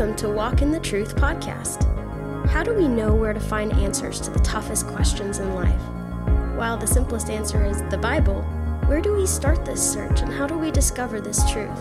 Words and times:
Welcome 0.00 0.16
to 0.16 0.30
Walk 0.30 0.62
in 0.62 0.70
the 0.70 0.80
Truth 0.80 1.14
podcast. 1.16 1.84
How 2.48 2.62
do 2.62 2.72
we 2.72 2.88
know 2.88 3.14
where 3.14 3.34
to 3.34 3.38
find 3.38 3.70
answers 3.74 4.18
to 4.22 4.30
the 4.30 4.38
toughest 4.38 4.86
questions 4.86 5.40
in 5.40 5.54
life? 5.54 5.82
While 6.56 6.78
the 6.78 6.86
simplest 6.86 7.28
answer 7.28 7.66
is 7.66 7.82
the 7.90 7.98
Bible, 7.98 8.40
where 8.86 9.02
do 9.02 9.14
we 9.14 9.26
start 9.26 9.66
this 9.66 9.92
search 9.92 10.22
and 10.22 10.32
how 10.32 10.46
do 10.46 10.56
we 10.56 10.70
discover 10.70 11.20
this 11.20 11.44
truth? 11.52 11.78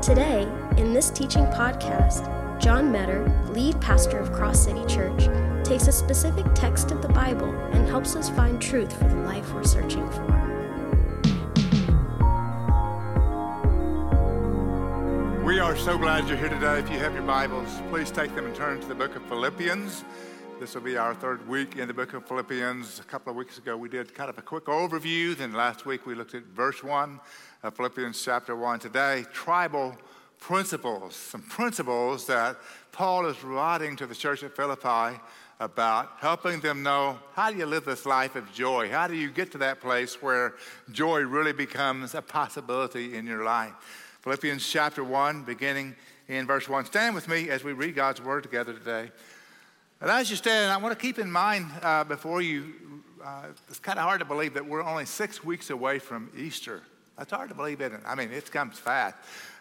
Today, 0.00 0.46
in 0.76 0.92
this 0.92 1.10
teaching 1.10 1.46
podcast, 1.46 2.60
John 2.60 2.92
Meador, 2.92 3.28
lead 3.48 3.80
pastor 3.80 4.20
of 4.20 4.32
Cross 4.32 4.62
City 4.64 4.86
Church, 4.86 5.26
takes 5.64 5.88
a 5.88 5.92
specific 5.92 6.46
text 6.54 6.92
of 6.92 7.02
the 7.02 7.08
Bible 7.08 7.52
and 7.72 7.88
helps 7.88 8.14
us 8.14 8.30
find 8.30 8.62
truth 8.62 8.96
for 8.96 9.08
the 9.08 9.16
life 9.16 9.52
we're 9.52 9.64
searching 9.64 10.08
for. 10.12 10.51
Are 15.72 15.76
so 15.78 15.96
glad 15.96 16.28
you're 16.28 16.36
here 16.36 16.50
today. 16.50 16.80
If 16.80 16.90
you 16.90 16.98
have 16.98 17.14
your 17.14 17.22
Bibles, 17.22 17.80
please 17.88 18.10
take 18.10 18.34
them 18.34 18.44
and 18.44 18.54
turn 18.54 18.78
to 18.80 18.86
the 18.86 18.94
book 18.94 19.16
of 19.16 19.22
Philippians. 19.22 20.04
This 20.60 20.74
will 20.74 20.82
be 20.82 20.98
our 20.98 21.14
third 21.14 21.48
week 21.48 21.76
in 21.76 21.88
the 21.88 21.94
book 21.94 22.12
of 22.12 22.28
Philippians. 22.28 23.00
A 23.00 23.04
couple 23.04 23.30
of 23.30 23.38
weeks 23.38 23.56
ago, 23.56 23.74
we 23.74 23.88
did 23.88 24.14
kind 24.14 24.28
of 24.28 24.36
a 24.36 24.42
quick 24.42 24.66
overview. 24.66 25.34
Then 25.34 25.54
last 25.54 25.86
week, 25.86 26.04
we 26.04 26.14
looked 26.14 26.34
at 26.34 26.42
verse 26.44 26.84
1 26.84 27.18
of 27.62 27.74
Philippians 27.74 28.22
chapter 28.22 28.54
1. 28.54 28.80
Today, 28.80 29.24
tribal 29.32 29.96
principles, 30.38 31.16
some 31.16 31.40
principles 31.40 32.26
that 32.26 32.58
Paul 32.90 33.24
is 33.24 33.42
writing 33.42 33.96
to 33.96 34.06
the 34.06 34.14
church 34.14 34.42
at 34.42 34.54
Philippi 34.54 35.18
about, 35.58 36.10
helping 36.18 36.60
them 36.60 36.82
know 36.82 37.18
how 37.32 37.50
do 37.50 37.56
you 37.56 37.64
live 37.64 37.86
this 37.86 38.04
life 38.04 38.36
of 38.36 38.52
joy? 38.52 38.90
How 38.90 39.08
do 39.08 39.14
you 39.14 39.30
get 39.30 39.50
to 39.52 39.58
that 39.58 39.80
place 39.80 40.20
where 40.20 40.52
joy 40.90 41.22
really 41.22 41.54
becomes 41.54 42.14
a 42.14 42.20
possibility 42.20 43.14
in 43.16 43.26
your 43.26 43.42
life? 43.42 43.72
Philippians 44.22 44.64
chapter 44.64 45.02
1, 45.02 45.42
beginning 45.42 45.96
in 46.28 46.46
verse 46.46 46.68
1. 46.68 46.84
Stand 46.84 47.12
with 47.12 47.26
me 47.26 47.50
as 47.50 47.64
we 47.64 47.72
read 47.72 47.96
God's 47.96 48.22
word 48.22 48.44
together 48.44 48.72
today. 48.72 49.10
And 50.00 50.08
as 50.08 50.30
you 50.30 50.36
stand, 50.36 50.70
I 50.70 50.76
want 50.76 50.96
to 50.96 51.00
keep 51.06 51.18
in 51.18 51.28
mind 51.28 51.66
uh, 51.82 52.04
before 52.04 52.40
you, 52.40 52.72
uh, 53.24 53.46
it's 53.68 53.80
kind 53.80 53.98
of 53.98 54.04
hard 54.04 54.20
to 54.20 54.24
believe 54.24 54.54
that 54.54 54.64
we're 54.64 54.84
only 54.84 55.06
six 55.06 55.42
weeks 55.42 55.70
away 55.70 55.98
from 55.98 56.30
Easter. 56.38 56.82
That's 57.18 57.32
hard 57.32 57.48
to 57.48 57.56
believe, 57.56 57.80
isn't 57.80 57.94
it? 57.94 58.00
I 58.06 58.14
mean, 58.14 58.30
it 58.30 58.48
comes 58.52 58.78
fast. 58.78 59.16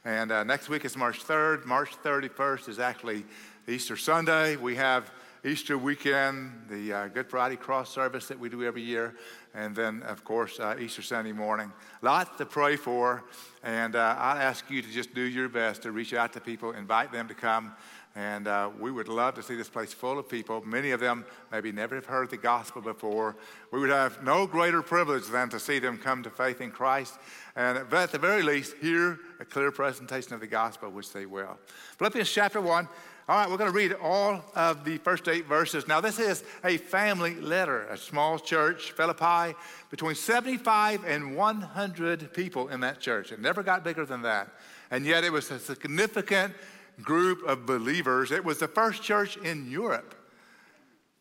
And 0.05 0.31
uh, 0.31 0.43
next 0.43 0.69
week 0.69 0.85
is 0.85 0.95
March 0.95 1.25
3rd. 1.25 1.65
March 1.65 1.95
31st 2.03 2.69
is 2.69 2.77
actually 2.77 3.25
Easter 3.67 3.97
Sunday. 3.97 4.57
We 4.57 4.75
have 4.75 5.09
Easter 5.43 5.75
weekend, 5.75 6.51
the 6.69 6.93
uh, 6.93 7.07
Good 7.07 7.27
Friday 7.27 7.55
cross 7.55 7.89
service 7.89 8.27
that 8.27 8.39
we 8.39 8.47
do 8.47 8.63
every 8.63 8.83
year, 8.83 9.15
and 9.55 9.75
then, 9.75 10.03
of 10.03 10.23
course, 10.23 10.59
uh, 10.59 10.75
Easter 10.79 11.01
Sunday 11.01 11.31
morning. 11.31 11.71
Lots 12.03 12.37
to 12.37 12.45
pray 12.45 12.75
for, 12.75 13.23
and 13.63 13.95
uh, 13.95 14.15
I 14.19 14.43
ask 14.43 14.69
you 14.69 14.83
to 14.83 14.87
just 14.87 15.15
do 15.15 15.21
your 15.23 15.49
best 15.49 15.81
to 15.81 15.91
reach 15.91 16.13
out 16.13 16.31
to 16.33 16.39
people, 16.39 16.73
invite 16.73 17.11
them 17.11 17.27
to 17.27 17.33
come. 17.33 17.73
And 18.13 18.47
uh, 18.47 18.69
we 18.77 18.91
would 18.91 19.07
love 19.07 19.35
to 19.35 19.41
see 19.41 19.55
this 19.55 19.69
place 19.69 19.93
full 19.93 20.19
of 20.19 20.27
people. 20.27 20.61
Many 20.65 20.91
of 20.91 20.99
them 20.99 21.25
maybe 21.49 21.71
never 21.71 21.95
have 21.95 22.05
heard 22.05 22.29
the 22.29 22.37
gospel 22.37 22.81
before. 22.81 23.37
We 23.71 23.79
would 23.79 23.89
have 23.89 24.21
no 24.21 24.45
greater 24.45 24.81
privilege 24.81 25.27
than 25.27 25.47
to 25.49 25.59
see 25.61 25.79
them 25.79 25.97
come 25.97 26.21
to 26.23 26.29
faith 26.29 26.59
in 26.59 26.71
Christ 26.71 27.17
and 27.55 27.77
at 27.77 28.11
the 28.11 28.17
very 28.17 28.43
least 28.43 28.75
hear 28.81 29.19
a 29.39 29.45
clear 29.45 29.71
presentation 29.71 30.33
of 30.33 30.39
the 30.39 30.47
gospel, 30.47 30.89
which 30.89 31.11
they 31.11 31.25
will. 31.25 31.57
Philippians 31.97 32.29
chapter 32.29 32.61
1, 32.61 32.87
all 33.31 33.37
right, 33.37 33.49
we're 33.49 33.55
going 33.55 33.71
to 33.71 33.77
read 33.77 33.93
all 33.93 34.43
of 34.55 34.83
the 34.83 34.97
first 34.97 35.29
eight 35.29 35.45
verses. 35.45 35.87
Now, 35.87 36.01
this 36.01 36.19
is 36.19 36.43
a 36.65 36.75
family 36.75 37.35
letter, 37.35 37.83
a 37.83 37.95
small 37.95 38.37
church, 38.37 38.91
Philippi, 38.91 39.55
between 39.89 40.15
75 40.15 41.05
and 41.05 41.37
100 41.37 42.33
people 42.33 42.67
in 42.67 42.81
that 42.81 42.99
church. 42.99 43.31
It 43.31 43.39
never 43.39 43.63
got 43.63 43.85
bigger 43.85 44.05
than 44.05 44.23
that. 44.23 44.49
And 44.91 45.05
yet, 45.05 45.23
it 45.23 45.31
was 45.31 45.49
a 45.49 45.59
significant 45.59 46.53
group 47.01 47.41
of 47.47 47.65
believers. 47.65 48.33
It 48.33 48.43
was 48.43 48.57
the 48.57 48.67
first 48.67 49.01
church 49.01 49.37
in 49.37 49.71
Europe. 49.71 50.13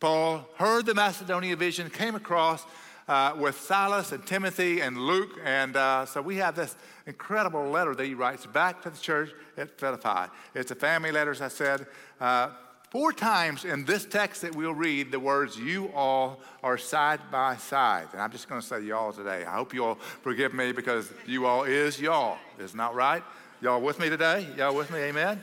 Paul 0.01 0.49
heard 0.57 0.87
the 0.87 0.93
Macedonia 0.93 1.55
vision, 1.55 1.89
came 1.89 2.15
across 2.15 2.65
uh, 3.07 3.33
with 3.37 3.59
Silas 3.59 4.11
and 4.11 4.25
Timothy 4.25 4.81
and 4.81 4.97
Luke. 4.97 5.39
And 5.43 5.75
uh, 5.75 6.05
so 6.05 6.21
we 6.21 6.37
have 6.37 6.55
this 6.55 6.75
incredible 7.05 7.69
letter 7.69 7.95
that 7.95 8.05
he 8.05 8.13
writes 8.13 8.45
back 8.45 8.81
to 8.83 8.89
the 8.89 8.97
church 8.97 9.31
at 9.57 9.79
Philippi. 9.79 10.31
It's 10.55 10.71
a 10.71 10.75
family 10.75 11.11
letter, 11.11 11.31
as 11.31 11.41
I 11.41 11.47
said. 11.47 11.87
Uh, 12.19 12.49
four 12.89 13.13
times 13.13 13.65
in 13.65 13.85
this 13.85 14.05
text 14.05 14.41
that 14.41 14.55
we'll 14.55 14.73
read, 14.73 15.11
the 15.11 15.19
words 15.19 15.57
you 15.57 15.91
all 15.93 16.41
are 16.63 16.77
side 16.77 17.19
by 17.31 17.57
side. 17.57 18.07
And 18.11 18.21
I'm 18.21 18.31
just 18.31 18.49
going 18.49 18.61
to 18.61 18.67
say 18.67 18.81
y'all 18.81 19.13
today. 19.13 19.45
I 19.45 19.53
hope 19.55 19.73
you 19.73 19.85
all 19.85 19.95
forgive 19.95 20.53
me 20.53 20.71
because 20.71 21.11
you 21.25 21.45
all 21.45 21.63
is 21.63 21.99
y'all. 21.99 22.37
Isn't 22.59 22.77
that 22.77 22.93
right? 22.93 23.23
Y'all 23.61 23.81
with 23.81 23.99
me 23.99 24.09
today? 24.09 24.47
Y'all 24.57 24.75
with 24.75 24.91
me? 24.91 24.99
Amen? 24.99 25.41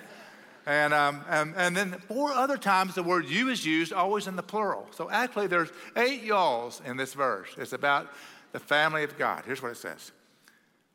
And, 0.69 0.93
um, 0.93 1.25
and, 1.31 1.55
and 1.57 1.75
then 1.75 1.93
four 1.93 2.31
other 2.31 2.59
times 2.59 2.95
the 2.95 3.03
word 3.03 3.27
you 3.27 3.49
is 3.49 3.65
used, 3.65 3.91
always 3.91 4.27
in 4.27 4.37
the 4.37 4.43
plural. 4.43 4.87
So 4.91 5.11
actually, 5.11 5.47
there's 5.47 5.71
eight 5.97 6.23
y'alls 6.23 6.83
in 6.85 6.99
this 6.99 7.15
verse. 7.15 7.49
It's 7.57 7.73
about 7.73 8.13
the 8.53 8.61
family 8.61 9.03
of 9.03 9.17
God. 9.17 9.45
Here's 9.47 9.63
what 9.63 9.73
it 9.73 9.79
says 9.79 10.13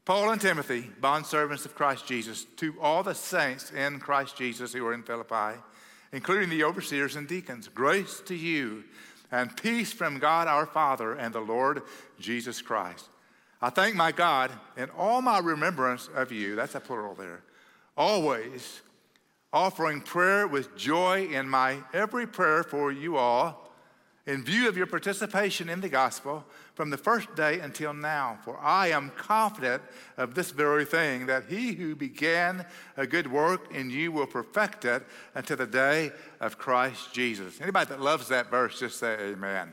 Paul 0.06 0.30
and 0.30 0.40
Timothy, 0.40 0.92
bondservants 1.02 1.66
of 1.66 1.74
Christ 1.74 2.06
Jesus, 2.06 2.46
to 2.58 2.76
all 2.80 3.02
the 3.02 3.16
saints 3.16 3.72
in 3.72 4.00
Christ 4.00 4.38
Jesus 4.38 4.74
who 4.74 4.86
are 4.86 4.94
in 4.94 5.02
Philippi, 5.02 5.60
including 6.12 6.50
the 6.50 6.64
overseers 6.64 7.16
and 7.16 7.28
deacons, 7.28 7.68
grace 7.68 8.22
to 8.28 8.36
you 8.36 8.84
and 9.32 9.58
peace 9.58 9.92
from 9.92 10.20
God 10.20 10.48
our 10.48 10.68
Father 10.68 11.14
and 11.14 11.34
the 11.34 11.42
Lord 11.42 11.82
Jesus 12.20 12.62
Christ. 12.62 13.10
I 13.60 13.72
thank 13.72 13.96
my 13.96 14.12
God 14.12 14.52
in 14.78 14.92
all 14.92 15.24
my 15.24 15.40
remembrance 15.40 16.10
of 16.14 16.32
you, 16.32 16.56
that's 16.56 16.76
a 16.76 16.80
plural 16.80 17.16
there, 17.16 17.42
always 17.98 18.82
offering 19.54 20.02
prayer 20.02 20.48
with 20.48 20.76
joy 20.76 21.28
in 21.28 21.48
my 21.48 21.78
every 21.94 22.26
prayer 22.26 22.64
for 22.64 22.92
you 22.92 23.16
all, 23.16 23.72
in 24.26 24.44
view 24.44 24.68
of 24.68 24.76
your 24.76 24.88
participation 24.88 25.70
in 25.70 25.80
the 25.82 25.90
gospel 25.90 26.44
from 26.74 26.90
the 26.90 26.98
first 26.98 27.36
day 27.36 27.60
until 27.60 27.94
now. 27.94 28.40
For 28.44 28.58
I 28.58 28.88
am 28.88 29.12
confident 29.12 29.84
of 30.18 30.34
this 30.34 30.52
very 30.52 30.86
thing, 30.86 31.28
that 31.28 31.46
he 31.50 31.74
who 31.74 31.96
began 31.96 32.66
a 32.98 33.06
good 33.06 33.32
work 33.32 33.74
in 33.74 33.92
you 33.92 34.12
will 34.12 34.26
perfect 34.26 34.86
it 34.86 35.04
until 35.36 35.58
the 35.58 35.68
day 35.68 36.12
of 36.40 36.58
Christ 36.58 37.14
Jesus. 37.14 37.62
Anybody 37.62 37.90
that 37.90 38.02
loves 38.02 38.30
that 38.30 38.50
verse, 38.50 38.80
just 38.80 38.98
say 38.98 39.16
amen. 39.20 39.72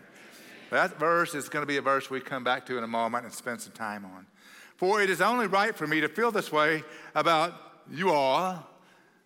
That 0.71 0.99
verse 0.99 1.35
is 1.35 1.49
going 1.49 1.63
to 1.63 1.67
be 1.67 1.79
a 1.79 1.83
verse 1.83 2.11
we 2.11 2.21
come 2.21 2.45
back 2.45 2.67
to 2.67 2.77
in 2.77 2.85
a 2.85 2.89
moment 2.89 3.25
and 3.25 3.33
spend 3.33 3.61
some 3.61 3.73
time 3.73 4.05
on. 4.05 4.27
For 4.77 5.01
it 5.01 5.11
is 5.11 5.21
only 5.21 5.47
right 5.47 5.75
for 5.75 5.87
me 5.87 6.01
to 6.01 6.09
feel 6.09 6.31
this 6.31 6.53
way 6.53 6.85
about 7.15 7.55
you 7.91 8.11
all 8.11 8.70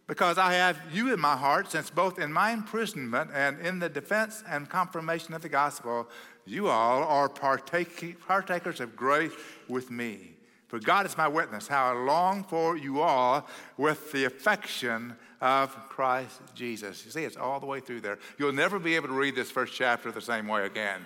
because 0.07 0.37
I 0.37 0.53
have 0.55 0.79
you 0.93 1.13
in 1.13 1.21
my 1.21 1.37
heart, 1.37 1.71
since 1.71 1.91
both 1.91 2.19
in 2.19 2.33
my 2.33 2.51
imprisonment 2.51 3.31
and 3.33 3.59
in 3.61 3.79
the 3.79 3.89
defense 3.89 4.45
and 4.49 4.69
confirmation 4.69 5.35
of 5.35 5.43
the 5.43 5.49
gospel, 5.49 6.09
you 6.47 6.69
all 6.69 7.03
are 7.05 7.29
partake, 7.29 8.21
partakers 8.27 8.81
of 8.81 8.95
grace 8.97 9.33
with 9.69 9.91
me. 9.91 10.35
For 10.69 10.79
God 10.79 11.07
is 11.07 11.17
my 11.17 11.29
witness, 11.29 11.69
how 11.69 11.95
I 11.95 12.05
long 12.05 12.45
for 12.45 12.77
you 12.77 13.01
all 13.01 13.49
with 13.77 14.13
the 14.13 14.25
affection 14.25 15.15
of 15.41 15.71
Christ 15.89 16.41
Jesus. 16.55 17.05
You 17.05 17.11
see, 17.11 17.25
it's 17.25 17.37
all 17.37 17.61
the 17.61 17.67
way 17.67 17.81
through 17.81 18.01
there. 18.01 18.19
You'll 18.39 18.53
never 18.53 18.79
be 18.79 18.97
able 18.97 19.09
to 19.09 19.15
read 19.15 19.37
this 19.37 19.51
first 19.51 19.75
chapter 19.75 20.11
the 20.11 20.21
same 20.21 20.49
way 20.49 20.67
again. 20.67 21.01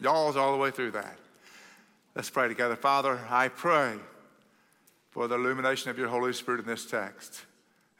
Y'all's 0.00 0.36
all 0.36 0.52
the 0.52 0.58
way 0.58 0.70
through 0.70 0.90
that. 0.92 1.18
Let's 2.14 2.30
pray 2.30 2.48
together. 2.48 2.76
Father, 2.76 3.20
I 3.30 3.48
pray 3.48 3.94
for 5.10 5.26
the 5.26 5.36
illumination 5.36 5.90
of 5.90 5.98
your 5.98 6.08
Holy 6.08 6.32
Spirit 6.32 6.60
in 6.60 6.66
this 6.66 6.86
text. 6.86 7.44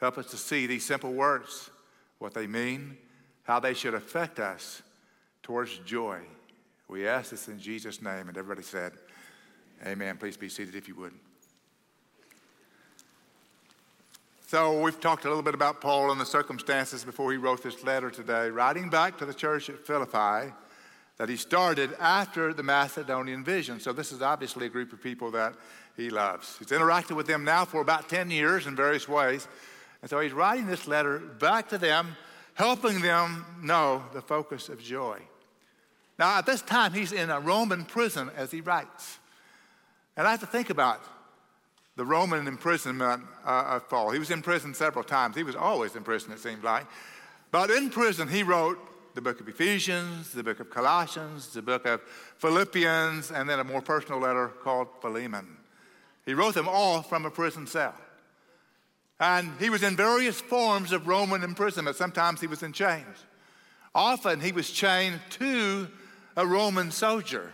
Help 0.04 0.19
us 0.19 0.26
to 0.26 0.37
see 0.37 0.66
these 0.66 0.84
simple 0.84 1.15
words, 1.15 1.70
what 2.19 2.34
they 2.34 2.47
mean, 2.47 2.98
how 3.44 3.59
they 3.59 3.72
should 3.72 3.94
affect 3.94 4.38
us 4.38 4.82
towards 5.42 5.78
joy. 5.78 6.19
We 6.88 7.08
ask 7.08 7.31
this 7.31 7.49
in 7.49 7.58
Jesus' 7.58 8.02
name. 8.02 8.29
And 8.29 8.37
everybody 8.37 8.62
said, 8.62 8.93
Amen. 9.87 10.19
Please 10.19 10.37
be 10.37 10.50
seated 10.50 10.75
if 10.75 10.88
you 10.88 10.94
would. 10.96 11.14
So, 14.46 14.79
we've 14.79 15.00
talked 15.00 15.25
a 15.25 15.29
little 15.29 15.43
bit 15.43 15.55
about 15.55 15.81
Paul 15.81 16.12
and 16.12 16.20
the 16.20 16.26
circumstances 16.26 17.02
before 17.02 17.32
he 17.32 17.38
wrote 17.38 17.62
this 17.62 17.82
letter 17.82 18.11
today, 18.11 18.50
writing 18.50 18.90
back 18.90 19.17
to 19.20 19.25
the 19.25 19.32
church 19.32 19.70
at 19.70 19.87
Philippi 19.87 20.52
that 21.17 21.31
he 21.31 21.37
started 21.38 21.96
after 21.99 22.52
the 22.52 22.62
Macedonian 22.62 23.43
vision. 23.43 23.81
So, 23.81 23.94
this 23.94 24.12
is 24.12 24.20
obviously 24.20 24.67
a 24.67 24.69
group 24.69 24.93
of 24.93 25.02
people 25.02 25.31
that 25.31 25.55
he 25.96 26.11
loves. 26.11 26.58
He's 26.58 26.69
interacted 26.69 27.17
with 27.17 27.26
them 27.26 27.43
now 27.43 27.64
for 27.64 27.81
about 27.81 28.11
10 28.11 28.31
years 28.31 28.67
in 28.67 28.76
various 28.76 29.08
ways. 29.08 29.49
And 30.05 30.11
so 30.11 30.21
he's 30.21 30.35
writing 30.35 30.67
this 30.67 30.87
letter 30.87 31.19
back 31.19 31.71
to 31.71 31.79
them, 31.79 32.15
helping 32.53 33.01
them 33.01 33.47
know 33.62 34.03
the 34.12 34.21
focus 34.21 34.69
of 34.69 34.79
joy. 34.79 35.19
Now, 36.19 36.37
at 36.37 36.45
this 36.45 36.61
time, 36.61 36.93
he's 36.93 37.11
in 37.11 37.31
a 37.31 37.41
Roman 37.41 37.87
prison 37.87 38.31
as 38.37 38.51
he 38.51 38.61
writes. 38.61 39.19
And 40.15 40.27
I 40.27 40.33
have 40.33 40.41
to 40.41 40.47
think 40.47 40.69
about 40.69 41.01
the 41.97 42.05
Roman 42.05 42.47
imprisonment 42.47 43.23
uh, 43.47 43.77
of 43.77 43.89
Paul. 43.89 44.11
He 44.11 44.19
was 44.19 44.31
in 44.31 44.43
prison 44.43 44.75
several 44.75 45.05
times. 45.05 45.37
He 45.37 45.43
was 45.43 45.56
always 45.56 45.97
in 45.97 46.03
prison, 46.03 46.33
it 46.33 46.39
seemed 46.39 46.65
like. 46.65 46.85
But 47.51 47.71
in 47.71 47.89
prison, 47.89 48.29
he 48.29 48.43
wrote 48.43 48.77
the 49.15 49.23
book 49.23 49.41
of 49.41 49.49
Ephesians, 49.49 50.33
the 50.33 50.43
book 50.43 50.61
of 50.61 50.69
Colossians, 50.69 51.55
the 51.55 51.62
book 51.62 51.87
of 51.87 52.03
Philippians, 52.37 53.31
and 53.31 53.49
then 53.49 53.59
a 53.59 53.65
more 53.65 53.81
personal 53.81 54.21
letter 54.21 54.49
called 54.49 54.89
Philemon. 55.01 55.47
He 56.27 56.35
wrote 56.35 56.53
them 56.53 56.69
all 56.69 57.01
from 57.01 57.25
a 57.25 57.31
prison 57.31 57.67
cell. 57.67 57.95
And 59.20 59.52
he 59.61 59.70
was 59.70 59.82
in 59.82 59.96
various 59.96 60.40
forms 60.40 60.93
of 60.93 61.06
Roman 61.06 61.43
imprisonment. 61.43 61.96
Sometimes 61.96 62.40
he 62.40 62.46
was 62.46 62.62
in 62.62 62.72
chains. 62.72 63.25
Often 63.94 64.40
he 64.40 64.52
was 64.52 64.70
chained 64.70 65.20
to 65.31 65.88
a 66.37 66.46
Roman 66.46 66.90
soldier 66.90 67.52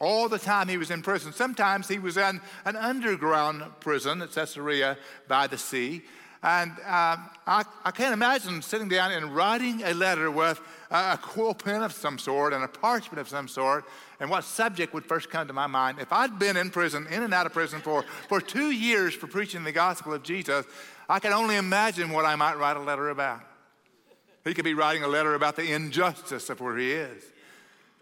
all 0.00 0.28
the 0.28 0.38
time 0.38 0.66
he 0.68 0.78
was 0.78 0.90
in 0.90 1.02
prison. 1.02 1.32
Sometimes 1.32 1.86
he 1.86 1.98
was 1.98 2.16
in 2.16 2.40
an 2.64 2.76
underground 2.76 3.62
prison 3.80 4.22
at 4.22 4.32
Caesarea 4.32 4.96
by 5.28 5.46
the 5.46 5.58
sea. 5.58 6.02
And 6.42 6.70
um, 6.70 7.28
I, 7.46 7.64
I, 7.84 7.90
can't 7.90 8.14
imagine 8.14 8.62
sitting 8.62 8.88
down 8.88 9.12
and 9.12 9.36
writing 9.36 9.82
a 9.82 9.92
letter 9.92 10.30
with 10.30 10.58
a, 10.90 11.12
a 11.12 11.18
quill 11.20 11.52
pen 11.52 11.82
of 11.82 11.92
some 11.92 12.18
sort 12.18 12.54
and 12.54 12.64
a 12.64 12.68
parchment 12.68 13.18
of 13.18 13.28
some 13.28 13.46
sort, 13.46 13.84
and 14.20 14.30
what 14.30 14.44
subject 14.44 14.94
would 14.94 15.04
first 15.04 15.28
come 15.28 15.46
to 15.48 15.52
my 15.52 15.66
mind. 15.66 15.98
If 16.00 16.14
I'd 16.14 16.38
been 16.38 16.56
in 16.56 16.70
prison, 16.70 17.06
in 17.10 17.22
and 17.22 17.34
out 17.34 17.44
of 17.44 17.52
prison 17.52 17.82
for, 17.82 18.04
for 18.28 18.40
two 18.40 18.70
years 18.70 19.12
for 19.12 19.26
preaching 19.26 19.64
the 19.64 19.72
gospel 19.72 20.14
of 20.14 20.22
Jesus, 20.22 20.64
I 21.10 21.18
can 21.18 21.34
only 21.34 21.56
imagine 21.56 22.08
what 22.08 22.24
I 22.24 22.36
might 22.36 22.56
write 22.56 22.78
a 22.78 22.80
letter 22.80 23.10
about. 23.10 23.42
He 24.42 24.54
could 24.54 24.64
be 24.64 24.72
writing 24.72 25.02
a 25.02 25.08
letter 25.08 25.34
about 25.34 25.56
the 25.56 25.70
injustice 25.70 26.48
of 26.48 26.62
where 26.62 26.78
he 26.78 26.92
is. 26.92 27.22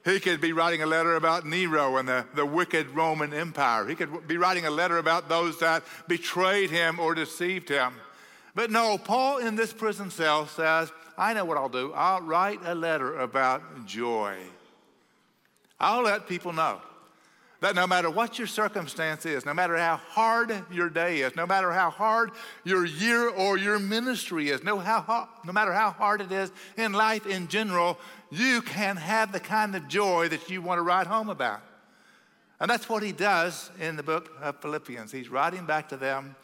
He 0.04 0.20
could 0.20 0.40
be 0.40 0.52
writing 0.52 0.82
a 0.82 0.86
letter 0.86 1.16
about 1.16 1.44
Nero 1.44 1.96
and 1.96 2.08
the, 2.08 2.24
the 2.34 2.46
wicked 2.46 2.90
Roman 2.90 3.34
Empire. 3.34 3.86
He 3.86 3.96
could 3.96 4.28
be 4.28 4.36
writing 4.36 4.64
a 4.64 4.70
letter 4.70 4.98
about 4.98 5.28
those 5.28 5.58
that 5.58 5.82
betrayed 6.06 6.70
him 6.70 7.00
or 7.00 7.16
deceived 7.16 7.68
him. 7.68 7.94
But 8.58 8.72
no, 8.72 8.98
Paul 8.98 9.38
in 9.38 9.54
this 9.54 9.72
prison 9.72 10.10
cell 10.10 10.48
says, 10.48 10.90
I 11.16 11.32
know 11.32 11.44
what 11.44 11.56
I'll 11.56 11.68
do. 11.68 11.92
I'll 11.94 12.22
write 12.22 12.58
a 12.64 12.74
letter 12.74 13.20
about 13.20 13.86
joy. 13.86 14.36
I'll 15.78 16.02
let 16.02 16.26
people 16.26 16.52
know 16.52 16.80
that 17.60 17.76
no 17.76 17.86
matter 17.86 18.10
what 18.10 18.36
your 18.36 18.48
circumstance 18.48 19.24
is, 19.26 19.46
no 19.46 19.54
matter 19.54 19.76
how 19.76 19.94
hard 19.94 20.52
your 20.72 20.90
day 20.90 21.20
is, 21.20 21.36
no 21.36 21.46
matter 21.46 21.70
how 21.70 21.88
hard 21.88 22.32
your 22.64 22.84
year 22.84 23.28
or 23.28 23.56
your 23.56 23.78
ministry 23.78 24.48
is, 24.48 24.64
no, 24.64 24.80
how, 24.80 25.28
no 25.44 25.52
matter 25.52 25.72
how 25.72 25.92
hard 25.92 26.20
it 26.20 26.32
is 26.32 26.50
in 26.76 26.92
life 26.92 27.28
in 27.28 27.46
general, 27.46 27.96
you 28.32 28.60
can 28.60 28.96
have 28.96 29.30
the 29.30 29.38
kind 29.38 29.76
of 29.76 29.86
joy 29.86 30.26
that 30.30 30.50
you 30.50 30.62
want 30.62 30.78
to 30.78 30.82
write 30.82 31.06
home 31.06 31.28
about. 31.28 31.60
And 32.58 32.68
that's 32.68 32.88
what 32.88 33.04
he 33.04 33.12
does 33.12 33.70
in 33.78 33.94
the 33.94 34.02
book 34.02 34.32
of 34.42 34.60
Philippians. 34.60 35.12
He's 35.12 35.28
writing 35.28 35.64
back 35.64 35.90
to 35.90 35.96
them, 35.96 36.34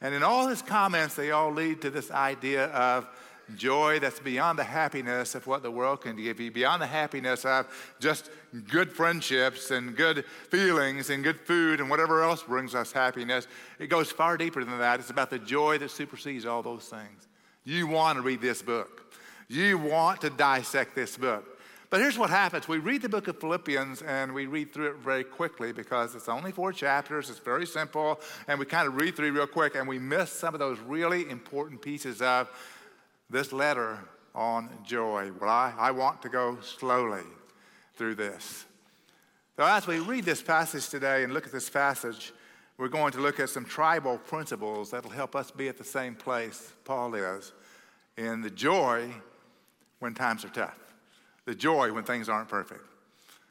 and 0.00 0.14
in 0.14 0.22
all 0.22 0.46
his 0.46 0.62
comments, 0.62 1.14
they 1.14 1.30
all 1.30 1.52
lead 1.52 1.80
to 1.82 1.90
this 1.90 2.10
idea 2.10 2.66
of 2.66 3.06
joy 3.54 3.98
that's 4.00 4.18
beyond 4.18 4.58
the 4.58 4.64
happiness 4.64 5.34
of 5.34 5.46
what 5.46 5.62
the 5.62 5.70
world 5.70 6.00
can 6.00 6.16
give 6.16 6.40
you, 6.40 6.50
beyond 6.50 6.82
the 6.82 6.86
happiness 6.86 7.44
of 7.44 7.66
just 8.00 8.30
good 8.68 8.90
friendships 8.90 9.70
and 9.70 9.96
good 9.96 10.24
feelings 10.50 11.10
and 11.10 11.22
good 11.22 11.40
food 11.40 11.80
and 11.80 11.88
whatever 11.88 12.22
else 12.22 12.42
brings 12.42 12.74
us 12.74 12.90
happiness. 12.90 13.46
It 13.78 13.86
goes 13.86 14.10
far 14.10 14.36
deeper 14.36 14.64
than 14.64 14.78
that. 14.78 14.98
It's 14.98 15.10
about 15.10 15.30
the 15.30 15.38
joy 15.38 15.78
that 15.78 15.90
supersedes 15.90 16.44
all 16.44 16.62
those 16.62 16.88
things. 16.88 17.28
You 17.64 17.86
want 17.86 18.16
to 18.16 18.22
read 18.22 18.40
this 18.40 18.62
book, 18.62 19.14
you 19.48 19.78
want 19.78 20.20
to 20.22 20.30
dissect 20.30 20.94
this 20.94 21.16
book. 21.16 21.55
But 21.88 22.00
here's 22.00 22.18
what 22.18 22.30
happens. 22.30 22.66
We 22.66 22.78
read 22.78 23.02
the 23.02 23.08
book 23.08 23.28
of 23.28 23.38
Philippians 23.40 24.02
and 24.02 24.34
we 24.34 24.46
read 24.46 24.72
through 24.72 24.90
it 24.90 24.96
very 24.96 25.22
quickly 25.22 25.72
because 25.72 26.14
it's 26.14 26.28
only 26.28 26.50
four 26.50 26.72
chapters. 26.72 27.30
It's 27.30 27.38
very 27.38 27.66
simple. 27.66 28.20
And 28.48 28.58
we 28.58 28.66
kind 28.66 28.88
of 28.88 28.96
read 28.96 29.14
through 29.14 29.32
real 29.32 29.46
quick 29.46 29.76
and 29.76 29.86
we 29.86 29.98
miss 29.98 30.30
some 30.32 30.54
of 30.54 30.58
those 30.58 30.80
really 30.80 31.28
important 31.30 31.80
pieces 31.80 32.20
of 32.20 32.50
this 33.30 33.52
letter 33.52 34.00
on 34.34 34.68
joy. 34.84 35.30
Well, 35.40 35.48
I, 35.48 35.72
I 35.78 35.90
want 35.92 36.22
to 36.22 36.28
go 36.28 36.58
slowly 36.60 37.24
through 37.94 38.16
this. 38.16 38.64
So, 39.56 39.64
as 39.64 39.86
we 39.86 40.00
read 40.00 40.24
this 40.24 40.42
passage 40.42 40.88
today 40.88 41.24
and 41.24 41.32
look 41.32 41.46
at 41.46 41.52
this 41.52 41.70
passage, 41.70 42.32
we're 42.76 42.88
going 42.88 43.12
to 43.12 43.20
look 43.20 43.40
at 43.40 43.48
some 43.48 43.64
tribal 43.64 44.18
principles 44.18 44.90
that'll 44.90 45.10
help 45.10 45.34
us 45.34 45.50
be 45.50 45.68
at 45.68 45.78
the 45.78 45.84
same 45.84 46.14
place 46.14 46.72
Paul 46.84 47.14
is 47.14 47.52
in 48.18 48.42
the 48.42 48.50
joy 48.50 49.08
when 49.98 50.12
times 50.14 50.44
are 50.44 50.50
tough, 50.50 50.78
the 51.46 51.54
joy 51.54 51.92
when 51.92 52.04
things 52.04 52.28
aren't 52.28 52.48
perfect. 52.48 52.82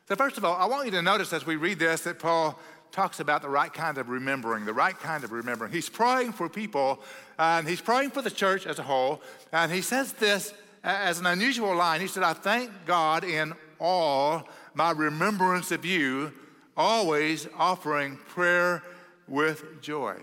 So, 0.07 0.15
first 0.15 0.37
of 0.37 0.45
all, 0.45 0.55
I 0.55 0.65
want 0.65 0.85
you 0.85 0.91
to 0.91 1.01
notice 1.01 1.33
as 1.33 1.47
we 1.47 1.55
read 1.55 1.79
this 1.79 2.01
that 2.01 2.19
Paul 2.19 2.59
talks 2.91 3.19
about 3.19 3.41
the 3.41 3.49
right 3.49 3.73
kind 3.73 3.97
of 3.97 4.09
remembering, 4.09 4.65
the 4.65 4.73
right 4.73 4.97
kind 4.97 5.23
of 5.23 5.31
remembering. 5.31 5.71
He's 5.71 5.89
praying 5.89 6.33
for 6.33 6.47
people, 6.47 6.99
and 7.39 7.67
he's 7.67 7.81
praying 7.81 8.11
for 8.11 8.21
the 8.21 8.29
church 8.29 8.67
as 8.67 8.77
a 8.77 8.83
whole, 8.83 9.21
and 9.51 9.71
he 9.71 9.81
says 9.81 10.13
this 10.13 10.53
as 10.83 11.19
an 11.19 11.25
unusual 11.25 11.75
line. 11.75 11.99
He 11.99 12.07
said, 12.07 12.23
I 12.23 12.33
thank 12.33 12.71
God 12.85 13.23
in 13.23 13.53
all 13.79 14.47
my 14.75 14.91
remembrance 14.91 15.71
of 15.71 15.83
you, 15.83 16.31
always 16.77 17.47
offering 17.57 18.17
prayer 18.27 18.83
with 19.27 19.81
joy. 19.81 20.17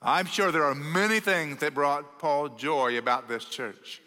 I'm 0.00 0.26
sure 0.26 0.50
there 0.50 0.64
are 0.64 0.74
many 0.74 1.20
things 1.20 1.58
that 1.58 1.74
brought 1.74 2.18
Paul 2.18 2.50
joy 2.50 2.98
about 2.98 3.28
this 3.28 3.44
church. 3.44 4.00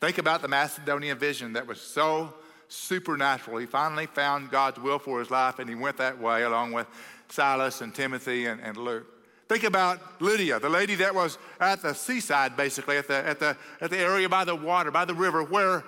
Think 0.00 0.18
about 0.18 0.42
the 0.42 0.48
Macedonian 0.48 1.18
vision 1.18 1.54
that 1.54 1.66
was 1.66 1.80
so 1.80 2.34
supernatural. 2.68 3.58
He 3.58 3.66
finally 3.66 4.06
found 4.06 4.50
God's 4.50 4.78
will 4.78 4.98
for 4.98 5.18
his 5.18 5.30
life, 5.30 5.58
and 5.58 5.68
he 5.68 5.74
went 5.74 5.96
that 5.96 6.18
way 6.20 6.42
along 6.42 6.72
with 6.72 6.86
Silas 7.28 7.80
and 7.80 7.94
Timothy 7.94 8.46
and, 8.46 8.60
and 8.60 8.76
Luke. 8.76 9.06
Think 9.48 9.64
about 9.64 10.20
Lydia, 10.20 10.60
the 10.60 10.68
lady 10.68 10.94
that 10.96 11.14
was 11.14 11.38
at 11.58 11.80
the 11.80 11.94
seaside, 11.94 12.56
basically, 12.56 12.98
at 12.98 13.08
the, 13.08 13.26
at 13.26 13.40
the, 13.40 13.56
at 13.80 13.90
the 13.90 13.96
area 13.96 14.28
by 14.28 14.44
the 14.44 14.54
water, 14.54 14.90
by 14.90 15.06
the 15.06 15.14
river, 15.14 15.42
where, 15.42 15.84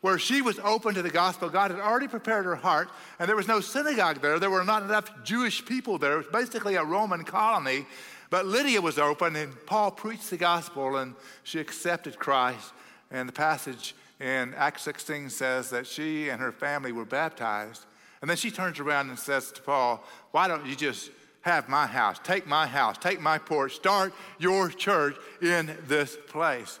where 0.00 0.18
she 0.18 0.42
was 0.42 0.58
open 0.58 0.94
to 0.94 1.02
the 1.02 1.10
gospel. 1.10 1.48
God 1.48 1.70
had 1.70 1.78
already 1.78 2.08
prepared 2.08 2.44
her 2.44 2.56
heart, 2.56 2.90
and 3.18 3.28
there 3.28 3.36
was 3.36 3.46
no 3.46 3.60
synagogue 3.60 4.20
there. 4.20 4.40
There 4.40 4.50
were 4.50 4.64
not 4.64 4.82
enough 4.82 5.10
Jewish 5.22 5.64
people 5.64 5.98
there. 5.98 6.14
It 6.14 6.16
was 6.16 6.26
basically 6.26 6.74
a 6.74 6.84
Roman 6.84 7.24
colony. 7.24 7.86
But 8.28 8.44
Lydia 8.44 8.80
was 8.80 8.98
open, 8.98 9.36
and 9.36 9.54
Paul 9.66 9.92
preached 9.92 10.30
the 10.30 10.36
gospel, 10.36 10.96
and 10.96 11.14
she 11.44 11.60
accepted 11.60 12.18
Christ. 12.18 12.72
And 13.10 13.28
the 13.28 13.32
passage 13.32 13.94
in 14.20 14.54
Acts 14.54 14.82
16 14.82 15.30
says 15.30 15.70
that 15.70 15.86
she 15.86 16.28
and 16.28 16.40
her 16.40 16.52
family 16.52 16.92
were 16.92 17.04
baptized. 17.04 17.84
And 18.20 18.30
then 18.30 18.36
she 18.36 18.50
turns 18.50 18.80
around 18.80 19.08
and 19.08 19.18
says 19.18 19.52
to 19.52 19.62
Paul, 19.62 20.02
Why 20.30 20.48
don't 20.48 20.66
you 20.66 20.74
just 20.74 21.10
have 21.42 21.68
my 21.68 21.86
house? 21.86 22.18
Take 22.24 22.46
my 22.46 22.66
house, 22.66 22.96
take 22.98 23.20
my 23.20 23.38
porch, 23.38 23.76
start 23.76 24.12
your 24.38 24.68
church 24.68 25.16
in 25.42 25.76
this 25.86 26.16
place. 26.28 26.80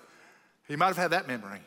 He 0.66 0.76
might 0.76 0.88
have 0.88 0.96
had 0.96 1.10
that 1.12 1.28
memory. 1.28 1.60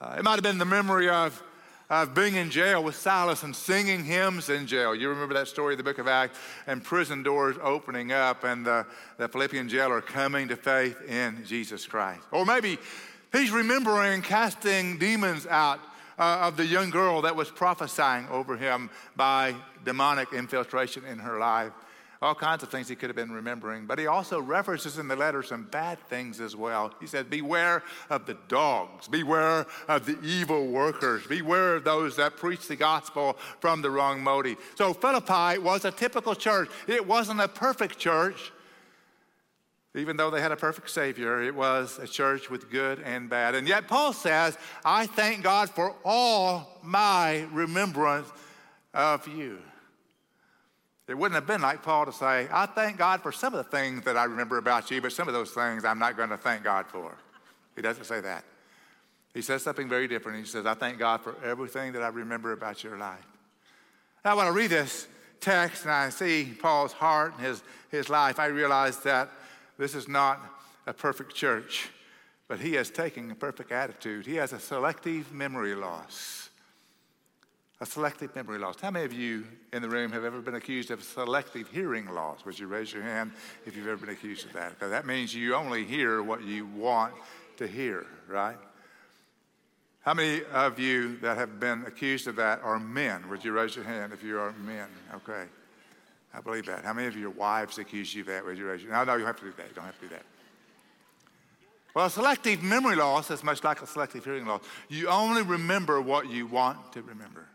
Uh, 0.00 0.16
it 0.18 0.22
might 0.22 0.34
have 0.34 0.44
been 0.44 0.58
the 0.58 0.64
memory 0.64 1.10
of, 1.10 1.42
of 1.90 2.14
being 2.14 2.36
in 2.36 2.50
jail 2.50 2.82
with 2.82 2.94
Silas 2.94 3.42
and 3.42 3.54
singing 3.54 4.04
hymns 4.04 4.48
in 4.48 4.66
jail. 4.66 4.94
You 4.94 5.08
remember 5.08 5.34
that 5.34 5.48
story 5.48 5.74
of 5.74 5.78
the 5.78 5.84
book 5.84 5.98
of 5.98 6.06
Acts 6.06 6.38
and 6.68 6.82
prison 6.82 7.24
doors 7.24 7.56
opening 7.60 8.12
up 8.12 8.44
and 8.44 8.64
the, 8.64 8.86
the 9.16 9.28
Philippian 9.28 9.68
jailer 9.68 10.00
coming 10.00 10.46
to 10.48 10.56
faith 10.56 11.02
in 11.08 11.44
Jesus 11.44 11.84
Christ. 11.84 12.22
Or 12.30 12.46
maybe 12.46 12.78
He's 13.32 13.50
remembering 13.50 14.22
casting 14.22 14.98
demons 14.98 15.46
out 15.46 15.80
uh, 16.18 16.38
of 16.42 16.56
the 16.56 16.64
young 16.64 16.90
girl 16.90 17.22
that 17.22 17.36
was 17.36 17.50
prophesying 17.50 18.26
over 18.28 18.56
him 18.56 18.90
by 19.16 19.54
demonic 19.84 20.32
infiltration 20.32 21.04
in 21.04 21.18
her 21.18 21.38
life. 21.38 21.72
All 22.20 22.34
kinds 22.34 22.64
of 22.64 22.70
things 22.70 22.88
he 22.88 22.96
could 22.96 23.10
have 23.10 23.16
been 23.16 23.30
remembering. 23.30 23.86
But 23.86 24.00
he 24.00 24.08
also 24.08 24.40
references 24.40 24.98
in 24.98 25.06
the 25.06 25.14
letter 25.14 25.42
some 25.42 25.64
bad 25.64 26.00
things 26.08 26.40
as 26.40 26.56
well. 26.56 26.92
He 27.00 27.06
said, 27.06 27.30
Beware 27.30 27.84
of 28.10 28.26
the 28.26 28.36
dogs, 28.48 29.06
beware 29.06 29.66
of 29.86 30.04
the 30.04 30.18
evil 30.22 30.66
workers, 30.66 31.24
beware 31.28 31.76
of 31.76 31.84
those 31.84 32.16
that 32.16 32.36
preach 32.36 32.66
the 32.66 32.74
gospel 32.74 33.36
from 33.60 33.82
the 33.82 33.90
wrong 33.90 34.20
motive. 34.20 34.56
So 34.74 34.92
Philippi 34.92 35.58
was 35.58 35.84
a 35.84 35.92
typical 35.92 36.34
church. 36.34 36.70
It 36.88 37.06
wasn't 37.06 37.40
a 37.40 37.46
perfect 37.46 37.98
church, 37.98 38.50
even 39.94 40.16
though 40.16 40.30
they 40.30 40.40
had 40.40 40.52
a 40.52 40.56
perfect 40.56 40.90
Savior, 40.90 41.42
it 41.42 41.54
was 41.54 41.98
a 41.98 42.06
church 42.06 42.50
with 42.50 42.70
good 42.70 43.00
and 43.00 43.28
bad. 43.30 43.54
And 43.54 43.66
yet, 43.66 43.88
Paul 43.88 44.12
says, 44.12 44.56
I 44.84 45.06
thank 45.06 45.42
God 45.42 45.70
for 45.70 45.94
all 46.04 46.78
my 46.82 47.46
remembrance 47.52 48.28
of 48.92 49.26
you. 49.26 49.58
It 51.08 51.16
wouldn't 51.16 51.36
have 51.36 51.46
been 51.46 51.62
like 51.62 51.82
Paul 51.82 52.04
to 52.04 52.12
say, 52.12 52.48
I 52.52 52.66
thank 52.66 52.98
God 52.98 53.22
for 53.22 53.32
some 53.32 53.54
of 53.54 53.64
the 53.64 53.70
things 53.70 54.04
that 54.04 54.16
I 54.18 54.24
remember 54.24 54.58
about 54.58 54.90
you, 54.90 55.00
but 55.00 55.10
some 55.12 55.26
of 55.26 55.32
those 55.32 55.52
things 55.52 55.84
I'm 55.84 55.98
not 55.98 56.18
going 56.18 56.28
to 56.28 56.36
thank 56.36 56.62
God 56.62 56.86
for. 56.86 57.16
He 57.74 57.80
doesn't 57.80 58.04
say 58.04 58.20
that. 58.20 58.44
He 59.32 59.40
says 59.40 59.62
something 59.62 59.88
very 59.88 60.06
different. 60.06 60.38
He 60.38 60.44
says, 60.44 60.66
I 60.66 60.74
thank 60.74 60.98
God 60.98 61.22
for 61.22 61.34
everything 61.42 61.92
that 61.94 62.02
I 62.02 62.08
remember 62.08 62.52
about 62.52 62.84
your 62.84 62.98
life. 62.98 63.24
Now, 64.24 64.36
when 64.36 64.46
I 64.46 64.50
read 64.50 64.68
this 64.68 65.06
text 65.40 65.84
and 65.84 65.92
I 65.92 66.10
see 66.10 66.56
Paul's 66.60 66.92
heart 66.92 67.34
and 67.38 67.46
his, 67.46 67.62
his 67.90 68.10
life, 68.10 68.38
I 68.38 68.46
realize 68.46 68.98
that 69.00 69.30
this 69.78 69.94
is 69.94 70.08
not 70.08 70.40
a 70.86 70.92
perfect 70.92 71.34
church, 71.34 71.88
but 72.48 72.60
he 72.60 72.76
is 72.76 72.90
taking 72.90 73.30
a 73.30 73.34
perfect 73.34 73.72
attitude. 73.72 74.26
He 74.26 74.34
has 74.36 74.52
a 74.52 74.58
selective 74.58 75.32
memory 75.32 75.74
loss. 75.74 76.50
A 77.80 77.86
selective 77.86 78.34
memory 78.34 78.58
loss. 78.58 78.80
How 78.80 78.90
many 78.90 79.04
of 79.04 79.12
you 79.12 79.44
in 79.72 79.82
the 79.82 79.88
room 79.88 80.10
have 80.10 80.24
ever 80.24 80.40
been 80.40 80.56
accused 80.56 80.90
of 80.90 81.04
selective 81.04 81.68
hearing 81.68 82.06
loss? 82.06 82.44
Would 82.44 82.58
you 82.58 82.66
raise 82.66 82.92
your 82.92 83.04
hand 83.04 83.32
if 83.66 83.76
you've 83.76 83.86
ever 83.86 83.98
been 84.04 84.14
accused 84.14 84.46
of 84.46 84.52
that? 84.54 84.70
Because 84.70 84.90
that 84.90 85.06
means 85.06 85.32
you 85.32 85.54
only 85.54 85.84
hear 85.84 86.22
what 86.22 86.42
you 86.42 86.66
want 86.66 87.14
to 87.58 87.68
hear, 87.68 88.04
right? 88.26 88.58
How 90.00 90.14
many 90.14 90.42
of 90.52 90.78
you 90.78 91.18
that 91.18 91.36
have 91.36 91.60
been 91.60 91.84
accused 91.86 92.26
of 92.26 92.36
that 92.36 92.62
are 92.62 92.80
men? 92.80 93.28
Would 93.28 93.44
you 93.44 93.52
raise 93.52 93.76
your 93.76 93.84
hand 93.84 94.12
if 94.12 94.24
you 94.24 94.40
are 94.40 94.52
men? 94.64 94.88
Okay. 95.14 95.44
I 96.34 96.40
believe 96.40 96.66
that. 96.66 96.84
How 96.84 96.92
many 96.92 97.08
of 97.08 97.16
your 97.16 97.30
wives 97.30 97.78
accuse 97.78 98.14
you 98.14 98.20
of 98.22 98.26
that? 98.28 98.44
Would 98.44 98.58
you 98.58 98.68
raise 98.68 98.82
your 98.82 98.92
No, 98.92 99.04
no, 99.04 99.16
you 99.16 99.24
have 99.24 99.38
to 99.38 99.44
do 99.44 99.52
that. 99.56 99.68
You 99.68 99.74
don't 99.74 99.84
have 99.84 99.98
to 100.00 100.08
do 100.08 100.14
that. 100.14 100.24
Well, 101.94 102.10
selective 102.10 102.62
memory 102.62 102.96
loss 102.96 103.30
is 103.30 103.42
much 103.42 103.64
like 103.64 103.82
a 103.82 103.86
selective 103.86 104.24
hearing 104.24 104.46
loss. 104.46 104.62
You 104.88 105.08
only 105.08 105.42
remember 105.42 106.00
what 106.00 106.28
you 106.28 106.46
want 106.46 106.92
to 106.92 107.02
remember. 107.02 107.46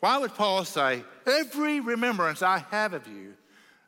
Why 0.00 0.18
would 0.18 0.34
Paul 0.34 0.64
say, 0.64 1.04
Every 1.26 1.78
remembrance 1.78 2.42
I 2.42 2.58
have 2.70 2.94
of 2.94 3.06
you, 3.06 3.34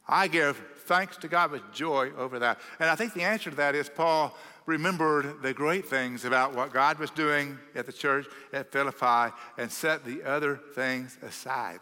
I 0.07 0.29
give 0.29 0.63
thanks 0.87 1.17
to 1.19 1.29
God 1.29 1.51
with 1.51 1.63
joy 1.73 2.13
over 2.17 2.39
that? 2.39 2.61
And 2.79 2.89
I 2.89 2.95
think 2.95 3.15
the 3.15 3.23
answer 3.23 3.51
to 3.51 3.57
that 3.57 3.75
is 3.75 3.89
Paul 3.89 4.37
remembered 4.67 5.43
the 5.43 5.53
great 5.53 5.89
things 5.89 6.25
about 6.25 6.55
what 6.55 6.73
God 6.73 6.99
was 6.99 7.11
doing 7.11 7.59
at 7.75 7.87
the 7.87 7.93
church 7.93 8.27
at 8.53 8.71
Philippi 8.71 9.35
and 9.59 9.71
set 9.71 10.05
the 10.05 10.23
other 10.23 10.61
things 10.75 11.19
aside. 11.23 11.81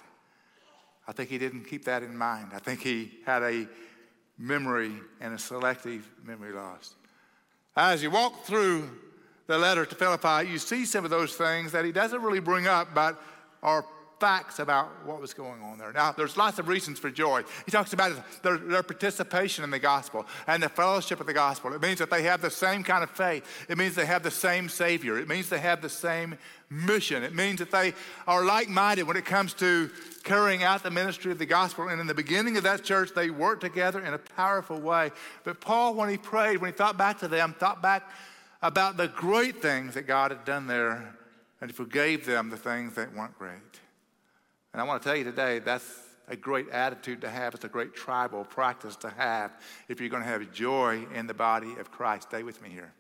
I 1.07 1.13
think 1.13 1.31
he 1.31 1.39
didn't 1.39 1.65
keep 1.65 1.85
that 1.85 2.03
in 2.03 2.17
mind. 2.17 2.49
I 2.55 2.59
think 2.59 2.81
he 2.81 3.19
had 3.27 3.43
a 3.43 3.67
memory 4.39 4.93
and 5.21 5.35
a 5.35 5.39
selective 5.39 6.09
memory 6.25 6.53
loss. 6.53 6.95
As 7.77 8.03
you 8.03 8.11
walk 8.11 8.45
through 8.45 8.89
the 9.47 9.59
letter 9.59 9.85
to 9.85 9.95
Philippi, 9.95 10.49
you 10.49 10.59
see 10.59 10.85
some 10.85 11.05
of 11.05 11.11
those 11.11 11.35
things 11.35 11.73
that 11.73 11.85
he 11.85 11.93
doesn't 11.93 12.23
really 12.23 12.41
bring 12.41 12.67
up, 12.67 12.95
but 12.95 13.21
are 13.63 13.85
facts 14.23 14.61
about 14.61 14.89
what 15.05 15.21
was 15.21 15.35
going 15.35 15.61
on 15.63 15.79
there. 15.79 15.93
Now, 15.93 16.13
there's 16.13 16.37
lots 16.37 16.61
of 16.61 16.69
reasons 16.69 17.01
for 17.01 17.11
joy. 17.11 17.43
He 17.65 17.73
talks 17.73 17.93
about 17.93 18.13
their, 18.45 18.57
their, 18.57 18.85
participation 18.85 19.65
in 19.65 19.71
the 19.73 19.81
gospel 19.81 20.29
and 20.47 20.63
the 20.63 20.69
fellowship 20.69 21.19
of 21.19 21.27
the 21.27 21.33
gospel. 21.33 21.73
It 21.73 21.83
means 21.83 21.99
that 21.99 22.09
they 22.09 22.23
have 22.23 22.41
the 22.41 22.49
same 22.49 22.85
kind 22.85 23.03
of 23.03 23.11
faith. 23.11 23.45
It 23.69 23.77
means 23.79 23.97
they 23.97 24.07
have 24.07 24.23
the 24.23 24.31
same 24.31 24.69
Savior. 24.69 25.19
It 25.19 25.27
means 25.27 25.49
they 25.49 25.59
have 25.59 25.83
the 25.83 25.89
same 25.89 26.39
mission. 26.71 27.25
It 27.25 27.35
means 27.35 27.59
that 27.59 27.73
they 27.73 27.95
are 28.29 28.45
like 28.45 28.69
minded 28.69 29.09
when 29.09 29.17
it 29.17 29.25
comes 29.25 29.55
to 29.55 29.91
carrying 30.23 30.63
out 30.63 30.85
the 30.85 30.93
ministry 30.93 31.33
of 31.33 31.41
the 31.41 31.47
gospel. 31.47 31.89
And 31.89 32.01
in 32.01 32.07
the 32.07 32.15
beginning 32.15 32.57
of 32.57 32.63
that 32.63 32.85
church, 32.85 33.11
they 33.17 33.29
worked 33.29 33.63
together 33.63 34.05
in 34.05 34.15
a 34.15 34.19
powerful 34.19 34.81
way. 34.81 35.11
But 35.43 35.61
Paul, 35.61 35.95
when 35.95 36.09
he 36.09 36.17
prayed, 36.17 36.59
when 36.59 36.71
he 36.71 36.77
thought 36.77 36.97
back 36.97 37.19
to 37.19 37.27
them, 37.27 37.57
thought 37.59 37.83
back 37.83 38.09
about 38.63 38.97
the 38.97 39.09
great 39.09 39.61
things 39.61 39.95
that 39.95 40.07
God 40.07 40.31
had 40.31 40.45
done 40.45 40.69
there, 40.69 41.17
and 41.61 41.75
forgave 41.75 42.25
them 42.25 42.51
the 42.51 42.57
things 42.57 42.95
that 42.95 43.13
weren't 43.17 43.37
great. 43.37 43.81
And 44.73 44.81
I 44.81 44.85
want 44.85 45.03
to 45.03 45.09
tell 45.09 45.17
you 45.17 45.25
today, 45.25 45.59
that's 45.59 45.85
a 46.29 46.37
great 46.37 46.69
attitude 46.71 47.21
to 47.21 47.29
have. 47.29 47.55
It's 47.55 47.65
a 47.65 47.69
great 47.69 47.95
tribal 47.95 48.45
practice 48.45 48.97
to 48.97 49.11
have 49.11 49.53
if 49.89 50.01
you're 50.01 50.09
going 50.09 50.23
to 50.23 50.29
have 50.29 50.51
joy 50.53 51.07
in 51.15 51.27
the 51.27 51.35
body 51.35 51.75
of 51.79 51.91
Christ. 51.91 52.29
Stay 52.29 52.43
with 52.43 52.63
me 52.63 52.71
here. 52.71 52.93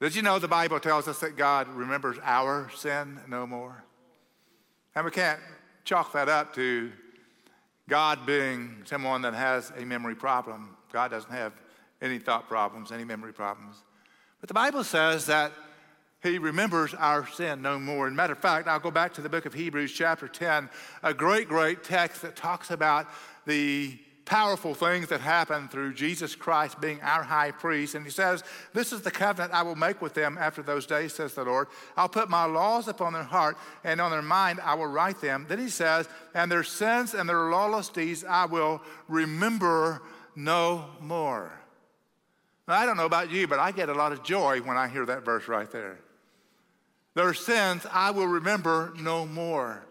Did 0.00 0.14
you 0.14 0.22
know 0.22 0.38
the 0.38 0.48
Bible 0.48 0.78
tells 0.78 1.08
us 1.08 1.20
that 1.20 1.36
God 1.36 1.68
remembers 1.68 2.16
our 2.22 2.70
sin 2.74 3.20
no 3.28 3.46
more? 3.46 3.82
And 4.94 5.04
we 5.04 5.10
can't 5.10 5.40
chalk 5.84 6.12
that 6.12 6.28
up 6.28 6.54
to 6.54 6.92
God 7.88 8.26
being 8.26 8.82
someone 8.84 9.22
that 9.22 9.34
has 9.34 9.72
a 9.76 9.84
memory 9.84 10.14
problem. 10.14 10.76
God 10.92 11.10
doesn't 11.10 11.30
have 11.30 11.52
any 12.02 12.18
thought 12.18 12.48
problems, 12.48 12.92
any 12.92 13.04
memory 13.04 13.32
problems. 13.32 13.76
But 14.40 14.48
the 14.48 14.54
Bible 14.54 14.84
says 14.84 15.26
that 15.26 15.52
he 16.22 16.38
remembers 16.38 16.94
our 16.94 17.26
sin 17.26 17.62
no 17.62 17.78
more. 17.78 18.06
And 18.06 18.16
matter 18.16 18.32
of 18.32 18.38
fact, 18.38 18.68
I'll 18.68 18.80
go 18.80 18.90
back 18.90 19.14
to 19.14 19.20
the 19.20 19.28
book 19.28 19.46
of 19.46 19.54
Hebrews, 19.54 19.92
chapter 19.92 20.28
10, 20.28 20.68
a 21.02 21.14
great, 21.14 21.48
great 21.48 21.84
text 21.84 22.22
that 22.22 22.36
talks 22.36 22.70
about 22.70 23.06
the 23.46 23.98
powerful 24.26 24.74
things 24.74 25.08
that 25.08 25.20
happen 25.20 25.68
through 25.68 25.94
Jesus 25.94 26.34
Christ 26.34 26.80
being 26.80 27.00
our 27.00 27.22
high 27.22 27.52
priest. 27.52 27.94
And 27.94 28.04
he 28.04 28.10
says, 28.10 28.42
This 28.74 28.92
is 28.92 29.00
the 29.00 29.10
covenant 29.10 29.54
I 29.54 29.62
will 29.62 29.76
make 29.76 30.02
with 30.02 30.14
them 30.14 30.36
after 30.38 30.62
those 30.62 30.84
days, 30.84 31.14
says 31.14 31.34
the 31.34 31.44
Lord. 31.44 31.68
I'll 31.96 32.08
put 32.08 32.28
my 32.28 32.44
laws 32.44 32.88
upon 32.88 33.14
their 33.14 33.22
heart, 33.22 33.56
and 33.84 34.00
on 34.00 34.10
their 34.10 34.22
mind 34.22 34.60
I 34.62 34.74
will 34.74 34.88
write 34.88 35.20
them. 35.20 35.46
Then 35.48 35.60
he 35.60 35.70
says, 35.70 36.08
And 36.34 36.50
their 36.50 36.64
sins 36.64 37.14
and 37.14 37.28
their 37.28 37.48
lawless 37.50 37.88
deeds 37.88 38.24
I 38.28 38.44
will 38.44 38.82
remember 39.08 40.02
no 40.34 40.86
more. 41.00 41.52
Now, 42.68 42.74
I 42.74 42.84
don't 42.84 42.96
know 42.96 43.06
about 43.06 43.30
you, 43.30 43.46
but 43.46 43.60
I 43.60 43.70
get 43.70 43.88
a 43.88 43.94
lot 43.94 44.12
of 44.12 44.24
joy 44.24 44.60
when 44.60 44.76
I 44.76 44.88
hear 44.88 45.06
that 45.06 45.24
verse 45.24 45.46
right 45.46 45.70
there. 45.70 46.00
Their 47.16 47.32
sins 47.32 47.86
I 47.90 48.10
will 48.10 48.26
remember 48.28 48.92
no 49.00 49.24
more. 49.24 49.82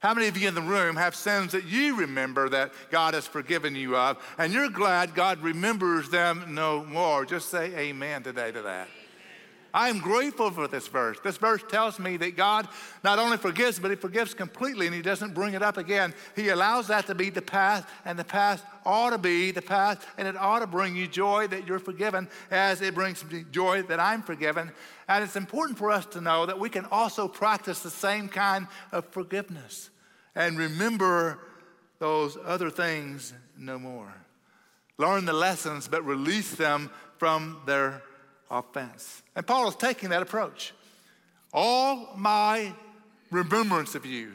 How 0.00 0.12
many 0.12 0.26
of 0.26 0.36
you 0.36 0.48
in 0.48 0.56
the 0.56 0.60
room 0.60 0.96
have 0.96 1.14
sins 1.14 1.52
that 1.52 1.66
you 1.66 1.94
remember 1.94 2.48
that 2.48 2.72
God 2.90 3.14
has 3.14 3.28
forgiven 3.28 3.76
you 3.76 3.96
of, 3.96 4.18
and 4.36 4.52
you're 4.52 4.68
glad 4.68 5.14
God 5.14 5.40
remembers 5.40 6.10
them 6.10 6.46
no 6.48 6.84
more? 6.84 7.24
Just 7.24 7.48
say 7.48 7.72
amen 7.76 8.24
today 8.24 8.50
to 8.50 8.62
that. 8.62 8.88
I 9.74 9.88
am 9.88 10.00
grateful 10.00 10.50
for 10.50 10.68
this 10.68 10.86
verse. 10.86 11.18
This 11.20 11.38
verse 11.38 11.62
tells 11.68 11.98
me 11.98 12.16
that 12.18 12.36
God 12.36 12.68
not 13.02 13.18
only 13.18 13.36
forgives, 13.38 13.78
but 13.78 13.90
He 13.90 13.96
forgives 13.96 14.34
completely 14.34 14.86
and 14.86 14.94
He 14.94 15.02
doesn't 15.02 15.34
bring 15.34 15.54
it 15.54 15.62
up 15.62 15.78
again. 15.78 16.12
He 16.36 16.50
allows 16.50 16.88
that 16.88 17.06
to 17.06 17.14
be 17.14 17.30
the 17.30 17.42
past, 17.42 17.86
and 18.04 18.18
the 18.18 18.24
past 18.24 18.64
ought 18.84 19.10
to 19.10 19.18
be 19.18 19.50
the 19.50 19.62
past, 19.62 20.02
and 20.18 20.28
it 20.28 20.36
ought 20.36 20.58
to 20.58 20.66
bring 20.66 20.94
you 20.94 21.06
joy 21.06 21.46
that 21.46 21.66
you're 21.66 21.78
forgiven 21.78 22.28
as 22.50 22.82
it 22.82 22.94
brings 22.94 23.24
me 23.24 23.44
joy 23.50 23.82
that 23.82 24.00
I'm 24.00 24.22
forgiven. 24.22 24.70
And 25.08 25.24
it's 25.24 25.36
important 25.36 25.78
for 25.78 25.90
us 25.90 26.06
to 26.06 26.20
know 26.20 26.46
that 26.46 26.58
we 26.58 26.68
can 26.68 26.84
also 26.86 27.26
practice 27.26 27.80
the 27.80 27.90
same 27.90 28.28
kind 28.28 28.66
of 28.92 29.06
forgiveness 29.06 29.90
and 30.34 30.58
remember 30.58 31.38
those 31.98 32.36
other 32.44 32.70
things 32.70 33.32
no 33.56 33.78
more. 33.78 34.12
Learn 34.98 35.24
the 35.24 35.32
lessons, 35.32 35.88
but 35.88 36.04
release 36.04 36.54
them 36.54 36.90
from 37.18 37.60
their 37.66 38.02
offense. 38.52 39.22
And 39.34 39.46
Paul 39.46 39.68
is 39.68 39.74
taking 39.74 40.10
that 40.10 40.22
approach. 40.22 40.72
All 41.52 42.14
my 42.16 42.72
remembrance 43.30 43.94
of 43.94 44.06
you, 44.06 44.32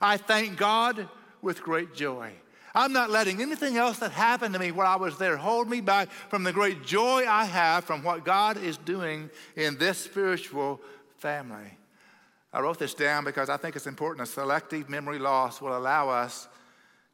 I 0.00 0.16
thank 0.16 0.58
God 0.58 1.08
with 1.40 1.62
great 1.62 1.94
joy. 1.94 2.32
I'm 2.74 2.92
not 2.92 3.10
letting 3.10 3.40
anything 3.40 3.76
else 3.76 3.98
that 3.98 4.12
happened 4.12 4.54
to 4.54 4.60
me 4.60 4.70
while 4.70 4.86
I 4.86 4.96
was 4.96 5.18
there 5.18 5.36
hold 5.36 5.68
me 5.68 5.80
back 5.80 6.10
from 6.28 6.44
the 6.44 6.52
great 6.52 6.84
joy 6.84 7.24
I 7.26 7.44
have 7.44 7.84
from 7.84 8.02
what 8.02 8.24
God 8.24 8.62
is 8.62 8.76
doing 8.76 9.30
in 9.56 9.76
this 9.78 9.98
spiritual 9.98 10.80
family. 11.18 11.78
I 12.52 12.60
wrote 12.60 12.78
this 12.78 12.94
down 12.94 13.24
because 13.24 13.48
I 13.48 13.56
think 13.56 13.76
it's 13.76 13.86
important. 13.86 14.28
A 14.28 14.30
selective 14.30 14.88
memory 14.88 15.18
loss 15.18 15.60
will 15.60 15.76
allow 15.76 16.08
us 16.08 16.48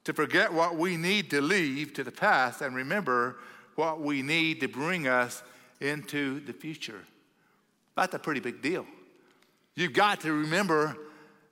to 0.04 0.12
forget 0.12 0.52
what 0.52 0.76
we 0.76 0.96
need 0.96 1.30
to 1.30 1.40
leave 1.40 1.92
to 1.94 2.04
the 2.04 2.12
past 2.12 2.60
and 2.60 2.74
remember 2.76 3.36
what 3.74 4.00
we 4.00 4.22
need 4.22 4.60
to 4.60 4.68
bring 4.68 5.06
us 5.06 5.42
into 5.80 6.40
the 6.40 6.52
future. 6.52 7.00
That's 7.96 8.14
a 8.14 8.18
pretty 8.18 8.40
big 8.40 8.62
deal. 8.62 8.86
You've 9.74 9.92
got 9.92 10.20
to 10.22 10.32
remember 10.32 10.96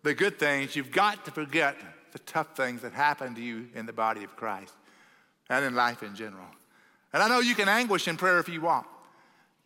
the 0.03 0.15
good 0.15 0.39
things. 0.39 0.77
You've 0.77 0.91
got 0.91 1.25
to 1.25 1.31
forget 1.31 1.77
the 2.13 2.19
tough 2.21 2.57
things 2.57 2.83
that 2.83 2.93
happen 2.93 3.35
to 3.35 3.41
you 3.41 3.69
in 3.75 3.87
the 3.87 3.93
body 3.93 4.25
of 4.25 4.37
Christ 4.37 4.73
and 5.51 5.65
in 5.65 5.75
life 5.75 6.03
in 6.03 6.15
general. 6.15 6.47
And 7.13 7.23
I 7.23 7.29
know 7.29 7.41
you 7.41 7.55
can 7.55 7.69
anguish 7.69 8.09
in 8.09 8.17
prayer 8.17 8.39
if 8.39 8.49
you 8.49 8.61
want. 8.61 8.87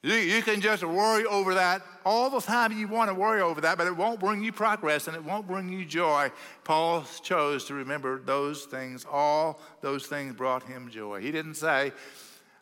You, 0.03 0.15
you 0.15 0.43
can 0.43 0.61
just 0.61 0.85
worry 0.85 1.25
over 1.25 1.55
that 1.55 1.83
all 2.05 2.31
the 2.31 2.41
time 2.41 2.73
you 2.73 2.87
want 2.87 3.11
to 3.11 3.15
worry 3.15 3.41
over 3.41 3.61
that, 3.63 3.77
but 3.77 3.87
it 3.87 3.97
won't 3.97 4.21
bring 4.21 4.43
you 4.45 4.53
progress 4.53 5.09
and 5.09 5.17
it 5.17 5.25
won't 5.25 5.47
bring 5.47 5.69
you 5.69 5.85
joy. 5.85 6.31
Paul 6.63 7.05
chose 7.23 7.65
to 7.65 7.75
remember 7.75 8.21
those 8.21 8.65
things. 8.65 9.05
All 9.11 9.61
those 9.81 10.07
things 10.07 10.35
brought 10.35 10.63
him 10.63 10.89
joy. 10.89 11.21
He 11.21 11.33
didn't 11.33 11.55
say, 11.55 11.93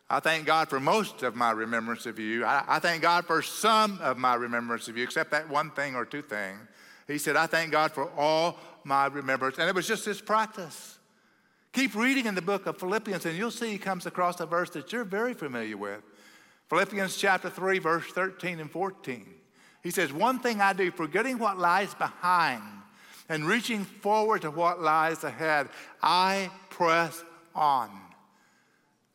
I 0.09 0.21
thank 0.21 0.45
God 0.45 0.69
for 0.69 0.79
most 0.79 1.21
of 1.23 1.35
my 1.35 1.51
remembrance 1.51 2.05
of 2.05 2.17
you. 2.17 2.45
I, 2.45 2.63
I, 2.67 2.79
thank 2.79 3.01
God 3.01 3.25
for 3.25 3.41
some 3.41 3.99
of 4.01 4.17
my 4.17 4.35
remembrance 4.35 4.87
of 4.87 4.95
you, 4.95 5.03
except 5.03 5.31
that 5.31 5.49
one 5.49 5.69
thing 5.71 5.95
or 5.95 6.05
two 6.05 6.21
things. 6.21 6.59
He 7.07 7.17
said, 7.17 7.35
I 7.35 7.45
thank 7.47 7.71
God 7.71 7.91
for 7.91 8.09
all 8.17 8.57
my 8.85 9.07
remembrance. 9.07 9.57
And 9.57 9.67
it 9.67 9.75
was 9.75 9.87
just 9.87 10.05
his 10.05 10.21
practice. 10.21 10.97
Keep 11.73 11.95
reading 11.95 12.25
in 12.25 12.35
the 12.35 12.41
book 12.41 12.67
of 12.67 12.79
Philippians, 12.79 13.25
and 13.25 13.37
you'll 13.37 13.51
see 13.51 13.71
he 13.71 13.77
comes 13.77 14.05
across 14.05 14.39
a 14.39 14.45
verse 14.45 14.69
that 14.71 14.93
you're 14.93 15.03
very 15.03 15.33
familiar 15.33 15.75
with. 15.75 16.01
Philippians 16.69 17.17
chapter 17.17 17.49
3, 17.49 17.79
verse 17.79 18.07
13 18.07 18.61
and 18.61 18.71
14. 18.71 19.25
He 19.83 19.91
says, 19.91 20.13
One 20.13 20.39
thing 20.39 20.61
I 20.61 20.71
do, 20.71 20.89
forgetting 20.89 21.37
what 21.37 21.57
lies 21.57 21.93
behind 21.93 22.63
and 23.27 23.45
reaching 23.45 23.83
forward 23.83 24.41
to 24.43 24.51
what 24.51 24.81
lies 24.81 25.25
ahead, 25.25 25.67
I 26.01 26.49
press 26.69 27.23
on 27.53 27.89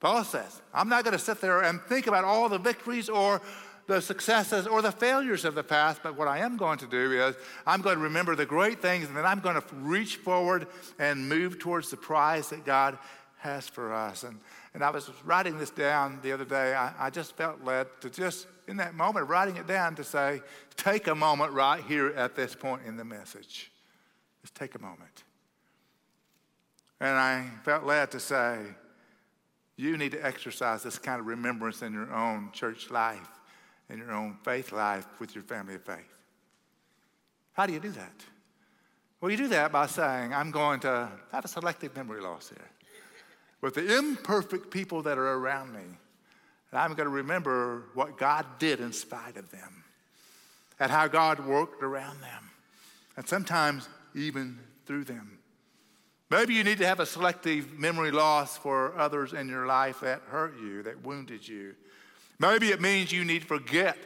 Paul 0.02 0.24
says, 0.24 0.60
I'm 0.74 0.88
not 0.88 1.04
going 1.04 1.16
to 1.16 1.24
sit 1.24 1.40
there 1.40 1.62
and 1.62 1.80
think 1.80 2.08
about 2.08 2.24
all 2.24 2.48
the 2.48 2.58
victories 2.58 3.08
or 3.08 3.40
the 3.86 4.02
successes 4.02 4.66
or 4.66 4.82
the 4.82 4.90
failures 4.90 5.44
of 5.44 5.54
the 5.54 5.62
past, 5.62 6.02
but 6.02 6.18
what 6.18 6.26
I 6.26 6.38
am 6.38 6.56
going 6.56 6.78
to 6.78 6.88
do 6.88 7.12
is 7.12 7.36
I'm 7.68 7.82
going 7.82 7.94
to 7.94 8.02
remember 8.02 8.34
the 8.34 8.44
great 8.44 8.82
things 8.82 9.06
and 9.06 9.16
then 9.16 9.24
I'm 9.24 9.38
going 9.38 9.54
to 9.54 9.64
reach 9.76 10.16
forward 10.16 10.66
and 10.98 11.28
move 11.28 11.60
towards 11.60 11.88
the 11.90 11.96
prize 11.96 12.48
that 12.48 12.64
God 12.64 12.98
has 13.38 13.68
for 13.68 13.94
us. 13.94 14.24
And, 14.24 14.40
and 14.74 14.82
I 14.82 14.90
was 14.90 15.08
writing 15.24 15.56
this 15.56 15.70
down 15.70 16.18
the 16.20 16.32
other 16.32 16.44
day. 16.44 16.74
I, 16.74 16.92
I 16.98 17.10
just 17.10 17.36
felt 17.36 17.62
led 17.62 17.86
to 18.00 18.10
just, 18.10 18.48
in 18.66 18.78
that 18.78 18.96
moment, 18.96 19.28
writing 19.28 19.56
it 19.56 19.68
down 19.68 19.94
to 19.94 20.02
say, 20.04 20.40
take 20.76 21.06
a 21.06 21.14
moment 21.14 21.52
right 21.52 21.82
here 21.84 22.08
at 22.08 22.34
this 22.34 22.56
point 22.56 22.82
in 22.84 22.96
the 22.96 23.04
message. 23.04 23.70
Just 24.40 24.56
take 24.56 24.74
a 24.74 24.80
moment. 24.80 25.22
And 27.00 27.16
I 27.16 27.46
felt 27.62 27.84
led 27.84 28.10
to 28.10 28.18
say, 28.18 28.58
you 29.82 29.98
need 29.98 30.12
to 30.12 30.24
exercise 30.24 30.82
this 30.82 30.98
kind 30.98 31.20
of 31.20 31.26
remembrance 31.26 31.82
in 31.82 31.92
your 31.92 32.12
own 32.14 32.50
church 32.52 32.90
life, 32.90 33.28
in 33.90 33.98
your 33.98 34.12
own 34.12 34.36
faith 34.44 34.70
life 34.70 35.06
with 35.18 35.34
your 35.34 35.44
family 35.44 35.74
of 35.74 35.84
faith. 35.84 36.18
How 37.52 37.66
do 37.66 37.72
you 37.72 37.80
do 37.80 37.90
that? 37.90 38.24
Well, 39.20 39.30
you 39.30 39.36
do 39.36 39.48
that 39.48 39.72
by 39.72 39.86
saying, 39.86 40.32
I'm 40.32 40.50
going 40.50 40.80
to 40.80 41.10
have 41.32 41.44
a 41.44 41.48
selective 41.48 41.94
memory 41.96 42.20
loss 42.20 42.48
here. 42.48 42.70
With 43.60 43.74
the 43.74 43.98
imperfect 43.98 44.70
people 44.70 45.02
that 45.02 45.18
are 45.18 45.34
around 45.34 45.72
me, 45.72 45.98
And 46.72 46.80
I'm 46.80 46.94
going 46.94 47.06
to 47.06 47.14
remember 47.14 47.84
what 47.94 48.16
God 48.16 48.46
did 48.58 48.80
in 48.80 48.92
spite 48.92 49.36
of 49.36 49.50
them 49.50 49.84
and 50.80 50.90
how 50.90 51.06
God 51.06 51.46
worked 51.46 51.82
around 51.82 52.20
them 52.22 52.50
and 53.16 53.28
sometimes 53.28 53.88
even 54.14 54.58
through 54.86 55.04
them. 55.04 55.38
Maybe 56.32 56.54
you 56.54 56.64
need 56.64 56.78
to 56.78 56.86
have 56.86 56.98
a 56.98 57.04
selective 57.04 57.78
memory 57.78 58.10
loss 58.10 58.56
for 58.56 58.98
others 58.98 59.34
in 59.34 59.50
your 59.50 59.66
life 59.66 60.00
that 60.00 60.22
hurt 60.28 60.58
you, 60.58 60.82
that 60.84 61.04
wounded 61.04 61.46
you. 61.46 61.74
Maybe 62.38 62.68
it 62.68 62.80
means 62.80 63.12
you 63.12 63.22
need 63.22 63.42
to 63.42 63.46
forget 63.46 63.98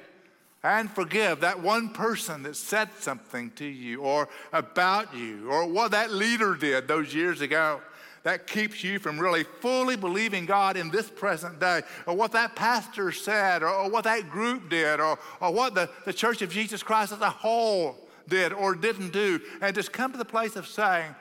and 0.64 0.90
forgive 0.90 1.42
that 1.42 1.60
one 1.60 1.90
person 1.90 2.42
that 2.42 2.56
said 2.56 2.88
something 2.98 3.52
to 3.52 3.64
you 3.64 4.00
or 4.00 4.28
about 4.52 5.14
you 5.14 5.48
or 5.48 5.68
what 5.68 5.92
that 5.92 6.10
leader 6.10 6.56
did 6.56 6.88
those 6.88 7.14
years 7.14 7.42
ago 7.42 7.80
that 8.24 8.48
keeps 8.48 8.82
you 8.82 8.98
from 8.98 9.20
really 9.20 9.44
fully 9.44 9.94
believing 9.94 10.46
God 10.46 10.76
in 10.76 10.90
this 10.90 11.08
present 11.08 11.60
day, 11.60 11.82
or 12.06 12.16
what 12.16 12.32
that 12.32 12.56
pastor 12.56 13.12
said, 13.12 13.62
or, 13.62 13.68
or 13.68 13.88
what 13.88 14.02
that 14.02 14.28
group 14.28 14.68
did, 14.68 14.98
or, 14.98 15.16
or 15.40 15.52
what 15.52 15.76
the, 15.76 15.88
the 16.04 16.12
Church 16.12 16.42
of 16.42 16.50
Jesus 16.50 16.82
Christ 16.82 17.12
as 17.12 17.20
a 17.20 17.30
whole 17.30 17.96
did 18.28 18.52
or 18.52 18.74
didn't 18.74 19.12
do, 19.12 19.40
and 19.60 19.76
just 19.76 19.92
come 19.92 20.10
to 20.10 20.18
the 20.18 20.24
place 20.24 20.56
of 20.56 20.66
saying, 20.66 21.14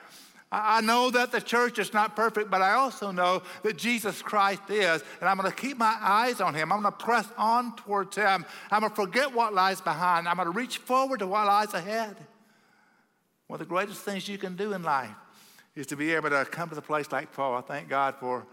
I 0.64 0.82
know 0.82 1.10
that 1.12 1.32
the 1.32 1.42
church 1.42 1.80
is 1.80 1.94
not 1.94 2.16
perfect, 2.16 2.50
but 2.50 2.62
I 2.62 2.74
also 2.74 3.12
know 3.12 3.44
that 3.64 3.78
Jesus 3.78 4.22
Christ 4.22 4.62
is. 4.70 5.04
And 5.20 5.30
I'm 5.30 5.38
going 5.38 5.50
to 5.50 5.56
keep 5.56 5.78
my 5.78 5.98
eyes 6.00 6.40
on 6.40 6.54
him. 6.54 6.72
I'm 6.72 6.82
going 6.82 6.94
to 6.94 6.98
press 6.98 7.28
on 7.38 7.76
towards 7.76 8.16
him. 8.16 8.46
I'm 8.72 8.80
going 8.82 8.92
to 8.92 8.96
forget 8.96 9.34
what 9.34 9.54
lies 9.54 9.82
behind. 9.82 10.28
I'm 10.28 10.36
going 10.38 10.52
to 10.52 10.58
reach 10.58 10.78
forward 10.78 11.20
to 11.20 11.28
what 11.28 11.46
lies 11.46 11.74
ahead. 11.74 12.16
One 13.48 13.60
of 13.60 13.68
the 13.68 13.70
greatest 13.70 14.02
things 14.02 14.28
you 14.28 14.38
can 14.38 14.56
do 14.56 14.74
in 14.74 14.84
life 14.84 15.10
is 15.76 15.88
to 15.88 15.96
be 15.96 16.14
able 16.14 16.30
to 16.30 16.46
come 16.46 16.70
to 16.70 16.76
the 16.76 16.82
place 16.82 17.12
like 17.12 17.34
Paul. 17.34 17.56
I 17.56 17.62
thank 17.62 17.90
God 17.90 18.16
for 18.20 18.46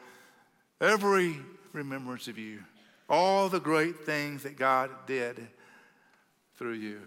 every 0.81 1.37
remembrance 1.73 2.27
of 2.27 2.37
you, 2.37 2.61
all 3.09 3.49
the 3.49 3.61
great 3.61 4.01
things 4.05 4.43
that 4.43 4.57
God 4.57 4.91
did 5.07 5.47
through 6.57 6.75
you. 6.75 7.01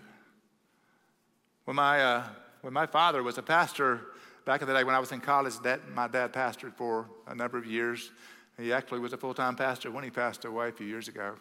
When 1.65 1.75
my, 1.75 2.01
uh, 2.01 2.23
when 2.61 2.73
my 2.73 2.85
father 2.85 3.21
was 3.23 3.37
a 3.37 3.43
pastor 3.43 4.01
back 4.45 4.61
in 4.61 4.67
the 4.67 4.73
day 4.73 4.83
when 4.83 4.95
I 4.95 4.99
was 4.99 5.11
in 5.11 5.19
college, 5.19 5.59
that, 5.63 5.89
my 5.89 6.07
dad 6.07 6.31
pastored 6.31 6.75
for 6.75 7.07
a 7.27 7.35
number 7.35 7.57
of 7.57 7.65
years. 7.65 8.11
He 8.57 8.71
actually 8.71 8.99
was 8.99 9.11
a 9.11 9.17
full 9.17 9.33
time 9.33 9.55
pastor 9.55 9.91
when 9.91 10.03
he 10.03 10.09
passed 10.09 10.45
away 10.45 10.69
a 10.69 10.71
few 10.71 10.87
years 10.87 11.07
ago. 11.07 11.35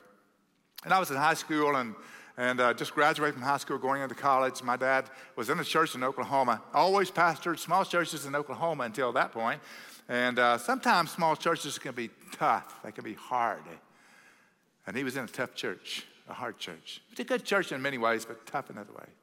And 0.84 0.92
I 0.92 0.98
was 0.98 1.10
in 1.10 1.16
high 1.16 1.34
school 1.34 1.76
and 1.76 1.94
and 2.36 2.60
uh, 2.60 2.74
just 2.74 2.94
graduated 2.94 3.34
from 3.34 3.44
high 3.44 3.58
school, 3.58 3.78
going 3.78 4.02
into 4.02 4.16
college. 4.16 4.60
My 4.60 4.76
dad 4.76 5.04
was 5.36 5.50
in 5.50 5.60
a 5.60 5.64
church 5.64 5.94
in 5.94 6.02
Oklahoma. 6.02 6.60
Always 6.72 7.08
pastored 7.08 7.60
small 7.60 7.84
churches 7.84 8.26
in 8.26 8.34
Oklahoma 8.34 8.84
until 8.84 9.12
that 9.12 9.30
point. 9.30 9.60
And 10.08 10.40
uh, 10.40 10.58
sometimes 10.58 11.12
small 11.12 11.36
churches 11.36 11.78
can 11.78 11.94
be 11.94 12.10
tough, 12.32 12.82
they 12.82 12.90
can 12.90 13.04
be 13.04 13.14
hard. 13.14 13.62
And 14.86 14.96
he 14.96 15.04
was 15.04 15.16
in 15.16 15.24
a 15.24 15.28
tough 15.28 15.54
church, 15.54 16.06
a 16.28 16.34
hard 16.34 16.58
church. 16.58 17.00
It's 17.12 17.20
a 17.20 17.24
good 17.24 17.44
church 17.44 17.70
in 17.70 17.80
many 17.80 17.98
ways, 17.98 18.24
but 18.24 18.44
tough 18.46 18.68
in 18.68 18.78
other 18.78 18.92
ways. 18.92 19.14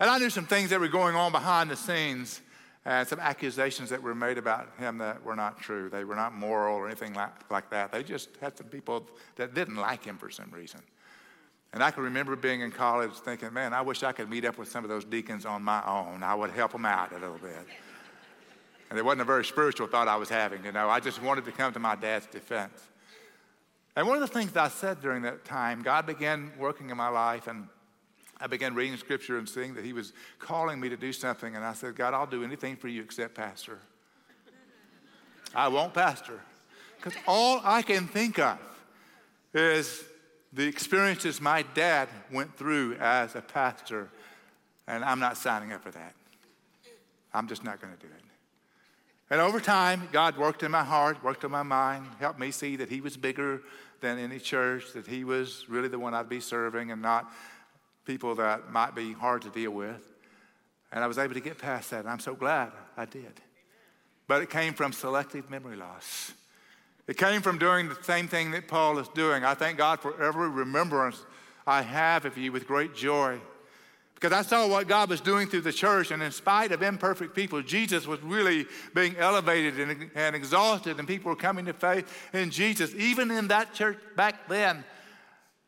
And 0.00 0.10
I 0.10 0.18
knew 0.18 0.28
some 0.28 0.46
things 0.46 0.70
that 0.70 0.80
were 0.80 0.88
going 0.88 1.14
on 1.14 1.30
behind 1.30 1.70
the 1.70 1.76
scenes 1.76 2.40
and 2.86 3.08
some 3.08 3.18
accusations 3.18 3.90
that 3.90 4.02
were 4.02 4.14
made 4.14 4.36
about 4.36 4.68
him 4.78 4.98
that 4.98 5.24
were 5.24 5.36
not 5.36 5.58
true. 5.58 5.88
They 5.88 6.04
were 6.04 6.16
not 6.16 6.34
moral 6.34 6.76
or 6.76 6.86
anything 6.86 7.14
like, 7.14 7.50
like 7.50 7.70
that. 7.70 7.92
They 7.92 8.02
just 8.02 8.28
had 8.40 8.56
some 8.58 8.66
people 8.66 9.08
that 9.36 9.54
didn't 9.54 9.76
like 9.76 10.04
him 10.04 10.18
for 10.18 10.30
some 10.30 10.50
reason. 10.50 10.80
And 11.72 11.82
I 11.82 11.90
can 11.90 12.04
remember 12.04 12.36
being 12.36 12.60
in 12.60 12.70
college 12.70 13.12
thinking, 13.12 13.52
man, 13.52 13.72
I 13.72 13.80
wish 13.80 14.02
I 14.02 14.12
could 14.12 14.28
meet 14.28 14.44
up 14.44 14.58
with 14.58 14.70
some 14.70 14.84
of 14.84 14.90
those 14.90 15.04
deacons 15.04 15.44
on 15.46 15.62
my 15.62 15.82
own. 15.86 16.22
I 16.22 16.34
would 16.34 16.50
help 16.50 16.72
them 16.72 16.84
out 16.84 17.10
a 17.12 17.18
little 17.18 17.38
bit. 17.38 17.66
And 18.90 18.98
it 18.98 19.04
wasn't 19.04 19.22
a 19.22 19.24
very 19.24 19.44
spiritual 19.44 19.86
thought 19.86 20.06
I 20.06 20.16
was 20.16 20.28
having, 20.28 20.64
you 20.64 20.70
know. 20.70 20.88
I 20.88 21.00
just 21.00 21.20
wanted 21.22 21.46
to 21.46 21.52
come 21.52 21.72
to 21.72 21.80
my 21.80 21.96
dad's 21.96 22.26
defense. 22.26 22.80
And 23.96 24.06
one 24.06 24.16
of 24.16 24.20
the 24.20 24.32
things 24.32 24.56
I 24.56 24.68
said 24.68 25.00
during 25.00 25.22
that 25.22 25.44
time, 25.44 25.82
God 25.82 26.06
began 26.06 26.52
working 26.58 26.90
in 26.90 26.96
my 26.96 27.08
life, 27.08 27.46
and 27.46 27.66
I 28.44 28.46
began 28.46 28.74
reading 28.74 28.98
scripture 28.98 29.38
and 29.38 29.48
seeing 29.48 29.72
that 29.72 29.86
He 29.86 29.94
was 29.94 30.12
calling 30.38 30.78
me 30.78 30.90
to 30.90 30.98
do 30.98 31.14
something. 31.14 31.56
And 31.56 31.64
I 31.64 31.72
said, 31.72 31.96
God, 31.96 32.12
I'll 32.12 32.26
do 32.26 32.44
anything 32.44 32.76
for 32.76 32.88
you 32.88 33.00
except 33.00 33.34
pastor. 33.34 33.78
I 35.54 35.68
won't 35.68 35.94
pastor. 35.94 36.40
Because 36.98 37.14
all 37.26 37.62
I 37.64 37.80
can 37.80 38.06
think 38.06 38.38
of 38.38 38.58
is 39.54 40.04
the 40.52 40.66
experiences 40.66 41.40
my 41.40 41.62
dad 41.62 42.10
went 42.30 42.54
through 42.54 42.96
as 42.96 43.34
a 43.34 43.40
pastor, 43.40 44.10
and 44.86 45.02
I'm 45.02 45.20
not 45.20 45.38
signing 45.38 45.72
up 45.72 45.82
for 45.82 45.92
that. 45.92 46.14
I'm 47.32 47.48
just 47.48 47.64
not 47.64 47.80
going 47.80 47.94
to 47.94 47.98
do 47.98 48.12
it. 48.12 48.20
And 49.30 49.40
over 49.40 49.58
time, 49.58 50.06
God 50.12 50.36
worked 50.36 50.62
in 50.62 50.70
my 50.70 50.84
heart, 50.84 51.24
worked 51.24 51.44
in 51.44 51.50
my 51.50 51.62
mind, 51.62 52.08
helped 52.20 52.38
me 52.38 52.50
see 52.50 52.76
that 52.76 52.90
He 52.90 53.00
was 53.00 53.16
bigger 53.16 53.62
than 54.02 54.18
any 54.18 54.38
church, 54.38 54.92
that 54.92 55.06
He 55.06 55.24
was 55.24 55.64
really 55.66 55.88
the 55.88 55.98
one 55.98 56.12
I'd 56.12 56.28
be 56.28 56.40
serving 56.40 56.90
and 56.90 57.00
not 57.00 57.32
people 58.04 58.34
that 58.36 58.70
might 58.70 58.94
be 58.94 59.12
hard 59.12 59.42
to 59.42 59.50
deal 59.50 59.70
with. 59.70 60.12
And 60.92 61.02
I 61.02 61.06
was 61.06 61.18
able 61.18 61.34
to 61.34 61.40
get 61.40 61.58
past 61.58 61.90
that, 61.90 62.00
and 62.00 62.08
I'm 62.08 62.20
so 62.20 62.34
glad 62.34 62.70
I 62.96 63.04
did. 63.04 63.40
But 64.26 64.42
it 64.42 64.50
came 64.50 64.74
from 64.74 64.92
selective 64.92 65.50
memory 65.50 65.76
loss. 65.76 66.32
It 67.06 67.18
came 67.18 67.42
from 67.42 67.58
doing 67.58 67.88
the 67.88 67.98
same 68.02 68.28
thing 68.28 68.52
that 68.52 68.68
Paul 68.68 68.98
is 68.98 69.08
doing. 69.08 69.44
I 69.44 69.54
thank 69.54 69.76
God 69.76 70.00
for 70.00 70.22
every 70.22 70.48
remembrance 70.48 71.22
I 71.66 71.82
have 71.82 72.24
of 72.24 72.38
you 72.38 72.52
with 72.52 72.66
great 72.66 72.94
joy. 72.94 73.40
Because 74.14 74.32
I 74.32 74.42
saw 74.42 74.66
what 74.68 74.88
God 74.88 75.10
was 75.10 75.20
doing 75.20 75.48
through 75.48 75.62
the 75.62 75.72
church, 75.72 76.10
and 76.10 76.22
in 76.22 76.30
spite 76.30 76.72
of 76.72 76.82
imperfect 76.82 77.34
people, 77.34 77.60
Jesus 77.60 78.06
was 78.06 78.22
really 78.22 78.64
being 78.94 79.16
elevated 79.16 79.78
and, 79.80 80.10
and 80.14 80.36
exalted, 80.36 80.98
and 80.98 81.06
people 81.06 81.30
were 81.30 81.36
coming 81.36 81.66
to 81.66 81.74
faith 81.74 82.10
in 82.32 82.50
Jesus, 82.50 82.94
even 82.94 83.30
in 83.30 83.48
that 83.48 83.74
church 83.74 83.98
back 84.16 84.48
then. 84.48 84.84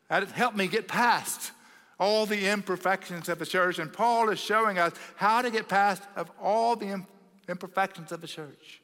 It 0.09 0.29
helped 0.31 0.57
me 0.57 0.67
get 0.67 0.87
past 0.87 1.51
all 1.99 2.25
the 2.25 2.47
imperfections 2.47 3.29
of 3.29 3.39
the 3.39 3.45
church. 3.45 3.79
And 3.79 3.91
Paul 3.91 4.29
is 4.29 4.39
showing 4.39 4.77
us 4.77 4.93
how 5.15 5.41
to 5.41 5.49
get 5.49 5.67
past 5.67 6.03
of 6.15 6.29
all 6.41 6.75
the 6.75 7.03
imperfections 7.47 8.11
of 8.11 8.21
the 8.21 8.27
church. 8.27 8.81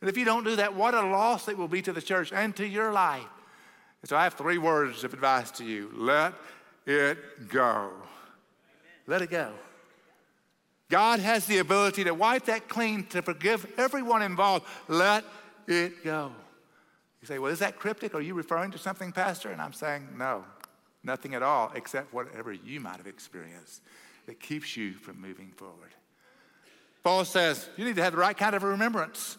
And 0.00 0.10
if 0.10 0.16
you 0.16 0.24
don't 0.24 0.44
do 0.44 0.56
that, 0.56 0.74
what 0.74 0.94
a 0.94 1.02
loss 1.02 1.48
it 1.48 1.56
will 1.56 1.68
be 1.68 1.82
to 1.82 1.92
the 1.92 2.02
church 2.02 2.32
and 2.32 2.54
to 2.56 2.66
your 2.66 2.92
life. 2.92 3.24
And 4.02 4.08
so 4.08 4.16
I 4.16 4.24
have 4.24 4.34
three 4.34 4.58
words 4.58 5.04
of 5.04 5.14
advice 5.14 5.50
to 5.52 5.64
you 5.64 5.90
let 5.94 6.34
it 6.84 7.48
go. 7.48 7.90
Let 9.06 9.22
it 9.22 9.30
go. 9.30 9.52
God 10.88 11.18
has 11.20 11.46
the 11.46 11.58
ability 11.58 12.04
to 12.04 12.12
wipe 12.12 12.44
that 12.44 12.68
clean, 12.68 13.06
to 13.06 13.22
forgive 13.22 13.66
everyone 13.76 14.22
involved. 14.22 14.66
Let 14.86 15.24
it 15.66 16.04
go. 16.04 16.30
You 17.20 17.26
say, 17.26 17.38
well, 17.38 17.50
is 17.50 17.58
that 17.58 17.76
cryptic? 17.76 18.14
Are 18.14 18.20
you 18.20 18.34
referring 18.34 18.70
to 18.72 18.78
something, 18.78 19.10
Pastor? 19.10 19.50
And 19.50 19.60
I'm 19.60 19.72
saying, 19.72 20.08
no, 20.16 20.44
nothing 21.06 21.34
at 21.34 21.42
all, 21.42 21.72
except 21.74 22.12
whatever 22.12 22.52
you 22.52 22.80
might 22.80 22.96
have 22.96 23.06
experienced 23.06 23.80
that 24.26 24.40
keeps 24.40 24.76
you 24.76 24.92
from 24.92 25.20
moving 25.20 25.52
forward. 25.56 25.94
Paul 27.02 27.24
says, 27.24 27.68
you 27.76 27.84
need 27.84 27.96
to 27.96 28.02
have 28.02 28.12
the 28.12 28.18
right 28.18 28.36
kind 28.36 28.54
of 28.54 28.62
remembrance 28.62 29.38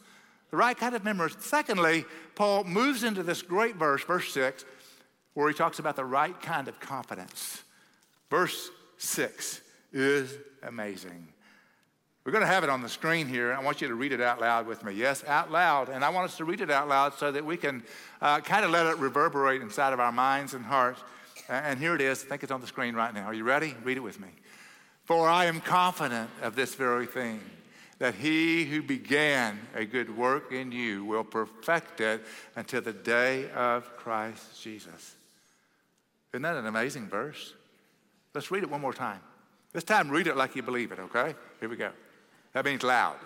the 0.50 0.58
right 0.58 0.78
kind 0.78 0.96
of 0.96 1.04
memory. 1.04 1.32
Secondly, 1.40 2.06
Paul 2.36 2.64
moves 2.64 3.04
into 3.04 3.24
this 3.24 3.42
great 3.42 3.76
verse, 3.76 4.04
verse 4.04 4.32
6, 4.32 4.66
where 5.34 5.48
he 5.50 5.54
talks 5.54 5.80
about 5.80 5.96
the 5.96 6.06
right 6.06 6.40
kind 6.42 6.68
of 6.68 6.80
confidence. 6.80 7.64
Verse 8.30 8.70
6 8.98 9.62
is 9.92 10.34
amazing. 10.64 11.28
We're 12.24 12.32
going 12.32 12.44
to 12.44 12.48
have 12.48 12.66
it 12.66 12.70
on 12.70 12.82
the 12.82 12.90
screen 12.90 13.28
here. 13.28 13.54
I 13.54 13.64
want 13.64 13.82
you 13.82 13.88
to 13.88 13.96
read 13.96 14.12
it 14.12 14.20
out 14.20 14.42
loud 14.42 14.68
with 14.68 14.84
me. 14.84 14.94
Yes, 14.94 15.24
out 15.26 15.50
loud. 15.50 15.88
And 15.88 16.04
I 16.04 16.10
want 16.10 16.26
us 16.26 16.38
to 16.38 16.46
read 16.46 16.60
it 16.60 16.70
out 16.70 16.90
loud 16.90 17.14
so 17.14 17.32
that 17.32 17.46
we 17.46 17.56
can 17.56 17.84
uh, 18.22 18.42
kind 18.42 18.66
of 18.66 18.72
let 18.72 18.86
it 18.86 18.98
reverberate 18.98 19.62
inside 19.62 19.94
of 19.94 20.02
our 20.02 20.12
minds 20.12 20.54
and 20.54 20.66
hearts. 20.66 21.02
And 21.50 21.80
here 21.80 21.96
it 21.96 22.02
is. 22.02 22.24
I 22.24 22.28
think 22.28 22.44
it's 22.44 22.52
on 22.52 22.62
the 22.62 22.68
screen 22.68 22.96
right 22.96 23.14
now. 23.14 23.24
Are 23.24 23.34
you 23.34 23.44
ready? 23.44 23.76
Read 23.84 23.98
it 23.98 24.02
with 24.02 24.20
me. 24.20 24.28
For 25.06 25.30
I 25.30 25.46
am 25.46 25.62
confident 25.62 26.30
of 26.42 26.56
this 26.56 26.76
very 26.76 27.06
thing 27.06 27.40
that 28.00 28.14
he 28.14 28.66
who 28.66 28.82
began 28.82 29.60
a 29.74 29.86
good 29.86 30.16
work 30.16 30.52
in 30.52 30.72
you 30.72 31.04
will 31.06 31.24
perfect 31.24 32.02
it 32.02 32.24
until 32.56 32.82
the 32.82 32.94
day 32.94 33.50
of 33.52 33.96
Christ 33.98 34.62
Jesus. 34.62 35.16
Isn't 36.34 36.44
that 36.44 36.58
an 36.58 36.68
amazing 36.68 37.08
verse? 37.08 37.54
Let's 38.34 38.52
read 38.52 38.64
it 38.64 38.70
one 38.70 38.82
more 38.82 38.94
time. 38.94 39.22
This 39.74 39.84
time, 39.84 40.10
read 40.10 40.28
it 40.28 40.38
like 40.38 40.56
you 40.56 40.62
believe 40.62 40.92
it, 40.92 41.00
okay? 41.00 41.34
Here 41.60 41.70
we 41.70 41.76
go. 41.76 41.92
That 42.54 42.66
means 42.66 42.84
loud. 42.84 43.18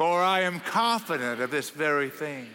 For 0.00 0.22
I 0.22 0.40
am 0.40 0.60
confident 0.60 1.42
of 1.42 1.50
this 1.50 1.68
very 1.68 2.08
thing, 2.08 2.46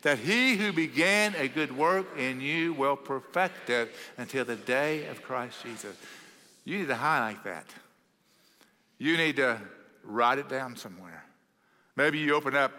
that 0.00 0.18
he 0.18 0.56
who 0.56 0.72
began 0.72 1.34
a 1.34 1.48
good 1.48 1.76
work 1.76 2.18
in 2.18 2.40
you 2.40 2.72
will 2.72 2.96
perfect 2.96 3.68
it 3.68 3.94
until 4.16 4.46
the 4.46 4.56
day 4.56 5.04
of 5.08 5.22
Christ 5.22 5.58
Jesus. 5.62 5.94
You 6.64 6.78
need 6.78 6.88
to 6.88 6.94
highlight 6.94 7.44
that. 7.44 7.66
You 8.96 9.18
need 9.18 9.36
to 9.36 9.60
write 10.02 10.38
it 10.38 10.48
down 10.48 10.76
somewhere. 10.76 11.26
Maybe 11.94 12.20
you 12.20 12.34
open 12.34 12.56
up 12.56 12.72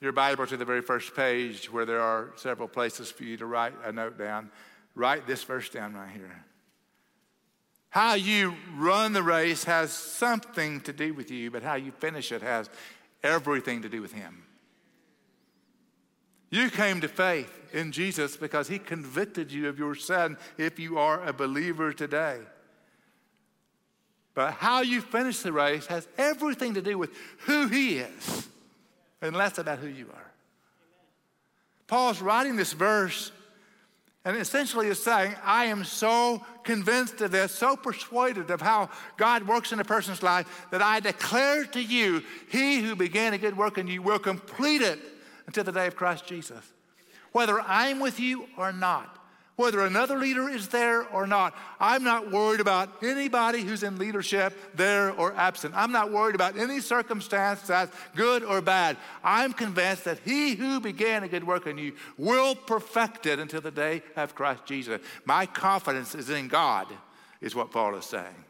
your 0.00 0.12
Bible 0.12 0.46
to 0.46 0.56
the 0.56 0.64
very 0.64 0.80
first 0.80 1.14
page 1.14 1.70
where 1.70 1.84
there 1.84 2.00
are 2.00 2.30
several 2.36 2.68
places 2.68 3.10
for 3.10 3.24
you 3.24 3.36
to 3.36 3.44
write 3.44 3.74
a 3.84 3.92
note 3.92 4.16
down. 4.16 4.50
Write 4.94 5.26
this 5.26 5.44
verse 5.44 5.68
down 5.68 5.92
right 5.92 6.08
here. 6.08 6.42
How 7.90 8.14
you 8.14 8.54
run 8.76 9.12
the 9.12 9.22
race 9.22 9.64
has 9.64 9.92
something 9.92 10.80
to 10.82 10.92
do 10.94 11.12
with 11.12 11.30
you, 11.30 11.50
but 11.50 11.62
how 11.62 11.74
you 11.74 11.92
finish 11.92 12.32
it 12.32 12.40
has 12.40 12.70
everything 13.22 13.82
to 13.82 13.88
do 13.88 14.00
with 14.02 14.12
Him. 14.12 14.44
You 16.50 16.70
came 16.70 17.00
to 17.02 17.08
faith 17.08 17.52
in 17.72 17.92
Jesus 17.92 18.36
because 18.36 18.68
he 18.68 18.78
convicted 18.78 19.52
you 19.52 19.68
of 19.68 19.78
your 19.78 19.94
sin 19.94 20.36
if 20.56 20.78
you 20.78 20.98
are 20.98 21.22
a 21.26 21.32
believer 21.32 21.92
today. 21.92 22.38
But 24.34 24.52
how 24.52 24.80
you 24.80 25.00
finish 25.00 25.40
the 25.40 25.52
race 25.52 25.86
has 25.86 26.08
everything 26.16 26.74
to 26.74 26.82
do 26.82 26.96
with 26.96 27.10
who 27.40 27.66
he 27.68 27.98
is 27.98 28.48
and 29.20 29.36
less 29.36 29.58
about 29.58 29.80
who 29.80 29.88
you 29.88 30.06
are. 30.14 30.32
Paul's 31.86 32.22
writing 32.22 32.56
this 32.56 32.72
verse 32.72 33.32
and 34.28 34.36
essentially 34.36 34.88
is 34.88 35.02
saying, 35.02 35.34
I 35.42 35.64
am 35.64 35.84
so 35.84 36.44
convinced 36.62 37.18
of 37.22 37.30
this, 37.30 37.50
so 37.50 37.76
persuaded 37.76 38.50
of 38.50 38.60
how 38.60 38.90
God 39.16 39.48
works 39.48 39.72
in 39.72 39.80
a 39.80 39.84
person's 39.84 40.22
life 40.22 40.66
that 40.70 40.82
I 40.82 41.00
declare 41.00 41.64
to 41.64 41.82
you, 41.82 42.22
he 42.50 42.82
who 42.82 42.94
began 42.94 43.32
a 43.32 43.38
good 43.38 43.56
work 43.56 43.78
in 43.78 43.86
you 43.86 44.02
will 44.02 44.18
complete 44.18 44.82
it 44.82 44.98
until 45.46 45.64
the 45.64 45.72
day 45.72 45.86
of 45.86 45.96
Christ 45.96 46.26
Jesus. 46.26 46.62
Whether 47.32 47.58
I'm 47.58 48.00
with 48.00 48.20
you 48.20 48.44
or 48.58 48.70
not, 48.70 49.17
whether 49.58 49.80
another 49.80 50.20
leader 50.20 50.48
is 50.48 50.68
there 50.68 51.04
or 51.08 51.26
not. 51.26 51.52
I'm 51.80 52.04
not 52.04 52.30
worried 52.30 52.60
about 52.60 53.02
anybody 53.02 53.62
who's 53.62 53.82
in 53.82 53.98
leadership 53.98 54.56
there 54.76 55.10
or 55.10 55.34
absent. 55.34 55.74
I'm 55.76 55.90
not 55.90 56.12
worried 56.12 56.36
about 56.36 56.56
any 56.56 56.80
circumstance 56.80 57.62
that's 57.62 57.94
good 58.14 58.44
or 58.44 58.60
bad. 58.60 58.96
I'm 59.24 59.52
convinced 59.52 60.04
that 60.04 60.20
he 60.24 60.54
who 60.54 60.78
began 60.78 61.24
a 61.24 61.28
good 61.28 61.44
work 61.44 61.66
in 61.66 61.76
you 61.76 61.94
will 62.16 62.54
perfect 62.54 63.26
it 63.26 63.40
until 63.40 63.60
the 63.60 63.72
day 63.72 64.02
of 64.14 64.36
Christ 64.36 64.64
Jesus. 64.64 65.00
My 65.24 65.44
confidence 65.44 66.14
is 66.14 66.30
in 66.30 66.46
God, 66.46 66.86
is 67.40 67.56
what 67.56 67.72
Paul 67.72 67.96
is 67.96 68.04
saying. 68.04 68.44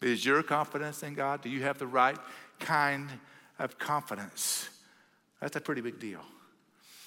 Is 0.00 0.24
your 0.24 0.42
confidence 0.42 1.02
in 1.02 1.12
God? 1.12 1.42
Do 1.42 1.50
you 1.50 1.62
have 1.62 1.78
the 1.78 1.86
right 1.86 2.18
kind 2.58 3.10
of 3.58 3.78
confidence? 3.78 4.70
That's 5.42 5.56
a 5.56 5.60
pretty 5.60 5.82
big 5.82 6.00
deal. 6.00 6.22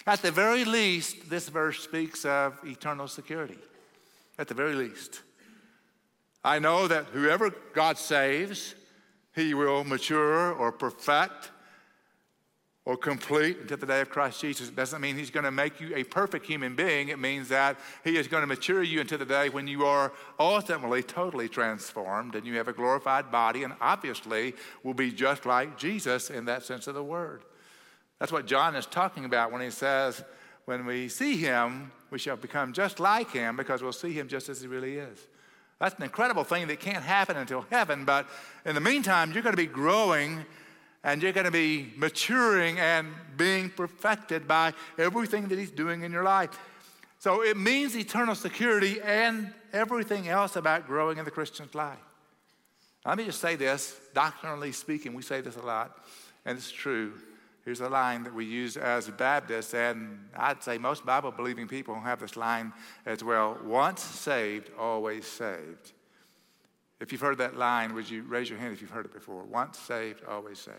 At 0.08 0.22
the 0.22 0.32
very 0.32 0.64
least, 0.64 1.30
this 1.30 1.50
verse 1.50 1.82
speaks 1.82 2.24
of 2.24 2.58
eternal 2.66 3.10
security. 3.10 3.58
At 4.40 4.48
the 4.48 4.54
very 4.54 4.74
least. 4.74 5.22
I 6.46 6.60
know 6.60 6.88
that 6.88 7.08
whoever 7.08 7.54
God 7.74 7.98
saves, 7.98 8.74
he 9.36 9.54
will 9.54 9.84
mature 9.84 10.54
or 10.54 10.72
perfect 10.72 11.52
or 12.86 12.96
complete 12.96 13.58
until 13.60 13.76
the 13.76 13.86
day 13.86 14.00
of 14.00 14.10
Christ 14.10 14.40
Jesus. 14.40 14.70
It 14.70 14.78
doesn't 14.78 15.02
mean 15.02 15.18
he's 15.18 15.30
going 15.30 15.44
to 15.44 15.52
make 15.52 15.82
you 15.82 15.94
a 15.94 16.06
perfect 16.06 16.46
human 16.46 16.74
being. 16.74 17.10
It 17.10 17.20
means 17.20 17.50
that 17.50 17.78
he 18.06 18.16
is 18.16 18.30
going 18.30 18.44
to 18.44 18.48
mature 18.48 18.82
you 18.82 19.02
until 19.02 19.18
the 19.18 19.26
day 19.26 19.50
when 19.50 19.68
you 19.68 19.86
are 19.86 20.14
ultimately 20.40 21.04
totally 21.04 21.50
transformed 21.50 22.36
and 22.36 22.48
you 22.48 22.56
have 22.56 22.70
a 22.70 22.74
glorified 22.74 23.30
body 23.30 23.64
and 23.64 23.74
obviously 23.82 24.56
will 24.84 24.94
be 24.94 25.12
just 25.12 25.46
like 25.46 25.78
Jesus 25.78 26.30
in 26.30 26.46
that 26.46 26.64
sense 26.64 26.88
of 26.88 26.96
the 26.96 27.04
word. 27.04 27.44
That's 28.20 28.32
what 28.32 28.46
John 28.46 28.76
is 28.76 28.86
talking 28.86 29.26
about 29.26 29.52
when 29.52 29.62
he 29.62 29.70
says, 29.70 30.24
when 30.66 30.86
we 30.86 31.08
see 31.08 31.38
him, 31.38 31.92
we 32.10 32.20
shall 32.20 32.36
become 32.36 32.74
just 32.74 33.00
like 33.00 33.32
him 33.32 33.56
because 33.56 33.82
we'll 33.82 33.94
see 33.94 34.12
him 34.12 34.28
just 34.28 34.50
as 34.50 34.62
he 34.62 34.68
really 34.68 34.98
is. 34.98 35.20
That's 35.80 35.96
an 35.96 36.04
incredible 36.04 36.44
thing 36.44 36.68
that 36.68 36.80
can't 36.80 37.04
happen 37.04 37.38
until 37.38 37.66
heaven, 37.70 38.04
but 38.04 38.28
in 38.66 38.74
the 38.74 38.82
meantime, 38.82 39.32
you're 39.32 39.44
going 39.44 39.56
to 39.56 39.62
be 39.62 39.68
growing 39.68 40.44
and 41.04 41.22
you're 41.22 41.32
going 41.32 41.46
to 41.46 41.52
be 41.52 41.94
maturing 41.96 42.80
and 42.80 43.08
being 43.38 43.70
perfected 43.70 44.48
by 44.48 44.74
everything 44.98 45.48
that 45.50 45.60
he's 45.60 45.72
doing 45.72 46.02
in 46.02 46.12
your 46.12 46.24
life. 46.24 46.50
So 47.20 47.44
it 47.44 47.56
means 47.56 47.96
eternal 47.96 48.36
security 48.36 49.00
and 49.02 49.54
everything 49.72 50.28
else 50.28 50.56
about 50.56 50.88
growing 50.88 51.18
in 51.18 51.26
the 51.26 51.32
Christian's 51.32 51.76
life. 51.76 51.98
Let 53.06 53.18
me 53.18 53.26
just 53.26 53.40
say 53.40 53.56
this, 53.56 54.00
doctrinally 54.14 54.72
speaking, 54.72 55.14
we 55.14 55.22
say 55.22 55.42
this 55.42 55.56
a 55.56 55.62
lot, 55.62 56.06
and 56.46 56.58
it's 56.58 56.72
true. 56.72 57.14
Here's 57.68 57.82
a 57.82 57.90
line 57.90 58.24
that 58.24 58.34
we 58.34 58.46
use 58.46 58.78
as 58.78 59.10
Baptists, 59.10 59.74
and 59.74 60.30
I'd 60.38 60.64
say 60.64 60.78
most 60.78 61.06
Bible 61.06 61.32
believing 61.32 61.68
people 61.68 62.00
have 62.00 62.22
this 62.22 62.38
line 62.38 62.72
as 63.06 63.26
well 63.26 63.58
once 63.62 64.02
saved, 64.02 64.72
always 64.80 65.26
saved. 65.26 65.92
If 67.02 67.12
you've 67.12 67.20
heard 67.20 67.40
that 67.40 67.58
line, 67.58 67.94
would 67.94 68.10
you 68.10 68.24
raise 68.24 68.50
your 68.50 68.58
hand 68.58 68.72
if 68.72 68.80
you've 68.80 68.92
heard 68.92 69.06
it 69.06 69.14
before? 69.14 69.44
Once 69.44 69.78
saved, 69.80 70.24
always 70.24 70.60
saved. 70.60 70.78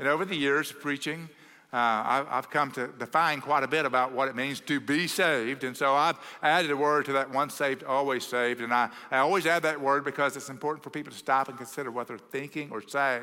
And 0.00 0.08
over 0.08 0.24
the 0.24 0.34
years 0.34 0.72
of 0.72 0.80
preaching, 0.80 1.28
uh, 1.72 2.26
I've 2.28 2.50
come 2.50 2.72
to 2.72 2.88
define 2.98 3.40
quite 3.40 3.62
a 3.62 3.68
bit 3.68 3.86
about 3.86 4.10
what 4.10 4.26
it 4.26 4.34
means 4.34 4.58
to 4.60 4.80
be 4.80 5.06
saved. 5.06 5.62
And 5.62 5.76
so 5.76 5.94
I've 5.94 6.18
added 6.42 6.72
a 6.72 6.76
word 6.76 7.04
to 7.04 7.12
that 7.12 7.30
once 7.32 7.54
saved, 7.54 7.84
always 7.84 8.26
saved. 8.26 8.60
And 8.60 8.74
I, 8.74 8.88
I 9.12 9.18
always 9.18 9.46
add 9.46 9.62
that 9.62 9.80
word 9.80 10.04
because 10.04 10.34
it's 10.34 10.48
important 10.48 10.82
for 10.82 10.90
people 10.90 11.12
to 11.12 11.18
stop 11.18 11.48
and 11.48 11.56
consider 11.56 11.92
what 11.92 12.08
they're 12.08 12.18
thinking 12.18 12.70
or 12.72 12.82
saying 12.84 13.22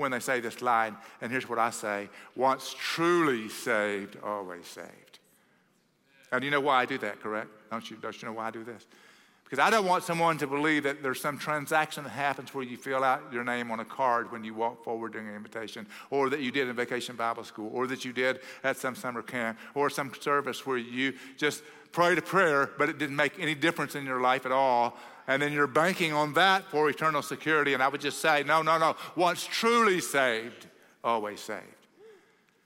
when 0.00 0.10
they 0.10 0.18
say 0.18 0.40
this 0.40 0.62
line. 0.62 0.96
And 1.20 1.30
here's 1.30 1.48
what 1.48 1.58
I 1.58 1.70
say 1.70 2.08
once 2.34 2.74
truly 2.78 3.48
saved, 3.48 4.16
always 4.24 4.66
saved. 4.66 5.18
And 6.32 6.44
you 6.44 6.50
know 6.50 6.60
why 6.60 6.82
I 6.82 6.86
do 6.86 6.98
that, 6.98 7.20
correct? 7.20 7.50
Don't 7.70 7.88
you, 7.90 7.96
don't 7.96 8.20
you 8.20 8.28
know 8.28 8.34
why 8.34 8.48
I 8.48 8.50
do 8.50 8.64
this? 8.64 8.86
Because 9.44 9.58
I 9.58 9.68
don't 9.68 9.84
want 9.84 10.04
someone 10.04 10.38
to 10.38 10.46
believe 10.46 10.84
that 10.84 11.02
there's 11.02 11.20
some 11.20 11.36
transaction 11.36 12.04
that 12.04 12.10
happens 12.10 12.54
where 12.54 12.62
you 12.62 12.76
fill 12.76 13.02
out 13.02 13.32
your 13.32 13.42
name 13.42 13.72
on 13.72 13.80
a 13.80 13.84
card 13.84 14.30
when 14.30 14.44
you 14.44 14.54
walk 14.54 14.84
forward 14.84 15.12
during 15.12 15.26
an 15.26 15.34
invitation, 15.34 15.88
or 16.10 16.30
that 16.30 16.38
you 16.38 16.52
did 16.52 16.68
in 16.68 16.76
vacation 16.76 17.16
Bible 17.16 17.42
school, 17.42 17.68
or 17.74 17.88
that 17.88 18.04
you 18.04 18.12
did 18.12 18.38
at 18.62 18.76
some 18.76 18.94
summer 18.94 19.22
camp, 19.22 19.58
or 19.74 19.90
some 19.90 20.12
service 20.20 20.64
where 20.64 20.78
you 20.78 21.14
just 21.36 21.64
prayed 21.92 22.18
a 22.18 22.22
prayer, 22.22 22.70
but 22.78 22.88
it 22.88 22.98
didn't 22.98 23.16
make 23.16 23.38
any 23.38 23.54
difference 23.54 23.94
in 23.94 24.04
your 24.04 24.20
life 24.20 24.46
at 24.46 24.52
all 24.52 24.96
and 25.30 25.40
then 25.40 25.52
you're 25.52 25.68
banking 25.68 26.12
on 26.12 26.32
that 26.34 26.64
for 26.72 26.90
eternal 26.90 27.22
security. 27.22 27.72
And 27.72 27.80
I 27.80 27.86
would 27.86 28.00
just 28.00 28.18
say, 28.18 28.42
no, 28.42 28.62
no, 28.62 28.78
no. 28.78 28.96
Once 29.14 29.46
truly 29.46 30.00
saved, 30.00 30.66
always 31.04 31.38
saved. 31.38 31.62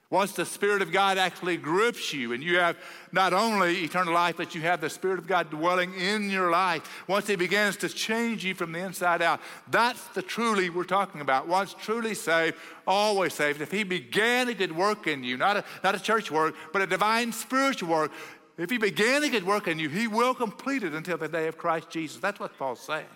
Once 0.08 0.32
the 0.32 0.46
Spirit 0.46 0.80
of 0.80 0.90
God 0.90 1.18
actually 1.18 1.58
grips 1.58 2.14
you 2.14 2.32
and 2.32 2.42
you 2.42 2.56
have 2.56 2.78
not 3.12 3.34
only 3.34 3.84
eternal 3.84 4.14
life, 4.14 4.38
but 4.38 4.54
you 4.54 4.62
have 4.62 4.80
the 4.80 4.88
Spirit 4.88 5.18
of 5.18 5.26
God 5.26 5.50
dwelling 5.50 5.92
in 5.92 6.30
your 6.30 6.50
life, 6.50 7.04
once 7.06 7.26
He 7.26 7.36
begins 7.36 7.76
to 7.78 7.88
change 7.90 8.46
you 8.46 8.54
from 8.54 8.72
the 8.72 8.78
inside 8.78 9.20
out, 9.20 9.40
that's 9.68 10.02
the 10.14 10.22
truly 10.22 10.70
we're 10.70 10.84
talking 10.84 11.20
about. 11.20 11.46
Once 11.46 11.74
truly 11.74 12.14
saved, 12.14 12.56
always 12.86 13.34
saved. 13.34 13.60
If 13.60 13.72
He 13.72 13.82
began 13.82 14.48
a 14.48 14.54
good 14.54 14.74
work 14.74 15.06
in 15.06 15.22
you, 15.22 15.36
not 15.36 15.58
a, 15.58 15.64
not 15.82 15.94
a 15.94 16.00
church 16.00 16.30
work, 16.30 16.54
but 16.72 16.80
a 16.80 16.86
divine 16.86 17.30
spiritual 17.30 17.90
work, 17.90 18.12
if 18.56 18.70
he 18.70 18.78
began 18.78 19.24
a 19.24 19.28
good 19.28 19.44
work 19.44 19.66
in 19.66 19.78
you, 19.78 19.88
he 19.88 20.06
will 20.06 20.34
complete 20.34 20.82
it 20.82 20.92
until 20.92 21.18
the 21.18 21.28
day 21.28 21.48
of 21.48 21.58
Christ 21.58 21.90
Jesus. 21.90 22.18
That's 22.18 22.38
what 22.38 22.56
Paul's 22.56 22.80
saying. 22.80 23.06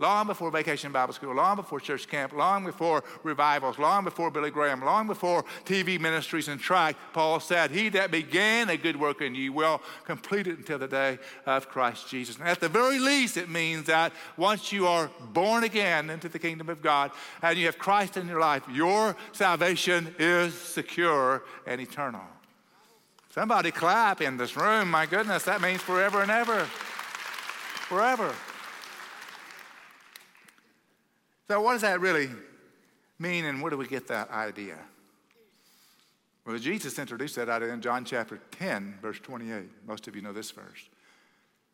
Long 0.00 0.26
before 0.26 0.50
vacation 0.50 0.90
Bible 0.90 1.14
school, 1.14 1.36
long 1.36 1.54
before 1.54 1.78
church 1.78 2.08
camp, 2.08 2.32
long 2.32 2.64
before 2.64 3.04
revivals, 3.22 3.78
long 3.78 4.02
before 4.02 4.28
Billy 4.28 4.50
Graham, 4.50 4.84
long 4.84 5.06
before 5.06 5.44
TV 5.64 6.00
ministries 6.00 6.48
and 6.48 6.60
track, 6.60 6.96
Paul 7.12 7.38
said, 7.38 7.70
He 7.70 7.90
that 7.90 8.10
began 8.10 8.68
a 8.70 8.76
good 8.76 8.98
work 8.98 9.22
in 9.22 9.36
you 9.36 9.52
will 9.52 9.80
complete 10.04 10.48
it 10.48 10.58
until 10.58 10.80
the 10.80 10.88
day 10.88 11.20
of 11.46 11.68
Christ 11.68 12.08
Jesus. 12.08 12.38
And 12.38 12.48
at 12.48 12.58
the 12.58 12.68
very 12.68 12.98
least, 12.98 13.36
it 13.36 13.48
means 13.48 13.86
that 13.86 14.12
once 14.36 14.72
you 14.72 14.88
are 14.88 15.12
born 15.32 15.62
again 15.62 16.10
into 16.10 16.28
the 16.28 16.40
kingdom 16.40 16.68
of 16.70 16.82
God 16.82 17.12
and 17.40 17.56
you 17.56 17.66
have 17.66 17.78
Christ 17.78 18.16
in 18.16 18.26
your 18.26 18.40
life, 18.40 18.64
your 18.68 19.14
salvation 19.30 20.12
is 20.18 20.54
secure 20.54 21.44
and 21.68 21.80
eternal. 21.80 22.22
Somebody 23.34 23.72
clap 23.72 24.20
in 24.20 24.36
this 24.36 24.56
room. 24.56 24.92
My 24.92 25.06
goodness, 25.06 25.42
that 25.42 25.60
means 25.60 25.80
forever 25.80 26.22
and 26.22 26.30
ever. 26.30 26.60
Forever. 27.88 28.32
So, 31.48 31.60
what 31.60 31.72
does 31.72 31.80
that 31.80 31.98
really 31.98 32.30
mean, 33.18 33.44
and 33.46 33.60
where 33.60 33.70
do 33.70 33.76
we 33.76 33.88
get 33.88 34.06
that 34.06 34.30
idea? 34.30 34.78
Well, 36.46 36.56
Jesus 36.58 36.96
introduced 36.96 37.34
that 37.34 37.48
idea 37.48 37.72
in 37.72 37.80
John 37.80 38.04
chapter 38.04 38.38
10, 38.52 39.00
verse 39.02 39.18
28. 39.18 39.68
Most 39.84 40.06
of 40.06 40.14
you 40.14 40.22
know 40.22 40.32
this 40.32 40.52
verse. 40.52 40.88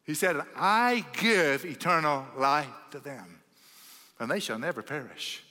He 0.04 0.14
said, 0.14 0.40
I 0.56 1.04
give 1.12 1.66
eternal 1.66 2.24
life 2.38 2.72
to 2.92 3.00
them, 3.00 3.42
and 4.18 4.30
they 4.30 4.40
shall 4.40 4.58
never 4.58 4.80
perish, 4.80 5.44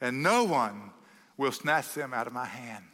and 0.00 0.22
no 0.22 0.44
one 0.44 0.92
will 1.36 1.50
snatch 1.50 1.94
them 1.94 2.14
out 2.14 2.28
of 2.28 2.32
my 2.32 2.46
hand. 2.46 2.84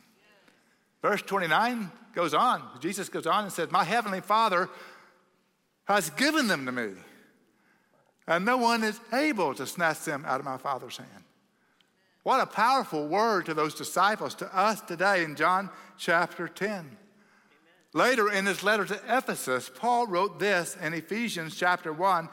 Verse 1.03 1.21
29 1.23 1.91
goes 2.15 2.33
on. 2.33 2.63
Jesus 2.81 3.09
goes 3.09 3.27
on 3.27 3.45
and 3.45 3.53
says, 3.53 3.71
My 3.71 3.85
heavenly 3.85 4.21
Father 4.21 4.71
has 5.85 6.11
given 6.11 6.47
them 6.47 6.65
to 6.67 6.73
me, 6.73 6.93
and 8.27 8.45
no 8.45 8.57
one 8.57 8.85
is 8.85 9.01
able 9.13 9.53
to 9.55 9.67
snatch 9.67 10.05
them 10.05 10.25
out 10.27 10.39
of 10.39 10.47
my 10.47 10.57
Father's 10.57 10.97
hand. 10.97 11.25
What 12.23 12.41
a 12.41 12.47
powerful 12.47 13.09
word 13.09 13.47
to 13.47 13.55
those 13.55 13.75
disciples, 13.75 14.37
to 14.37 14.57
us 14.57 14.81
today 14.81 15.25
in 15.25 15.35
John 15.35 15.71
chapter 15.99 16.47
10. 16.47 16.71
Amen. 16.71 16.97
Later 17.95 18.31
in 18.31 18.47
his 18.47 18.63
letter 18.63 18.85
to 18.85 19.01
Ephesus, 19.09 19.71
Paul 19.75 20.07
wrote 20.07 20.39
this 20.39 20.77
in 20.81 20.95
Ephesians 20.95 21.57
chapter 21.57 21.93
1 21.93 22.29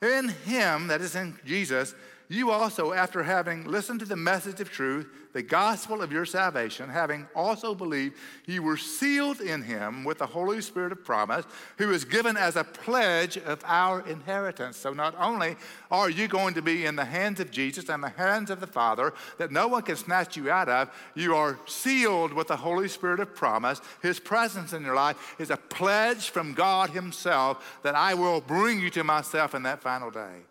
In 0.00 0.28
him, 0.28 0.86
that 0.86 1.00
is 1.00 1.16
in 1.16 1.38
Jesus, 1.44 1.94
you 2.32 2.50
also, 2.50 2.92
after 2.92 3.22
having 3.22 3.64
listened 3.64 4.00
to 4.00 4.06
the 4.06 4.16
message 4.16 4.60
of 4.60 4.70
truth, 4.70 5.06
the 5.32 5.42
gospel 5.42 6.02
of 6.02 6.12
your 6.12 6.24
salvation, 6.24 6.88
having 6.88 7.26
also 7.34 7.74
believed, 7.74 8.16
you 8.46 8.62
were 8.62 8.76
sealed 8.76 9.40
in 9.40 9.62
him 9.62 10.04
with 10.04 10.18
the 10.18 10.26
Holy 10.26 10.60
Spirit 10.60 10.92
of 10.92 11.04
promise, 11.04 11.44
who 11.78 11.90
is 11.90 12.04
given 12.04 12.36
as 12.36 12.56
a 12.56 12.64
pledge 12.64 13.36
of 13.38 13.62
our 13.64 14.06
inheritance. 14.06 14.76
So 14.76 14.92
not 14.92 15.14
only 15.18 15.56
are 15.90 16.08
you 16.10 16.28
going 16.28 16.54
to 16.54 16.62
be 16.62 16.86
in 16.86 16.96
the 16.96 17.04
hands 17.04 17.40
of 17.40 17.50
Jesus 17.50 17.88
and 17.88 18.02
the 18.02 18.08
hands 18.08 18.50
of 18.50 18.60
the 18.60 18.66
Father 18.66 19.12
that 19.38 19.50
no 19.50 19.68
one 19.68 19.82
can 19.82 19.96
snatch 19.96 20.36
you 20.36 20.50
out 20.50 20.68
of, 20.68 20.90
you 21.14 21.34
are 21.34 21.58
sealed 21.66 22.32
with 22.32 22.48
the 22.48 22.56
Holy 22.56 22.88
Spirit 22.88 23.20
of 23.20 23.34
promise. 23.34 23.80
His 24.00 24.20
presence 24.20 24.72
in 24.72 24.84
your 24.84 24.94
life 24.94 25.34
is 25.38 25.50
a 25.50 25.56
pledge 25.56 26.30
from 26.30 26.54
God 26.54 26.90
Himself 26.90 27.80
that 27.82 27.94
I 27.94 28.14
will 28.14 28.40
bring 28.40 28.80
you 28.80 28.90
to 28.90 29.04
myself 29.04 29.54
in 29.54 29.62
that 29.64 29.82
final 29.82 30.10
day. 30.10 30.42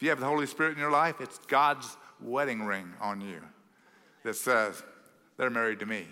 If 0.00 0.04
you 0.04 0.08
have 0.08 0.20
the 0.20 0.24
Holy 0.24 0.46
Spirit 0.46 0.72
in 0.72 0.78
your 0.78 0.90
life, 0.90 1.20
it's 1.20 1.36
God's 1.40 1.98
wedding 2.22 2.64
ring 2.64 2.90
on 3.02 3.20
you 3.20 3.42
that 4.24 4.34
says, 4.34 4.82
they're 5.36 5.50
married 5.50 5.80
to 5.80 5.84
me. 5.84 6.06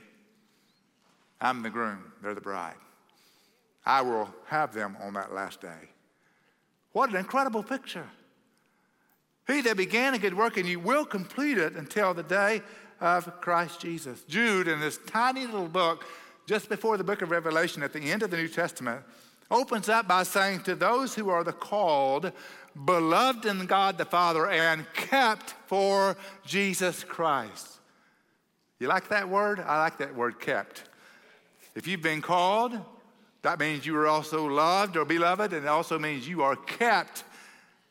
I'm 1.41 1.63
the 1.63 1.71
groom, 1.71 2.13
they're 2.23 2.35
the 2.35 2.43
bride. 2.43 2.75
I 3.87 4.03
will 4.03 4.29
have 4.49 4.75
them 4.75 4.99
on 5.03 5.15
that 5.15 5.33
last 5.33 5.63
day. 5.63 5.89
What 6.93 7.09
an 7.09 7.17
incredible 7.17 7.63
picture. 7.63 8.05
He 9.47 9.63
that 9.63 9.79
began 9.79 10.13
a 10.13 10.19
good 10.19 10.37
work 10.37 10.59
in 10.59 10.67
you 10.67 10.81
will 10.81 11.07
complete 11.07 11.57
it 11.57 11.73
until 11.73 12.13
the 12.13 12.23
day 12.23 12.61
of 13.01 13.41
Christ 13.41 13.81
Jesus. 13.81 14.23
Jude, 14.25 14.69
in 14.69 14.81
this 14.81 14.99
tiny 15.07 15.47
little 15.47 15.67
book, 15.67 16.05
just 16.45 16.69
before 16.69 16.99
the 16.99 17.05
book 17.05 17.23
of 17.23 17.31
Revelation, 17.31 17.83
at 17.83 17.95
the 17.95 18.01
end 18.01 18.23
of 18.23 18.31
the 18.31 18.37
New 18.37 18.49
Testament, 18.49 19.03
opens 19.51 19.89
up 19.89 20.07
by 20.07 20.25
saying, 20.25 20.61
To 20.65 20.75
those 20.75 21.15
who 21.15 21.31
are 21.31 21.43
the 21.43 21.53
called, 21.53 22.33
beloved 22.85 23.47
in 23.47 23.67
God 23.67 23.99
the 23.99 24.05
Father, 24.05 24.47
and 24.47 24.85
kept 24.93 25.55
for 25.67 26.17
Jesus 26.47 27.05
Christ. 27.05 27.79
You 28.79 28.89
like 28.89 29.09
that 29.09 29.29
word? 29.29 29.61
I 29.61 29.79
like 29.79 29.99
that 29.99 30.15
word, 30.15 30.39
kept. 30.41 30.85
If 31.75 31.87
you've 31.87 32.03
been 32.03 32.23
called, 32.23 32.79
that 33.43 33.59
means 33.59 33.87
you 33.87 33.97
are 33.97 34.07
also 34.07 34.47
loved 34.47 34.97
or 34.97 35.05
beloved, 35.05 35.53
and 35.53 35.65
it 35.65 35.69
also 35.69 35.99
means 35.99 36.29
you 36.29 36.43
are 36.43 36.57
kept 36.57 37.25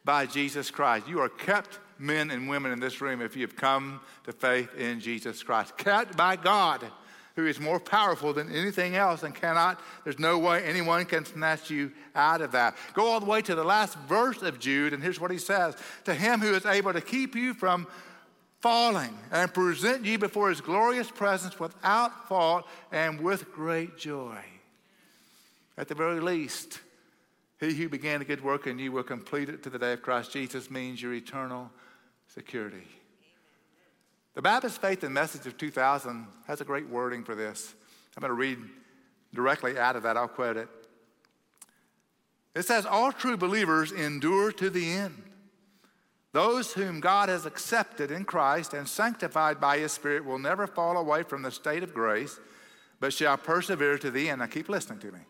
by 0.04 0.26
Jesus 0.26 0.72
Christ. 0.72 1.08
You 1.08 1.20
are 1.20 1.30
kept 1.30 1.80
men 2.00 2.32
and 2.32 2.48
women 2.48 2.72
in 2.72 2.80
this 2.80 3.02
room 3.02 3.22
if 3.22 3.36
you've 3.36 3.56
come 3.56 4.00
to 4.24 4.32
faith 4.32 4.74
in 4.76 5.00
Jesus 5.00 5.44
Christ. 5.44 5.78
Kept 5.78 6.16
by 6.16 6.36
God 6.36 6.86
who 7.38 7.46
is 7.46 7.60
more 7.60 7.80
powerful 7.80 8.34
than 8.34 8.52
anything 8.52 8.96
else 8.96 9.22
and 9.22 9.34
cannot, 9.34 9.80
there's 10.04 10.18
no 10.18 10.40
way 10.40 10.64
anyone 10.64 11.06
can 11.06 11.24
snatch 11.24 11.70
you 11.70 11.92
out 12.16 12.42
of 12.42 12.52
that. 12.52 12.76
Go 12.96 13.06
all 13.06 13.20
the 13.20 13.28
way 13.28 13.44
to 13.44 13.54
the 13.54 13.64
last 13.64 13.96
verse 14.10 14.42
of 14.42 14.58
Jude, 14.58 14.92
and 14.92 15.04
here's 15.04 15.20
what 15.20 15.30
he 15.30 15.38
says 15.38 15.76
To 16.06 16.16
him 16.16 16.40
who 16.42 16.56
is 16.56 16.66
able 16.66 16.94
to 16.94 17.00
keep 17.00 17.36
you 17.36 17.54
from 17.54 17.86
falling 18.60 19.16
and 19.32 19.54
present 19.54 20.04
you 20.04 20.18
before 20.18 20.50
his 20.50 20.62
glorious 20.62 21.12
presence 21.12 21.60
without 21.60 22.28
fault 22.28 22.66
and 22.92 23.22
with 23.22 23.54
great 23.54 24.00
joy. 24.00 24.40
At 25.78 25.90
the 25.90 25.96
very 25.96 26.20
least, 26.20 26.80
he 27.60 27.72
who 27.76 27.88
began 27.88 28.20
a 28.20 28.26
good 28.26 28.44
work 28.44 28.66
in 28.66 28.80
you 28.80 28.92
will 28.92 29.04
complete 29.04 29.48
it 29.48 29.62
to 29.62 29.70
the 29.70 29.78
day 29.78 29.94
of 29.94 30.02
Christ 30.02 30.34
Jesus 30.34 30.72
means 30.72 31.04
your 31.04 31.14
eternal 31.14 31.70
security. 32.34 32.88
The 34.38 34.44
Baptist 34.44 34.80
Faith 34.80 35.04
and 35.04 35.16
Message 35.16 35.48
of 35.48 35.58
2000 35.58 36.28
has 36.46 36.62
a 36.62 36.64
great 36.64 36.88
wording 36.88 37.24
for 37.24 37.34
this. 37.34 37.74
I'm 38.16 38.22
going 38.22 38.30
to 38.30 38.36
read 38.36 38.60
directly 39.34 39.80
out 39.80 39.96
of 39.96 40.04
that. 40.04 40.16
I'll 40.16 40.28
quote 40.28 40.58
it. 40.58 40.70
It 42.54 42.62
says, 42.62 42.86
All 42.86 43.12
true 43.12 43.36
believers 43.36 43.92
endure 43.92 44.52
to 44.52 44.70
the 44.70 44.92
end. 44.92 45.24
Those 46.34 46.74
whom 46.74 47.00
God 47.00 47.30
has 47.30 47.48
accepted 47.48 48.12
in 48.12 48.26
Christ 48.26 48.76
and 48.76 48.88
sanctified 48.88 49.60
by 49.60 49.80
His 49.80 49.92
Spirit 49.92 50.24
will 50.24 50.38
never 50.38 50.68
fall 50.68 50.98
away 50.98 51.24
from 51.24 51.42
the 51.42 51.50
state 51.50 51.82
of 51.82 51.96
grace, 51.96 52.40
but 53.00 53.14
shall 53.14 53.38
persevere 53.38 53.98
to 53.98 54.12
the 54.12 54.30
end. 54.30 54.42
Now, 54.42 54.46
keep 54.46 54.70
listening 54.70 55.00
to 55.00 55.12
me. 55.12 55.22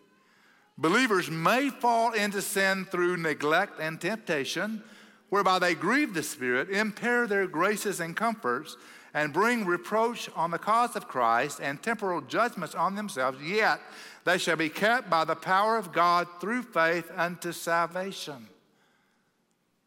Believers 0.78 1.32
may 1.32 1.70
fall 1.70 2.12
into 2.12 2.41
sin 2.41 2.84
through 2.84 3.15
neglect 3.15 3.80
and 3.80 4.02
temptation, 4.02 4.84
whereby 5.30 5.60
they 5.60 5.76
grieve 5.76 6.13
the 6.13 6.24
Spirit, 6.24 6.70
impair 6.70 7.26
their 7.26 7.48
graces 7.48 8.02
and 8.02 8.13
comforts, 8.13 8.76
and 9.17 9.34
bring 9.34 9.65
reproach 9.65 10.30
on 10.36 10.51
the 10.51 10.60
cause 10.60 10.95
of 10.95 11.08
Christ 11.08 11.60
and 11.60 11.82
temporal 11.82 12.21
judgments 12.21 12.75
on 12.75 12.93
themselves, 12.93 13.41
yet 13.41 13.80
they 14.25 14.38
shall 14.38 14.56
be 14.56 14.69
kept 14.69 15.10
by 15.10 15.25
the 15.25 15.34
power 15.34 15.75
of 15.75 15.91
God 15.91 16.27
through 16.39 16.62
faith 16.62 17.10
unto 17.15 17.51
salvation. 17.51 18.47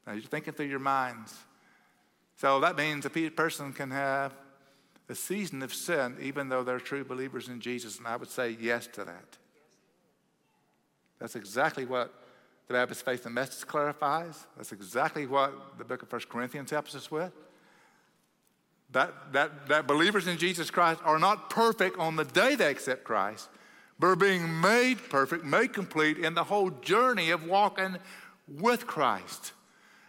Now 0.04 0.14
you're 0.14 0.22
thinking 0.22 0.52
through 0.52 0.66
your 0.66 0.80
minds. 0.80 1.32
So 2.38 2.58
that 2.58 2.76
means 2.76 3.06
a 3.06 3.10
person 3.30 3.72
can 3.72 3.92
have 3.92 4.34
a 5.08 5.14
season 5.14 5.62
of 5.62 5.72
sin 5.72 6.16
even 6.20 6.48
though 6.48 6.64
they're 6.64 6.80
true 6.80 7.04
believers 7.04 7.48
in 7.48 7.60
Jesus, 7.60 7.98
and 7.98 8.08
I 8.08 8.16
would 8.16 8.30
say 8.30 8.56
yes 8.60 8.88
to 8.94 9.04
that. 9.04 9.38
That's 11.20 11.36
exactly 11.36 11.84
what 11.84 12.12
the 12.66 12.74
Baptist 12.74 13.04
Faith 13.04 13.26
and 13.26 13.34
Message 13.36 13.64
clarifies. 13.68 14.48
That's 14.56 14.72
exactly 14.72 15.26
what 15.26 15.78
the 15.78 15.84
book 15.84 16.02
of 16.02 16.10
1 16.10 16.22
Corinthians 16.28 16.72
helps 16.72 16.96
us 16.96 17.12
with 17.12 17.32
that, 18.92 19.32
that, 19.32 19.68
that 19.68 19.86
believers 19.86 20.26
in 20.26 20.38
Jesus 20.38 20.70
Christ 20.70 21.00
are 21.04 21.18
not 21.18 21.50
perfect 21.50 21.98
on 21.98 22.16
the 22.16 22.24
day 22.24 22.54
they 22.54 22.70
accept 22.70 23.04
Christ, 23.04 23.48
but 23.98 24.08
are 24.08 24.16
being 24.16 24.60
made 24.60 24.98
perfect, 25.08 25.44
made 25.44 25.72
complete 25.72 26.18
in 26.18 26.34
the 26.34 26.44
whole 26.44 26.70
journey 26.70 27.30
of 27.30 27.46
walking 27.46 27.96
with 28.48 28.86
Christ. 28.86 29.52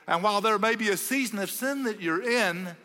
And 0.08 0.24
while 0.24 0.42
there 0.42 0.58
may 0.58 0.76
be 0.76 0.90
a 0.90 0.98
season 0.98 1.40
of 1.40 1.52
sin 1.52 1.84
that 1.84 2.02
you're 2.02 2.24
in, 2.24 2.76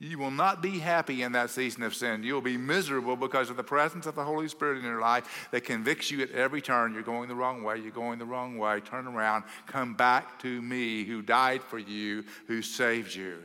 you 0.00 0.18
will 0.18 0.30
not 0.30 0.62
be 0.62 0.78
happy 0.78 1.22
in 1.22 1.32
that 1.32 1.50
season 1.50 1.82
of 1.82 1.94
sin. 1.94 2.22
You'll 2.22 2.40
be 2.40 2.56
miserable 2.56 3.16
because 3.16 3.50
of 3.50 3.56
the 3.56 3.64
presence 3.64 4.06
of 4.06 4.14
the 4.14 4.24
Holy 4.24 4.46
Spirit 4.46 4.78
in 4.78 4.84
your 4.84 5.00
life 5.00 5.48
that 5.50 5.64
convicts 5.64 6.10
you 6.10 6.22
at 6.22 6.30
every 6.30 6.60
turn. 6.60 6.94
You're 6.94 7.02
going 7.02 7.28
the 7.28 7.34
wrong 7.34 7.64
way, 7.64 7.78
you're 7.78 7.90
going 7.90 8.18
the 8.18 8.24
wrong 8.24 8.58
way. 8.58 8.80
Turn 8.80 9.08
around, 9.08 9.44
come 9.66 9.94
back 9.94 10.40
to 10.42 10.62
me 10.62 11.04
who 11.04 11.22
died 11.22 11.62
for 11.62 11.78
you, 11.78 12.24
who 12.46 12.62
saved 12.62 13.14
you. 13.14 13.38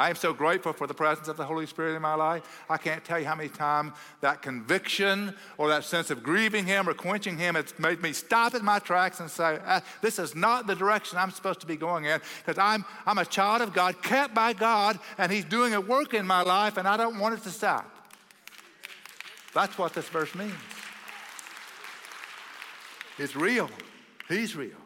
I 0.00 0.08
am 0.08 0.16
so 0.16 0.32
grateful 0.32 0.72
for 0.72 0.86
the 0.86 0.94
presence 0.94 1.28
of 1.28 1.36
the 1.36 1.44
Holy 1.44 1.66
Spirit 1.66 1.94
in 1.94 2.00
my 2.00 2.14
life. 2.14 2.64
I 2.70 2.78
can't 2.78 3.04
tell 3.04 3.18
you 3.18 3.26
how 3.26 3.34
many 3.34 3.50
times 3.50 3.92
that 4.22 4.40
conviction 4.40 5.34
or 5.58 5.68
that 5.68 5.84
sense 5.84 6.10
of 6.10 6.22
grieving 6.22 6.64
Him 6.64 6.88
or 6.88 6.94
quenching 6.94 7.36
Him 7.36 7.54
has 7.54 7.78
made 7.78 8.00
me 8.00 8.14
stop 8.14 8.54
in 8.54 8.64
my 8.64 8.78
tracks 8.78 9.20
and 9.20 9.30
say, 9.30 9.58
ah, 9.66 9.82
This 10.00 10.18
is 10.18 10.34
not 10.34 10.66
the 10.66 10.74
direction 10.74 11.18
I'm 11.18 11.30
supposed 11.30 11.60
to 11.60 11.66
be 11.66 11.76
going 11.76 12.06
in 12.06 12.18
because 12.38 12.56
I'm, 12.56 12.86
I'm 13.04 13.18
a 13.18 13.26
child 13.26 13.60
of 13.60 13.74
God, 13.74 14.02
kept 14.02 14.32
by 14.32 14.54
God, 14.54 14.98
and 15.18 15.30
He's 15.30 15.44
doing 15.44 15.74
a 15.74 15.82
work 15.82 16.14
in 16.14 16.26
my 16.26 16.40
life, 16.40 16.78
and 16.78 16.88
I 16.88 16.96
don't 16.96 17.18
want 17.18 17.34
it 17.34 17.42
to 17.42 17.50
stop. 17.50 17.84
That's 19.52 19.76
what 19.76 19.92
this 19.92 20.08
verse 20.08 20.34
means. 20.34 20.54
It's 23.18 23.36
real, 23.36 23.68
He's 24.30 24.56
real. 24.56 24.78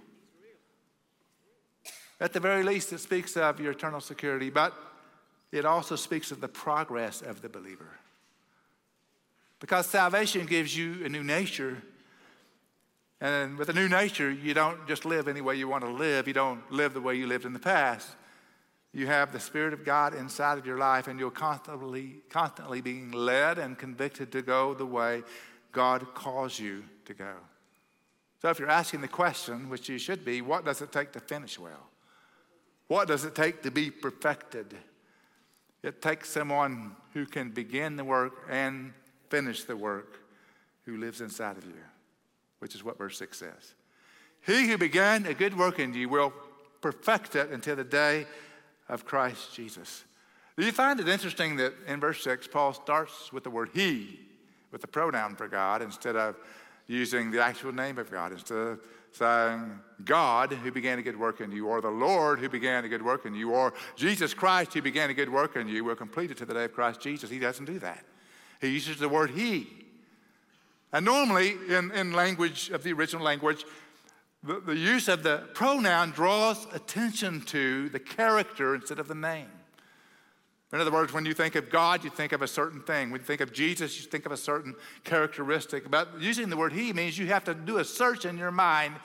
At 2.20 2.33
the 2.33 2.40
very 2.40 2.64
least, 2.64 2.92
it 2.92 2.98
speaks 2.98 3.37
of 3.37 3.61
your 3.61 3.70
eternal 3.70 4.00
security, 4.00 4.50
but 4.50 4.74
it 5.54 5.64
also 5.64 5.94
speaks 5.94 6.32
of 6.32 6.40
the 6.40 6.48
progress 6.48 7.22
of 7.22 7.40
the 7.40 7.48
believer. 7.48 7.88
Because 9.60 9.86
salvation 9.86 10.46
gives 10.46 10.76
you 10.76 11.04
a 11.04 11.08
new 11.08 11.22
nature. 11.22 11.80
And 13.20 13.56
with 13.56 13.68
a 13.68 13.72
new 13.72 13.88
nature, 13.88 14.32
you 14.32 14.52
don't 14.52 14.86
just 14.88 15.04
live 15.04 15.28
any 15.28 15.40
way 15.40 15.54
you 15.54 15.68
want 15.68 15.84
to 15.84 15.90
live. 15.90 16.26
You 16.26 16.34
don't 16.34 16.70
live 16.72 16.92
the 16.92 17.00
way 17.00 17.14
you 17.14 17.28
lived 17.28 17.44
in 17.44 17.52
the 17.52 17.60
past. 17.60 18.08
You 18.92 19.06
have 19.06 19.32
the 19.32 19.38
Spirit 19.38 19.72
of 19.72 19.84
God 19.84 20.12
inside 20.12 20.58
of 20.58 20.66
your 20.66 20.76
life, 20.76 21.06
and 21.06 21.20
you're 21.20 21.30
constantly, 21.30 22.16
constantly 22.30 22.80
being 22.80 23.12
led 23.12 23.58
and 23.58 23.78
convicted 23.78 24.32
to 24.32 24.42
go 24.42 24.74
the 24.74 24.84
way 24.84 25.22
God 25.70 26.14
calls 26.14 26.58
you 26.58 26.82
to 27.04 27.14
go. 27.14 27.32
So 28.42 28.50
if 28.50 28.58
you're 28.58 28.68
asking 28.68 29.02
the 29.02 29.08
question, 29.08 29.70
which 29.70 29.88
you 29.88 29.98
should 29.98 30.24
be, 30.24 30.42
what 30.42 30.64
does 30.64 30.82
it 30.82 30.90
take 30.90 31.12
to 31.12 31.20
finish 31.20 31.60
well? 31.60 31.90
What 32.88 33.06
does 33.06 33.24
it 33.24 33.36
take 33.36 33.62
to 33.62 33.70
be 33.70 33.92
perfected? 33.92 34.74
It 35.85 36.01
takes 36.01 36.31
someone 36.31 36.97
who 37.12 37.27
can 37.27 37.51
begin 37.51 37.97
the 37.97 38.05
work 38.05 38.47
and 38.49 38.94
finish 39.29 39.64
the 39.64 39.77
work 39.77 40.18
who 40.87 40.97
lives 40.97 41.20
inside 41.20 41.59
of 41.59 41.66
you, 41.66 41.75
which 42.59 42.75
is 42.75 42.83
what 42.83 42.97
verse 42.97 43.18
6 43.18 43.38
says. 43.38 43.75
He 44.47 44.66
who 44.66 44.79
began 44.79 45.27
a 45.27 45.35
good 45.35 45.57
work 45.57 45.79
in 45.79 45.92
you 45.92 46.09
will 46.09 46.33
perfect 46.81 47.37
it 47.37 47.51
until 47.51 47.77
the 47.77 47.85
day 47.85 48.27
of 48.88 49.05
Christ 49.05 49.55
Jesus. 49.55 50.05
Do 50.57 50.64
you 50.64 50.73
find 50.73 50.99
it 51.01 51.09
interesting 51.09 51.57
that 51.57 51.75
in 51.87 52.01
verse 52.01 52.23
6, 52.25 52.49
Paul 52.49 52.73
starts 52.73 53.31
with 53.31 53.44
the 53.44 53.51
word 53.51 53.68
he, 53.75 54.20
with 54.70 54.81
the 54.81 54.87
pronoun 54.87 55.37
for 55.37 55.49
God, 55.49 55.83
instead 55.83 56.16
of 56.16 56.37
using 56.87 57.31
the 57.31 57.42
actual 57.42 57.73
name 57.73 57.99
of 57.99 58.11
God, 58.11 58.33
instead 58.33 58.57
of 58.57 58.81
saying, 59.14 59.79
God 60.05 60.53
who 60.53 60.72
began 60.72 60.98
a 60.98 61.03
good 61.03 61.18
work 61.18 61.40
in 61.40 61.53
you, 61.53 61.66
or 61.66 61.81
the 61.81 61.88
Lord 61.88 62.40
who 62.40 62.48
began 62.48 62.85
a 62.85 62.88
good 62.88 63.03
work 63.03 63.27
in 63.27 63.35
you, 63.35 63.50
or 63.50 63.72
Jesus 63.96 64.35
Christ 64.35 64.74
who 64.74 64.83
began 64.83 65.11
a 65.11 65.14
good 65.14 65.31
work 65.31 65.57
in 65.57 65.68
you 65.68 65.85
will 65.85 65.94
complete 65.94 66.31
it 66.31 66.37
to 66.38 66.44
the 66.44 66.55
day 66.55 66.64
of 66.64 66.72
Christ 66.72 67.00
Jesus. 67.00 67.31
He 67.31 67.38
doesn't 67.38 67.64
do 67.64 67.79
that. 67.79 68.05
He 68.61 68.68
uses 68.68 68.98
the 68.98 69.09
word 69.09 69.31
he. 69.31 69.68
And 70.92 71.05
normally, 71.05 71.57
in, 71.68 71.90
in 71.92 72.12
language 72.12 72.70
of 72.70 72.83
the 72.83 72.92
original 72.92 73.24
language, 73.24 73.64
the, 74.42 74.61
the 74.61 74.77
use 74.77 75.09
of 75.09 75.22
the 75.22 75.48
pronoun 75.55 76.11
draws 76.11 76.66
attention 76.72 77.40
to 77.42 77.88
the 77.88 77.98
character 77.98 78.74
instead 78.74 78.98
of 78.98 79.09
the 79.09 79.14
name. 79.14 79.50
In 80.74 80.80
other 80.80 80.90
words, 80.90 81.12
when 81.12 81.24
you 81.24 81.34
think 81.34 81.54
of 81.54 81.70
God, 81.70 82.02
you 82.02 82.10
think 82.10 82.32
of 82.32 82.42
a 82.42 82.48
certain 82.48 82.80
thing. 82.80 83.12
When 83.12 83.20
you 83.20 83.24
think 83.24 83.40
of 83.40 83.52
Jesus, 83.52 83.96
you 83.96 84.10
think 84.10 84.26
of 84.26 84.32
a 84.32 84.37
certain 84.37 84.74
characteristic. 85.04 85.88
But 85.88 86.20
using 86.20 86.50
the 86.50 86.56
word 86.56 86.72
He 86.72 86.92
means 86.92 87.16
you 87.16 87.28
have 87.28 87.44
to 87.44 87.54
do 87.54 87.78
a 87.78 87.84
search 87.84 88.24
in 88.24 88.37
your 88.37 88.50
mind. 88.50 88.96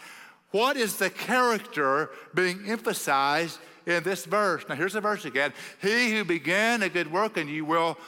What 0.49 0.77
is 0.77 0.97
the 0.97 1.11
character 1.11 2.09
being 2.33 2.63
emphasized 2.65 3.59
in 3.85 4.01
this 4.01 4.25
verse? 4.25 4.65
Now, 4.67 4.73
here's 4.73 4.93
the 4.93 5.01
verse 5.01 5.25
again 5.25 5.53
He 5.79 6.15
who 6.15 6.23
began 6.25 6.81
a 6.81 6.89
good 6.89 7.11
work 7.11 7.37
in 7.37 7.47
you 7.47 7.65
will 7.65 7.99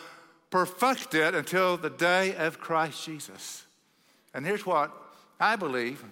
perfect 0.50 1.13
it 1.13 1.36
until 1.36 1.78
the 1.78 1.91
day 1.91 2.36
of 2.38 2.60
Christ 2.60 3.06
Jesus. 3.06 3.63
And 4.34 4.43
here's 4.43 4.65
what 4.65 4.91
I 5.39 5.56
believe 5.56 6.04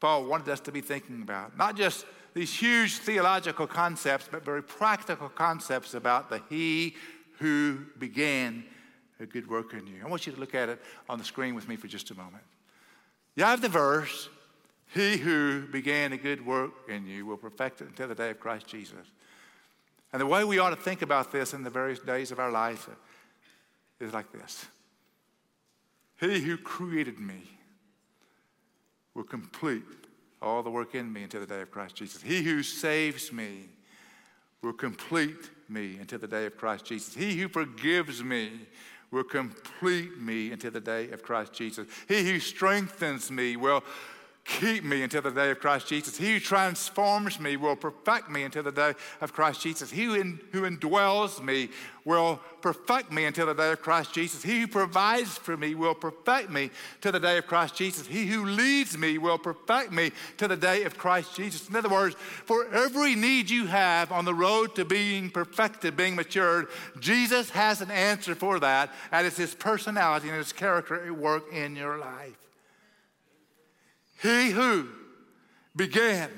Paul 0.00 0.26
wanted 0.26 0.50
us 0.50 0.60
to 0.60 0.72
be 0.72 0.82
thinking 0.82 1.22
about 1.22 1.56
not 1.56 1.78
just 1.78 2.04
these 2.38 2.54
huge 2.54 2.98
theological 2.98 3.66
concepts, 3.66 4.28
but 4.30 4.44
very 4.44 4.62
practical 4.62 5.28
concepts 5.28 5.94
about 5.94 6.30
the 6.30 6.40
He 6.48 6.94
who 7.38 7.80
began 7.98 8.64
a 9.18 9.26
good 9.26 9.50
work 9.50 9.74
in 9.74 9.88
you. 9.88 10.02
I 10.04 10.08
want 10.08 10.24
you 10.24 10.32
to 10.32 10.38
look 10.38 10.54
at 10.54 10.68
it 10.68 10.80
on 11.08 11.18
the 11.18 11.24
screen 11.24 11.56
with 11.56 11.68
me 11.68 11.74
for 11.74 11.88
just 11.88 12.12
a 12.12 12.14
moment. 12.14 12.44
You 13.34 13.42
have 13.42 13.60
the 13.60 13.68
verse, 13.68 14.28
He 14.94 15.16
who 15.16 15.66
began 15.66 16.12
a 16.12 16.16
good 16.16 16.46
work 16.46 16.70
in 16.88 17.08
you 17.08 17.26
will 17.26 17.38
perfect 17.38 17.80
it 17.80 17.88
until 17.88 18.06
the 18.06 18.14
day 18.14 18.30
of 18.30 18.38
Christ 18.38 18.68
Jesus. 18.68 19.06
And 20.12 20.22
the 20.22 20.26
way 20.26 20.44
we 20.44 20.60
ought 20.60 20.70
to 20.70 20.76
think 20.76 21.02
about 21.02 21.32
this 21.32 21.52
in 21.52 21.64
the 21.64 21.70
various 21.70 21.98
days 21.98 22.30
of 22.30 22.38
our 22.38 22.52
life 22.52 22.88
is 23.98 24.14
like 24.14 24.30
this 24.30 24.64
He 26.20 26.38
who 26.38 26.56
created 26.56 27.18
me 27.18 27.42
will 29.14 29.24
complete 29.24 29.82
all 30.40 30.62
the 30.62 30.70
work 30.70 30.94
in 30.94 31.12
me 31.12 31.24
until 31.24 31.40
the 31.40 31.46
day 31.46 31.60
of 31.60 31.70
Christ 31.70 31.96
Jesus. 31.96 32.22
He 32.22 32.42
who 32.42 32.62
saves 32.62 33.32
me 33.32 33.68
will 34.62 34.72
complete 34.72 35.50
me 35.68 35.98
until 35.98 36.18
the 36.18 36.28
day 36.28 36.46
of 36.46 36.56
Christ 36.56 36.84
Jesus. 36.84 37.14
He 37.14 37.36
who 37.36 37.48
forgives 37.48 38.22
me 38.22 38.50
will 39.10 39.24
complete 39.24 40.20
me 40.20 40.52
until 40.52 40.70
the 40.70 40.80
day 40.80 41.10
of 41.10 41.22
Christ 41.22 41.52
Jesus. 41.52 41.86
He 42.08 42.24
who 42.30 42.40
strengthens 42.40 43.30
me 43.30 43.56
will 43.56 43.82
keep 44.48 44.82
me 44.82 45.02
until 45.02 45.20
the 45.20 45.30
day 45.30 45.50
of 45.50 45.60
Christ 45.60 45.86
Jesus. 45.86 46.16
He 46.16 46.32
who 46.32 46.40
transforms 46.40 47.38
me 47.38 47.56
will 47.56 47.76
perfect 47.76 48.30
me 48.30 48.44
until 48.44 48.62
the 48.62 48.72
day 48.72 48.94
of 49.20 49.32
Christ 49.32 49.60
Jesus. 49.60 49.90
He 49.90 50.04
who, 50.04 50.14
in, 50.14 50.40
who 50.52 50.62
indwells 50.62 51.42
me 51.42 51.68
will 52.04 52.40
perfect 52.62 53.12
me 53.12 53.26
until 53.26 53.46
the 53.46 53.54
day 53.54 53.70
of 53.70 53.82
Christ 53.82 54.14
Jesus. 54.14 54.42
He 54.42 54.62
who 54.62 54.66
provides 54.66 55.36
for 55.36 55.56
me 55.56 55.74
will 55.74 55.94
perfect 55.94 56.50
me 56.50 56.70
to 57.02 57.12
the 57.12 57.20
day 57.20 57.36
of 57.36 57.46
Christ 57.46 57.76
Jesus. 57.76 58.06
He 58.06 58.26
who 58.26 58.46
leads 58.46 58.96
me 58.96 59.18
will 59.18 59.36
perfect 59.36 59.92
me 59.92 60.12
to 60.38 60.48
the 60.48 60.56
day 60.56 60.84
of 60.84 60.96
Christ 60.96 61.36
Jesus. 61.36 61.68
In 61.68 61.76
other 61.76 61.90
words, 61.90 62.16
for 62.46 62.66
every 62.74 63.14
need 63.14 63.50
you 63.50 63.66
have 63.66 64.10
on 64.10 64.24
the 64.24 64.34
road 64.34 64.74
to 64.76 64.86
being 64.86 65.28
perfected, 65.28 65.94
being 65.94 66.16
matured, 66.16 66.68
Jesus 66.98 67.50
has 67.50 67.82
an 67.82 67.90
answer 67.90 68.34
for 68.34 68.58
that, 68.60 68.90
and 69.12 69.26
it's 69.26 69.36
his 69.36 69.54
personality 69.54 70.28
and 70.28 70.38
his 70.38 70.54
character 70.54 71.04
at 71.04 71.12
work 71.12 71.52
in 71.52 71.76
your 71.76 71.98
life. 71.98 72.47
He 74.22 74.50
who 74.50 74.88
began 75.76 76.30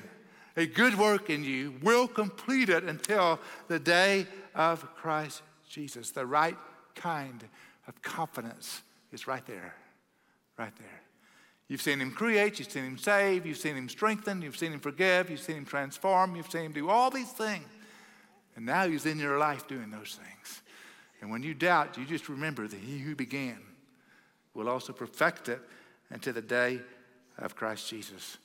a 0.55 0.65
good 0.65 0.97
work 0.97 1.29
in 1.29 1.43
you 1.43 1.75
will 1.81 2.07
complete 2.07 2.69
it 2.69 2.83
until 2.83 3.39
the 3.67 3.79
day 3.79 4.27
of 4.53 4.81
Christ 4.95 5.41
Jesus. 5.67 6.11
The 6.11 6.25
right 6.25 6.57
kind 6.95 7.43
of 7.87 8.01
confidence 8.01 8.81
is 9.11 9.27
right 9.27 9.45
there, 9.45 9.75
right 10.57 10.75
there. 10.77 11.01
You've 11.67 11.81
seen 11.81 12.01
him 12.01 12.11
create, 12.11 12.59
you've 12.59 12.69
seen 12.69 12.83
him 12.83 12.97
save, 12.97 13.45
you've 13.45 13.57
seen 13.57 13.75
him 13.75 13.87
strengthen, 13.87 14.41
you've 14.41 14.57
seen 14.57 14.73
him 14.73 14.81
forgive, 14.81 15.29
you've 15.29 15.39
seen 15.39 15.55
him 15.55 15.65
transform, 15.65 16.35
you've 16.35 16.51
seen 16.51 16.65
him 16.65 16.71
do 16.73 16.89
all 16.89 17.09
these 17.09 17.31
things. 17.31 17.67
And 18.55 18.65
now 18.65 18.87
he's 18.87 19.05
in 19.05 19.17
your 19.17 19.37
life 19.37 19.67
doing 19.67 19.89
those 19.89 20.19
things. 20.21 20.61
And 21.21 21.31
when 21.31 21.43
you 21.43 21.53
doubt, 21.53 21.97
you 21.97 22.05
just 22.05 22.27
remember 22.27 22.67
that 22.67 22.79
he 22.79 22.99
who 22.99 23.15
began 23.15 23.57
will 24.53 24.67
also 24.67 24.91
perfect 24.91 25.47
it 25.47 25.61
until 26.09 26.33
the 26.33 26.41
day 26.41 26.81
of 27.41 27.55
Christ 27.55 27.89
Jesus. 27.89 28.37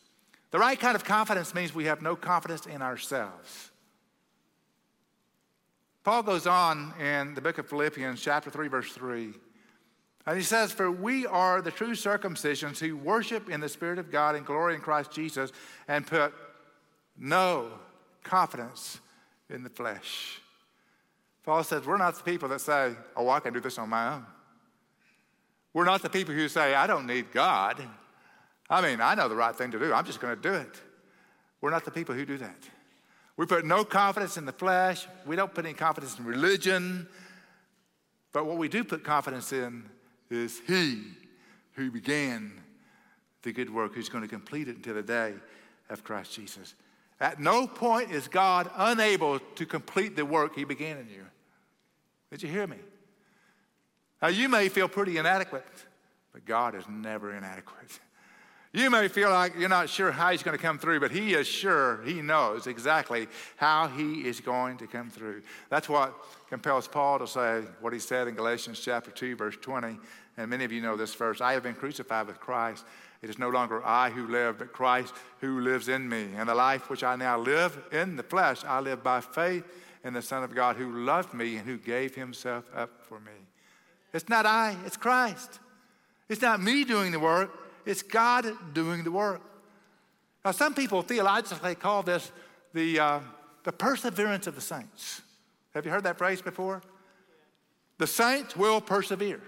The 0.50 0.58
right 0.58 0.78
kind 0.78 0.96
of 0.96 1.04
confidence 1.04 1.54
means 1.54 1.74
we 1.74 1.84
have 1.84 2.02
no 2.02 2.16
confidence 2.16 2.66
in 2.66 2.82
ourselves. 2.82 3.70
Paul 6.02 6.22
goes 6.22 6.46
on 6.46 6.94
in 7.00 7.34
the 7.34 7.40
book 7.40 7.58
of 7.58 7.68
Philippians, 7.68 8.20
chapter 8.20 8.48
3, 8.48 8.68
verse 8.68 8.92
3. 8.92 9.32
And 10.26 10.36
he 10.36 10.42
says, 10.42 10.72
For 10.72 10.90
we 10.90 11.26
are 11.26 11.60
the 11.60 11.70
true 11.70 11.92
circumcisions 11.92 12.78
who 12.78 12.96
worship 12.96 13.48
in 13.48 13.60
the 13.60 13.68
Spirit 13.68 13.98
of 13.98 14.10
God 14.10 14.34
and 14.34 14.46
glory 14.46 14.74
in 14.74 14.80
Christ 14.80 15.12
Jesus 15.12 15.52
and 15.88 16.06
put 16.06 16.32
no 17.18 17.70
confidence 18.22 19.00
in 19.50 19.62
the 19.62 19.70
flesh. 19.70 20.40
Paul 21.44 21.62
says, 21.62 21.86
We're 21.86 21.96
not 21.96 22.16
the 22.16 22.24
people 22.24 22.48
that 22.48 22.60
say, 22.60 22.94
Oh, 23.14 23.28
I 23.28 23.40
can 23.40 23.52
do 23.52 23.60
this 23.60 23.78
on 23.78 23.88
my 23.88 24.14
own. 24.14 24.26
We're 25.72 25.84
not 25.84 26.02
the 26.02 26.10
people 26.10 26.34
who 26.34 26.48
say, 26.48 26.74
I 26.74 26.86
don't 26.86 27.06
need 27.06 27.32
God. 27.32 27.82
I 28.68 28.80
mean, 28.80 29.00
I 29.00 29.14
know 29.14 29.28
the 29.28 29.36
right 29.36 29.54
thing 29.54 29.70
to 29.72 29.78
do. 29.78 29.92
I'm 29.92 30.04
just 30.04 30.20
going 30.20 30.34
to 30.34 30.42
do 30.42 30.54
it. 30.54 30.80
We're 31.60 31.70
not 31.70 31.84
the 31.84 31.90
people 31.90 32.14
who 32.14 32.24
do 32.24 32.38
that. 32.38 32.68
We 33.36 33.46
put 33.46 33.64
no 33.64 33.84
confidence 33.84 34.36
in 34.36 34.46
the 34.46 34.52
flesh. 34.52 35.06
We 35.26 35.36
don't 35.36 35.52
put 35.52 35.64
any 35.64 35.74
confidence 35.74 36.18
in 36.18 36.24
religion. 36.24 37.06
But 38.32 38.46
what 38.46 38.56
we 38.56 38.68
do 38.68 38.82
put 38.82 39.04
confidence 39.04 39.52
in 39.52 39.84
is 40.30 40.60
He 40.66 41.02
who 41.72 41.90
began 41.90 42.52
the 43.42 43.52
good 43.52 43.72
work, 43.72 43.94
who's 43.94 44.08
going 44.08 44.22
to 44.22 44.28
complete 44.28 44.68
it 44.68 44.76
until 44.76 44.94
the 44.94 45.02
day 45.02 45.34
of 45.88 46.02
Christ 46.02 46.34
Jesus. 46.34 46.74
At 47.20 47.40
no 47.40 47.66
point 47.66 48.10
is 48.10 48.28
God 48.28 48.70
unable 48.76 49.38
to 49.38 49.66
complete 49.66 50.16
the 50.16 50.24
work 50.24 50.54
He 50.54 50.64
began 50.64 50.98
in 50.98 51.08
you. 51.08 51.24
Did 52.30 52.42
you 52.42 52.48
hear 52.48 52.66
me? 52.66 52.78
Now, 54.20 54.28
you 54.28 54.48
may 54.48 54.68
feel 54.68 54.88
pretty 54.88 55.18
inadequate, 55.18 55.64
but 56.32 56.44
God 56.44 56.74
is 56.74 56.84
never 56.88 57.34
inadequate. 57.34 58.00
You 58.76 58.90
may 58.90 59.08
feel 59.08 59.30
like 59.30 59.54
you're 59.58 59.70
not 59.70 59.88
sure 59.88 60.12
how 60.12 60.32
he's 60.32 60.42
going 60.42 60.54
to 60.54 60.62
come 60.62 60.78
through, 60.78 61.00
but 61.00 61.10
he 61.10 61.32
is 61.32 61.46
sure, 61.46 62.02
he 62.04 62.20
knows 62.20 62.66
exactly 62.66 63.26
how 63.56 63.88
he 63.88 64.28
is 64.28 64.38
going 64.38 64.76
to 64.76 64.86
come 64.86 65.08
through. 65.08 65.40
That's 65.70 65.88
what 65.88 66.14
compels 66.50 66.86
Paul 66.86 67.20
to 67.20 67.26
say 67.26 67.62
what 67.80 67.94
he 67.94 67.98
said 67.98 68.28
in 68.28 68.34
Galatians 68.34 68.78
chapter 68.78 69.10
2, 69.10 69.34
verse 69.34 69.56
20. 69.62 69.98
And 70.36 70.50
many 70.50 70.66
of 70.66 70.72
you 70.72 70.82
know 70.82 70.94
this 70.94 71.14
verse 71.14 71.40
I 71.40 71.54
have 71.54 71.62
been 71.62 71.74
crucified 71.74 72.26
with 72.26 72.38
Christ. 72.38 72.84
It 73.22 73.30
is 73.30 73.38
no 73.38 73.48
longer 73.48 73.82
I 73.82 74.10
who 74.10 74.26
live, 74.26 74.58
but 74.58 74.74
Christ 74.74 75.14
who 75.40 75.60
lives 75.60 75.88
in 75.88 76.06
me. 76.06 76.28
And 76.36 76.46
the 76.46 76.54
life 76.54 76.90
which 76.90 77.02
I 77.02 77.16
now 77.16 77.38
live 77.38 77.82
in 77.92 78.16
the 78.16 78.22
flesh, 78.22 78.62
I 78.62 78.80
live 78.80 79.02
by 79.02 79.22
faith 79.22 79.64
in 80.04 80.12
the 80.12 80.20
Son 80.20 80.44
of 80.44 80.54
God 80.54 80.76
who 80.76 81.02
loved 81.02 81.32
me 81.32 81.56
and 81.56 81.66
who 81.66 81.78
gave 81.78 82.14
himself 82.14 82.66
up 82.74 82.90
for 83.00 83.20
me. 83.20 83.32
It's 84.12 84.28
not 84.28 84.44
I, 84.44 84.76
it's 84.84 84.98
Christ. 84.98 85.60
It's 86.28 86.42
not 86.42 86.60
me 86.60 86.84
doing 86.84 87.10
the 87.10 87.20
work, 87.20 87.65
it's 87.86 88.02
God 88.02 88.46
doing 88.74 89.04
the 89.04 89.10
work. 89.10 89.40
Now, 90.44 90.50
some 90.50 90.74
people 90.74 91.02
theologically 91.02 91.74
call 91.74 92.02
this 92.02 92.30
the, 92.74 93.00
uh, 93.00 93.20
the 93.64 93.72
perseverance 93.72 94.46
of 94.46 94.54
the 94.54 94.60
saints. 94.60 95.22
Have 95.74 95.84
you 95.84 95.90
heard 95.90 96.04
that 96.04 96.18
phrase 96.18 96.42
before? 96.42 96.82
The 97.98 98.06
saints 98.06 98.56
will 98.56 98.80
persevere. 98.80 99.40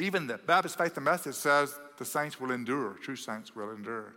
Even 0.00 0.26
the 0.26 0.38
Baptist 0.38 0.78
Faith 0.78 0.96
and 0.96 1.04
Message 1.04 1.34
says 1.34 1.78
the 1.98 2.04
saints 2.04 2.40
will 2.40 2.50
endure, 2.50 2.96
true 3.02 3.16
saints 3.16 3.54
will 3.54 3.70
endure. 3.70 4.14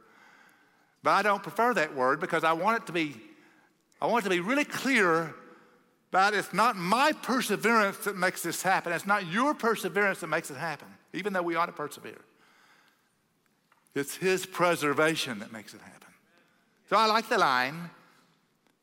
But 1.03 1.11
I 1.11 1.21
don't 1.21 1.43
prefer 1.43 1.73
that 1.75 1.95
word 1.95 2.19
because 2.19 2.43
I 2.43 2.53
want 2.53 2.81
it 2.81 2.87
to 2.87 2.91
be, 2.91 3.15
I 4.01 4.07
want 4.07 4.25
it 4.25 4.29
to 4.29 4.35
be 4.35 4.39
really 4.39 4.65
clear 4.65 5.33
that 6.11 6.33
it's 6.33 6.53
not 6.53 6.75
my 6.75 7.11
perseverance 7.11 7.97
that 7.99 8.17
makes 8.17 8.41
this 8.41 8.61
happen. 8.61 8.93
It's 8.93 9.05
not 9.05 9.27
your 9.27 9.53
perseverance 9.53 10.21
that 10.21 10.27
makes 10.27 10.49
it 10.49 10.57
happen, 10.57 10.87
even 11.13 11.33
though 11.33 11.41
we 11.41 11.55
ought 11.55 11.67
to 11.67 11.71
persevere. 11.71 12.19
It's 13.95 14.15
His 14.15 14.45
preservation 14.45 15.39
that 15.39 15.51
makes 15.51 15.73
it 15.73 15.81
happen. 15.81 16.07
So 16.89 16.97
I 16.97 17.05
like 17.05 17.29
the 17.29 17.37
line 17.37 17.89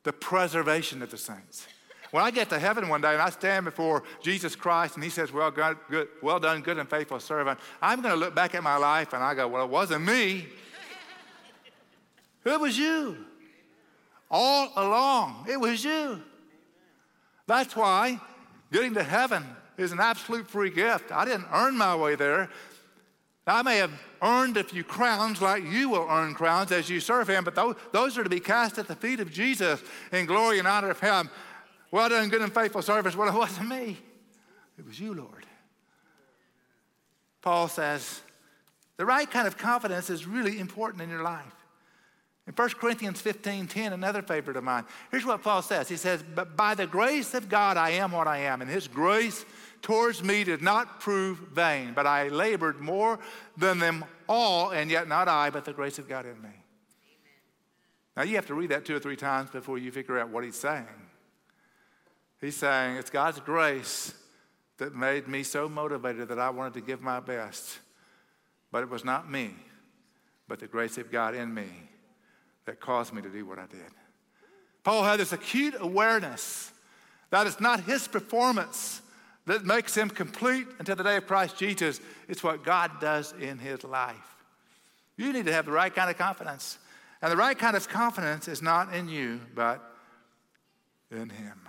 the 0.05 0.13
preservation 0.13 1.03
of 1.03 1.11
the 1.11 1.19
saints. 1.19 1.67
When 2.11 2.23
I 2.23 2.31
get 2.31 2.49
to 2.51 2.59
heaven 2.61 2.89
one 2.89 3.01
day 3.01 3.15
and 3.15 3.23
I 3.23 3.31
stand 3.31 3.65
before 3.65 4.05
Jesus 4.23 4.55
Christ 4.55 4.95
and 4.95 5.03
He 5.03 5.11
says, 5.11 5.33
Well, 5.33 5.51
good, 5.51 5.77
good, 5.91 6.09
well 6.23 6.39
done, 6.39 6.61
good 6.61 6.79
and 6.79 6.89
faithful 6.89 7.19
servant, 7.19 7.59
I'm 7.83 8.03
going 8.03 8.15
to 8.15 8.21
look 8.21 8.35
back 8.35 8.55
at 8.55 8.63
my 8.63 8.77
life 8.77 9.13
and 9.15 9.25
I 9.25 9.35
go, 9.35 9.49
Well, 9.49 9.65
it 9.65 9.71
wasn't 9.71 10.05
me. 10.05 10.47
it 12.45 12.61
was 12.61 12.79
you. 12.79 13.17
All 14.31 14.71
along, 14.77 15.47
it 15.49 15.59
was 15.59 15.85
you. 15.85 16.23
That's 17.47 17.75
why 17.75 18.21
getting 18.73 18.95
to 18.95 19.03
heaven 19.03 19.45
is 19.77 19.91
an 19.91 20.01
absolute 20.01 20.49
free 20.49 20.71
gift. 20.71 21.11
I 21.11 21.25
didn't 21.25 21.47
earn 21.53 21.77
my 21.77 21.97
way 21.97 22.15
there. 22.15 22.49
I 23.47 23.63
may 23.63 23.77
have 23.77 23.93
earned 24.23 24.57
a 24.57 24.65
few 24.65 24.85
crowns 24.85 25.43
like 25.43 25.65
you 25.65 25.91
will 25.91 26.07
earn 26.09 26.35
crowns 26.35 26.73
as 26.73 26.89
you 26.89 26.99
serve 26.99 27.29
him, 27.29 27.45
but 27.45 27.55
those, 27.55 27.77
those 27.93 28.17
are 28.17 28.25
to 28.25 28.31
be 28.31 28.41
cast 28.41 28.79
at 28.79 28.89
the 28.89 28.97
feet 28.97 29.21
of 29.21 29.31
Jesus 29.31 29.83
in 30.13 30.25
glory 30.25 30.59
and 30.59 30.67
honor 30.67 30.91
of 30.91 31.01
him. 31.01 31.29
Well 31.91 32.09
done, 32.09 32.31
good 32.31 32.41
and 32.41 32.53
faithful 32.53 32.81
service. 32.81 33.15
Well, 33.15 33.29
it 33.29 33.39
wasn't 33.39 33.69
me, 33.69 33.99
it 34.79 34.87
was 34.87 34.99
you, 34.99 35.13
Lord. 35.13 35.47
Paul 37.43 37.69
says 37.69 38.23
the 38.97 39.05
right 39.05 39.31
kind 39.31 39.47
of 39.47 39.59
confidence 39.59 40.09
is 40.09 40.27
really 40.27 40.59
important 40.59 41.03
in 41.03 41.11
your 41.11 41.23
life. 41.23 41.45
In 42.47 42.53
1 42.53 42.69
Corinthians 42.71 43.21
15 43.21 43.67
10, 43.67 43.93
another 43.93 44.23
favorite 44.23 44.57
of 44.57 44.65
mine, 44.65 44.85
here's 45.11 45.25
what 45.25 45.43
Paul 45.43 45.63
says. 45.63 45.89
He 45.89 45.97
says, 45.97 46.23
But 46.23 46.57
by 46.57 46.75
the 46.75 46.87
grace 46.87 47.35
of 47.35 47.49
God, 47.49 47.77
I 47.77 47.91
am 47.91 48.13
what 48.13 48.27
I 48.27 48.39
am, 48.39 48.63
and 48.63 48.71
his 48.71 48.87
grace 48.87 49.45
towards 49.85 50.25
me 50.25 50.45
did 50.45 50.63
not 50.63 50.99
prove 50.99 51.39
vain, 51.53 51.93
but 51.95 52.07
I 52.07 52.29
labored 52.29 52.81
more 52.81 53.19
than 53.59 53.79
them 53.79 54.03
all, 54.27 54.71
and 54.71 54.91
yet 54.91 55.09
not 55.09 55.29
I, 55.29 55.51
but 55.51 55.67
the 55.67 55.75
grace 55.75 55.99
of 55.99 56.09
God 56.09 56.25
in 56.25 56.41
me. 56.41 56.49
Amen. 56.49 56.57
Now, 58.17 58.23
you 58.23 58.35
have 58.37 58.47
to 58.47 58.55
read 58.55 58.71
that 58.71 58.87
two 58.87 58.97
or 58.97 58.99
three 58.99 59.15
times 59.15 59.51
before 59.51 59.77
you 59.77 59.93
figure 59.93 60.19
out 60.19 60.31
what 60.31 60.43
he's 60.43 60.57
saying. 60.57 60.87
He's 62.41 62.57
saying, 62.57 62.97
It's 62.97 63.11
God's 63.11 63.41
grace 63.41 64.15
that 64.79 64.95
made 64.95 65.29
me 65.29 65.43
so 65.43 65.69
motivated 65.69 66.29
that 66.29 66.39
I 66.39 66.49
wanted 66.49 66.75
to 66.75 66.81
give 66.81 67.03
my 67.03 67.21
best. 67.21 67.79
But 68.73 68.85
it 68.85 68.89
was 68.89 69.05
not 69.05 69.31
me, 69.31 69.51
but 70.49 70.61
the 70.61 70.67
grace 70.67 70.97
of 70.97 71.13
God 71.13 71.35
in 71.35 71.53
me 71.53 71.69
that 72.65 72.81
caused 72.81 73.13
me 73.13 73.21
to 73.21 73.29
do 73.29 73.45
what 73.45 73.59
I 73.59 73.67
did. 73.67 73.91
Paul 74.83 75.05
had 75.05 75.21
this 75.21 75.33
acute 75.33 75.75
awareness 75.79 76.73
that 77.29 77.47
it's 77.47 77.61
not 77.61 77.81
his 77.81 78.09
performance 78.09 79.03
that 79.47 79.65
makes 79.65 79.95
him 79.95 80.09
complete 80.09 80.67
until 80.79 80.97
the 80.97 81.03
day 81.03 81.17
of 81.17 81.27
Christ 81.27 81.57
Jesus. 81.57 82.01
It's 82.29 82.43
what 82.43 82.65
God 82.65 83.01
does 83.01 83.35
in 83.41 83.59
his 83.59 83.85
life. 83.85 84.37
You 85.17 85.33
need 85.33 85.47
to 85.47 85.53
have 85.53 85.67
the 85.67 85.73
right 85.73 85.95
kind 85.95 86.11
of 86.11 86.17
confidence. 86.17 86.79
And 87.21 87.31
the 87.31 87.37
right 87.37 87.59
kind 87.59 87.77
of 87.77 87.89
confidence 87.89 88.49
is 88.49 88.63
not 88.63 88.95
in 88.95 89.09
you, 89.09 89.41
but 89.55 89.83
in 91.11 91.29
him. 91.31 91.61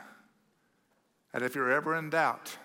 And 1.34 1.43
if 1.43 1.55
you're 1.55 1.71
ever 1.71 1.95
in 1.95 2.09
doubt, 2.09 2.57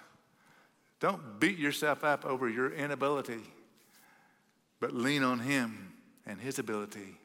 don't 1.00 1.40
beat 1.40 1.58
yourself 1.58 2.04
up 2.04 2.24
over 2.24 2.48
your 2.48 2.72
inability, 2.72 3.40
but 4.78 4.92
lean 4.92 5.22
on 5.22 5.40
him 5.40 5.94
and 6.26 6.40
his 6.40 6.58
ability 6.58 7.18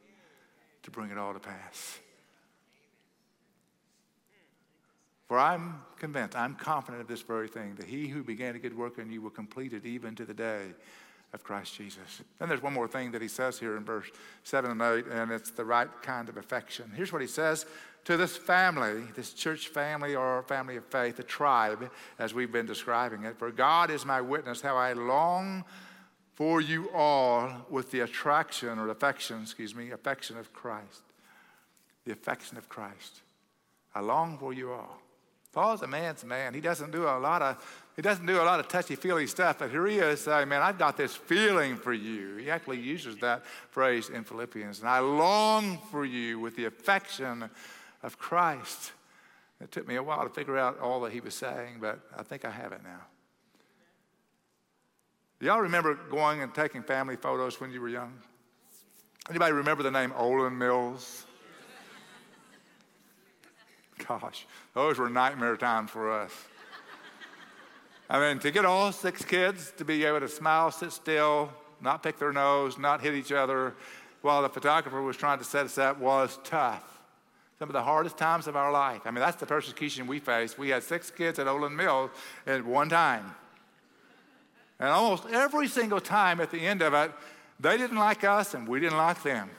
to 0.84 0.92
bring 0.92 1.12
it 1.12 1.18
all 1.18 1.34
to 1.34 1.40
pass. 1.40 2.00
For 5.28 5.40
I'm 5.40 5.82
convinced, 5.98 6.36
I'm 6.38 6.56
confident 6.56 7.02
of 7.02 7.08
this 7.08 7.22
very 7.22 7.48
thing, 7.48 7.76
that 7.76 7.88
he 7.88 8.08
who 8.08 8.24
began 8.24 8.56
a 8.56 8.60
good 8.60 8.78
work 8.78 9.00
in 9.00 9.12
you 9.12 9.22
will 9.22 9.32
complete 9.32 9.74
it 9.74 9.86
even 9.86 10.16
to 10.16 10.26
the 10.26 10.34
day 10.34 10.66
of 11.34 11.44
Christ 11.44 11.76
Jesus. 11.76 12.22
Then 12.40 12.48
there's 12.48 12.62
one 12.62 12.74
more 12.74 12.88
thing 12.88 13.12
that 13.12 13.22
he 13.22 13.28
says 13.28 13.60
here 13.60 13.76
in 13.76 13.84
verse 13.84 14.08
7 14.44 14.70
and 14.70 14.82
8, 14.82 15.06
and 15.08 15.32
it's 15.32 15.52
the 15.52 15.66
right 15.66 15.90
kind 16.02 16.30
of 16.30 16.38
affection. 16.38 16.92
Here's 16.96 17.12
what 17.12 17.22
he 17.22 17.28
says 17.28 17.66
to 18.06 18.18
this 18.18 18.38
family, 18.38 19.02
this 19.16 19.34
church 19.34 19.68
family 19.68 20.16
or 20.16 20.44
family 20.44 20.78
of 20.78 20.86
faith, 20.86 21.18
the 21.18 21.24
tribe, 21.24 21.90
as 22.20 22.34
we've 22.34 22.52
been 22.52 22.68
describing 22.68 23.24
it. 23.24 23.38
For 23.40 23.52
God 23.52 23.90
is 23.90 24.06
my 24.06 24.22
witness, 24.22 24.62
how 24.62 24.78
I 24.78 24.94
long 24.94 25.66
for 26.36 26.62
you 26.62 26.90
all 26.94 27.66
with 27.70 27.92
the 27.92 28.02
attraction 28.02 28.78
or 28.78 28.90
affection, 28.90 29.42
excuse 29.42 29.74
me, 29.74 29.92
affection 29.92 30.38
of 30.38 30.54
Christ. 30.54 31.02
The 32.06 32.12
affection 32.12 32.58
of 32.58 32.70
Christ. 32.70 33.22
I 33.96 34.02
long 34.02 34.38
for 34.38 34.54
you 34.54 34.72
all. 34.72 35.02
Paul's 35.56 35.82
a 35.82 35.88
man's 35.88 36.26
man. 36.26 36.54
He 36.54 36.60
doesn't 36.60 36.92
do 36.92 37.04
a 37.06 37.18
lot 37.18 37.42
of 37.42 37.82
he 37.96 38.02
doesn't 38.02 38.26
do 38.26 38.42
a 38.42 38.44
lot 38.44 38.60
of 38.60 38.68
touchy-feely 38.68 39.26
stuff, 39.28 39.60
but 39.60 39.72
here 39.72 39.88
he 39.88 40.00
is 40.00 40.20
saying, 40.20 40.50
Man, 40.50 40.62
I've 40.62 40.78
got 40.78 40.98
this 40.98 41.16
feeling 41.16 41.78
for 41.78 41.94
you. 41.94 42.36
He 42.36 42.52
actually 42.52 42.82
uses 42.82 43.16
that 43.20 43.46
phrase 43.72 44.10
in 44.10 44.26
Philippians. 44.26 44.82
And 44.82 44.90
I 44.90 45.00
long 45.00 45.78
for 45.92 46.04
you 46.04 46.42
with 46.42 46.58
the 46.58 46.66
affection 46.66 47.50
of 48.04 48.20
Christ. 48.20 48.92
It 49.62 49.72
took 49.72 49.88
me 49.88 49.96
a 49.96 50.04
while 50.04 50.24
to 50.24 50.30
figure 50.30 50.58
out 50.58 50.78
all 50.80 51.00
that 51.02 51.14
he 51.14 51.22
was 51.22 51.34
saying, 51.34 51.78
but 51.80 52.02
I 52.18 52.24
think 52.24 52.44
I 52.44 52.52
have 52.52 52.74
it 52.74 52.82
now. 52.84 53.00
Y'all 55.40 55.62
remember 55.62 55.96
going 55.96 56.42
and 56.42 56.54
taking 56.54 56.84
family 56.84 57.16
photos 57.16 57.62
when 57.62 57.72
you 57.72 57.80
were 57.80 57.88
young? 57.88 58.12
Anybody 59.30 59.54
remember 59.54 59.84
the 59.84 59.92
name 59.92 60.12
Olan 60.12 60.58
Mills? 60.58 61.25
Gosh, 64.08 64.46
those 64.74 64.98
were 64.98 65.10
nightmare 65.10 65.58
times 65.58 65.90
for 65.90 66.12
us. 66.12 66.32
I 68.10 68.20
mean, 68.20 68.40
to 68.40 68.52
get 68.52 68.66
all 68.66 68.92
six 68.92 69.26
kids 69.26 69.74
to 69.78 69.86
be 69.86 70.06
able 70.06 70.20
to 70.20 70.28
smile, 70.28 70.70
sit 70.72 70.92
still, 70.92 71.52
not 71.82 72.04
pick 72.04 72.20
their 72.20 72.32
nose, 72.32 72.78
not 72.78 73.02
hit 73.02 73.16
each 73.16 73.32
other 73.32 73.74
while 74.22 74.42
the 74.42 74.50
photographer 74.50 75.02
was 75.02 75.18
trying 75.18 75.40
to 75.40 75.44
set 75.44 75.66
us 75.66 75.78
up 75.78 76.00
was 76.00 76.40
tough. 76.44 77.00
Some 77.58 77.70
of 77.70 77.74
the 77.74 77.82
hardest 77.82 78.18
times 78.18 78.48
of 78.48 78.56
our 78.56 78.72
life. 78.72 79.02
I 79.06 79.12
mean, 79.12 79.22
that's 79.22 79.38
the 79.38 79.46
persecution 79.46 80.08
we 80.08 80.20
faced. 80.20 80.58
We 80.58 80.70
had 80.70 80.84
six 80.84 81.10
kids 81.10 81.40
at 81.40 81.48
Olan 81.48 81.74
Mills 81.74 82.12
at 82.46 82.66
one 82.66 82.90
time. 82.90 83.34
And 84.80 84.90
almost 84.90 85.26
every 85.32 85.68
single 85.68 86.02
time 86.02 86.42
at 86.42 86.52
the 86.52 86.60
end 86.60 86.82
of 86.82 86.94
it, 86.94 87.12
they 87.60 87.78
didn't 87.78 87.98
like 87.98 88.24
us 88.24 88.54
and 88.54 88.68
we 88.68 88.80
didn't 88.80 88.98
like 88.98 89.24
them. 89.24 89.50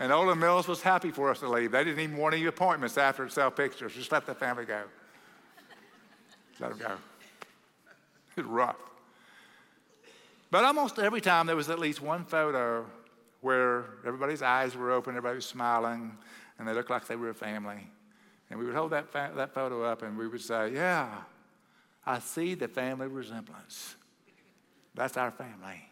And 0.00 0.10
Olan 0.10 0.38
Mills 0.38 0.66
was 0.66 0.80
happy 0.80 1.10
for 1.10 1.30
us 1.30 1.40
to 1.40 1.48
leave. 1.48 1.72
They 1.72 1.84
didn't 1.84 2.00
even 2.00 2.16
want 2.16 2.34
any 2.34 2.46
appointments 2.46 2.96
after 2.96 3.26
to 3.26 3.30
sell 3.30 3.50
pictures. 3.50 3.92
Just 3.92 4.10
let 4.10 4.24
the 4.24 4.34
family 4.34 4.64
go. 4.64 4.84
Let 6.58 6.70
them 6.70 6.78
go. 6.78 6.94
It 8.36 8.46
was 8.46 8.46
rough. 8.46 8.76
But 10.50 10.64
almost 10.64 10.98
every 10.98 11.20
time 11.20 11.46
there 11.46 11.54
was 11.54 11.68
at 11.68 11.78
least 11.78 12.00
one 12.00 12.24
photo 12.24 12.86
where 13.42 13.84
everybody's 14.06 14.40
eyes 14.40 14.74
were 14.74 14.90
open, 14.90 15.10
everybody 15.10 15.36
was 15.36 15.46
smiling, 15.46 16.16
and 16.58 16.66
they 16.66 16.72
looked 16.72 16.90
like 16.90 17.06
they 17.06 17.16
were 17.16 17.30
a 17.30 17.34
family. 17.34 17.86
And 18.48 18.58
we 18.58 18.64
would 18.64 18.74
hold 18.74 18.92
that, 18.92 19.12
fa- 19.12 19.32
that 19.36 19.52
photo 19.52 19.84
up 19.84 20.02
and 20.02 20.16
we 20.16 20.26
would 20.26 20.40
say, 20.40 20.72
Yeah, 20.72 21.10
I 22.06 22.20
see 22.20 22.54
the 22.54 22.68
family 22.68 23.06
resemblance. 23.06 23.96
That's 24.94 25.18
our 25.18 25.30
family. 25.30 25.90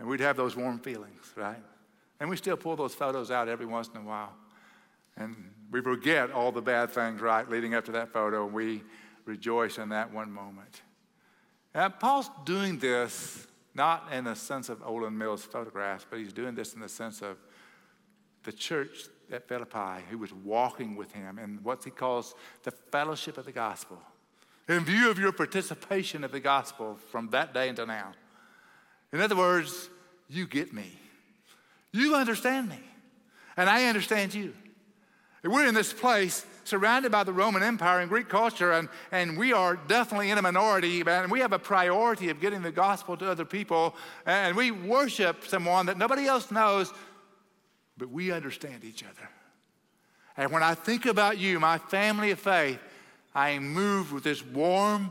And 0.00 0.08
we'd 0.08 0.20
have 0.20 0.36
those 0.36 0.56
warm 0.56 0.80
feelings, 0.80 1.32
right? 1.36 1.62
And 2.22 2.30
we 2.30 2.36
still 2.36 2.56
pull 2.56 2.76
those 2.76 2.94
photos 2.94 3.32
out 3.32 3.48
every 3.48 3.66
once 3.66 3.90
in 3.92 4.00
a 4.00 4.04
while. 4.04 4.32
And 5.16 5.50
we 5.72 5.80
forget 5.80 6.30
all 6.30 6.52
the 6.52 6.62
bad 6.62 6.90
things, 6.90 7.20
right, 7.20 7.50
leading 7.50 7.74
up 7.74 7.84
to 7.86 7.92
that 7.92 8.12
photo. 8.12 8.46
We 8.46 8.84
rejoice 9.24 9.76
in 9.76 9.88
that 9.88 10.12
one 10.12 10.30
moment. 10.30 10.82
Now, 11.74 11.88
Paul's 11.88 12.30
doing 12.44 12.78
this 12.78 13.48
not 13.74 14.06
in 14.12 14.22
the 14.22 14.36
sense 14.36 14.68
of 14.68 14.78
Olan 14.82 15.14
Mills' 15.14 15.42
photographs, 15.42 16.06
but 16.08 16.20
he's 16.20 16.32
doing 16.32 16.54
this 16.54 16.74
in 16.74 16.80
the 16.80 16.88
sense 16.88 17.22
of 17.22 17.38
the 18.44 18.52
church 18.52 19.06
at 19.32 19.48
Philippi 19.48 20.04
who 20.08 20.18
was 20.18 20.32
walking 20.32 20.94
with 20.94 21.10
him 21.10 21.40
in 21.40 21.58
what 21.64 21.82
he 21.82 21.90
calls 21.90 22.36
the 22.62 22.70
fellowship 22.70 23.36
of 23.36 23.46
the 23.46 23.52
gospel. 23.52 24.00
In 24.68 24.84
view 24.84 25.10
of 25.10 25.18
your 25.18 25.32
participation 25.32 26.22
of 26.22 26.30
the 26.30 26.38
gospel 26.38 27.00
from 27.10 27.30
that 27.30 27.52
day 27.52 27.68
until 27.68 27.88
now. 27.88 28.12
In 29.12 29.20
other 29.20 29.34
words, 29.34 29.90
you 30.28 30.46
get 30.46 30.72
me. 30.72 31.00
You 31.92 32.14
understand 32.14 32.68
me. 32.68 32.78
And 33.56 33.68
I 33.68 33.86
understand 33.86 34.34
you. 34.34 34.54
We're 35.44 35.66
in 35.66 35.74
this 35.74 35.92
place 35.92 36.46
surrounded 36.64 37.10
by 37.10 37.24
the 37.24 37.32
Roman 37.32 37.62
Empire 37.62 38.00
and 38.00 38.08
Greek 38.08 38.28
culture, 38.28 38.72
and, 38.72 38.88
and 39.10 39.36
we 39.36 39.52
are 39.52 39.74
definitely 39.74 40.30
in 40.30 40.38
a 40.38 40.42
minority, 40.42 41.02
and 41.04 41.30
we 41.30 41.40
have 41.40 41.52
a 41.52 41.58
priority 41.58 42.30
of 42.30 42.40
getting 42.40 42.62
the 42.62 42.70
gospel 42.70 43.16
to 43.16 43.28
other 43.28 43.44
people, 43.44 43.96
and 44.24 44.56
we 44.56 44.70
worship 44.70 45.44
someone 45.44 45.86
that 45.86 45.98
nobody 45.98 46.26
else 46.26 46.52
knows, 46.52 46.92
but 47.98 48.10
we 48.10 48.30
understand 48.30 48.84
each 48.84 49.02
other. 49.02 49.28
And 50.36 50.52
when 50.52 50.62
I 50.62 50.74
think 50.74 51.06
about 51.06 51.38
you, 51.38 51.58
my 51.58 51.78
family 51.78 52.30
of 52.30 52.38
faith, 52.38 52.78
I 53.34 53.50
am 53.50 53.68
moved 53.68 54.12
with 54.12 54.22
this 54.22 54.44
warm 54.44 55.10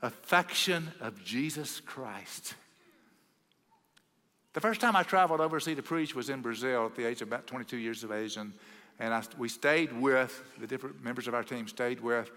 affection 0.00 0.92
of 1.00 1.22
Jesus 1.24 1.80
Christ. 1.80 2.54
The 4.54 4.60
first 4.60 4.80
time 4.80 4.94
I 4.94 5.02
traveled 5.02 5.40
overseas 5.40 5.74
to 5.76 5.82
preach 5.82 6.14
was 6.14 6.30
in 6.30 6.40
Brazil 6.40 6.86
at 6.86 6.94
the 6.94 7.04
age 7.04 7.20
of 7.22 7.26
about 7.26 7.48
22 7.48 7.76
years 7.76 8.04
of 8.04 8.12
age. 8.12 8.36
And, 8.36 8.52
and 9.00 9.12
I, 9.12 9.20
we 9.36 9.48
stayed 9.48 9.92
with, 9.92 10.44
the 10.60 10.66
different 10.68 11.02
members 11.02 11.26
of 11.26 11.34
our 11.34 11.42
team 11.42 11.66
stayed 11.66 12.00
with 12.00 12.30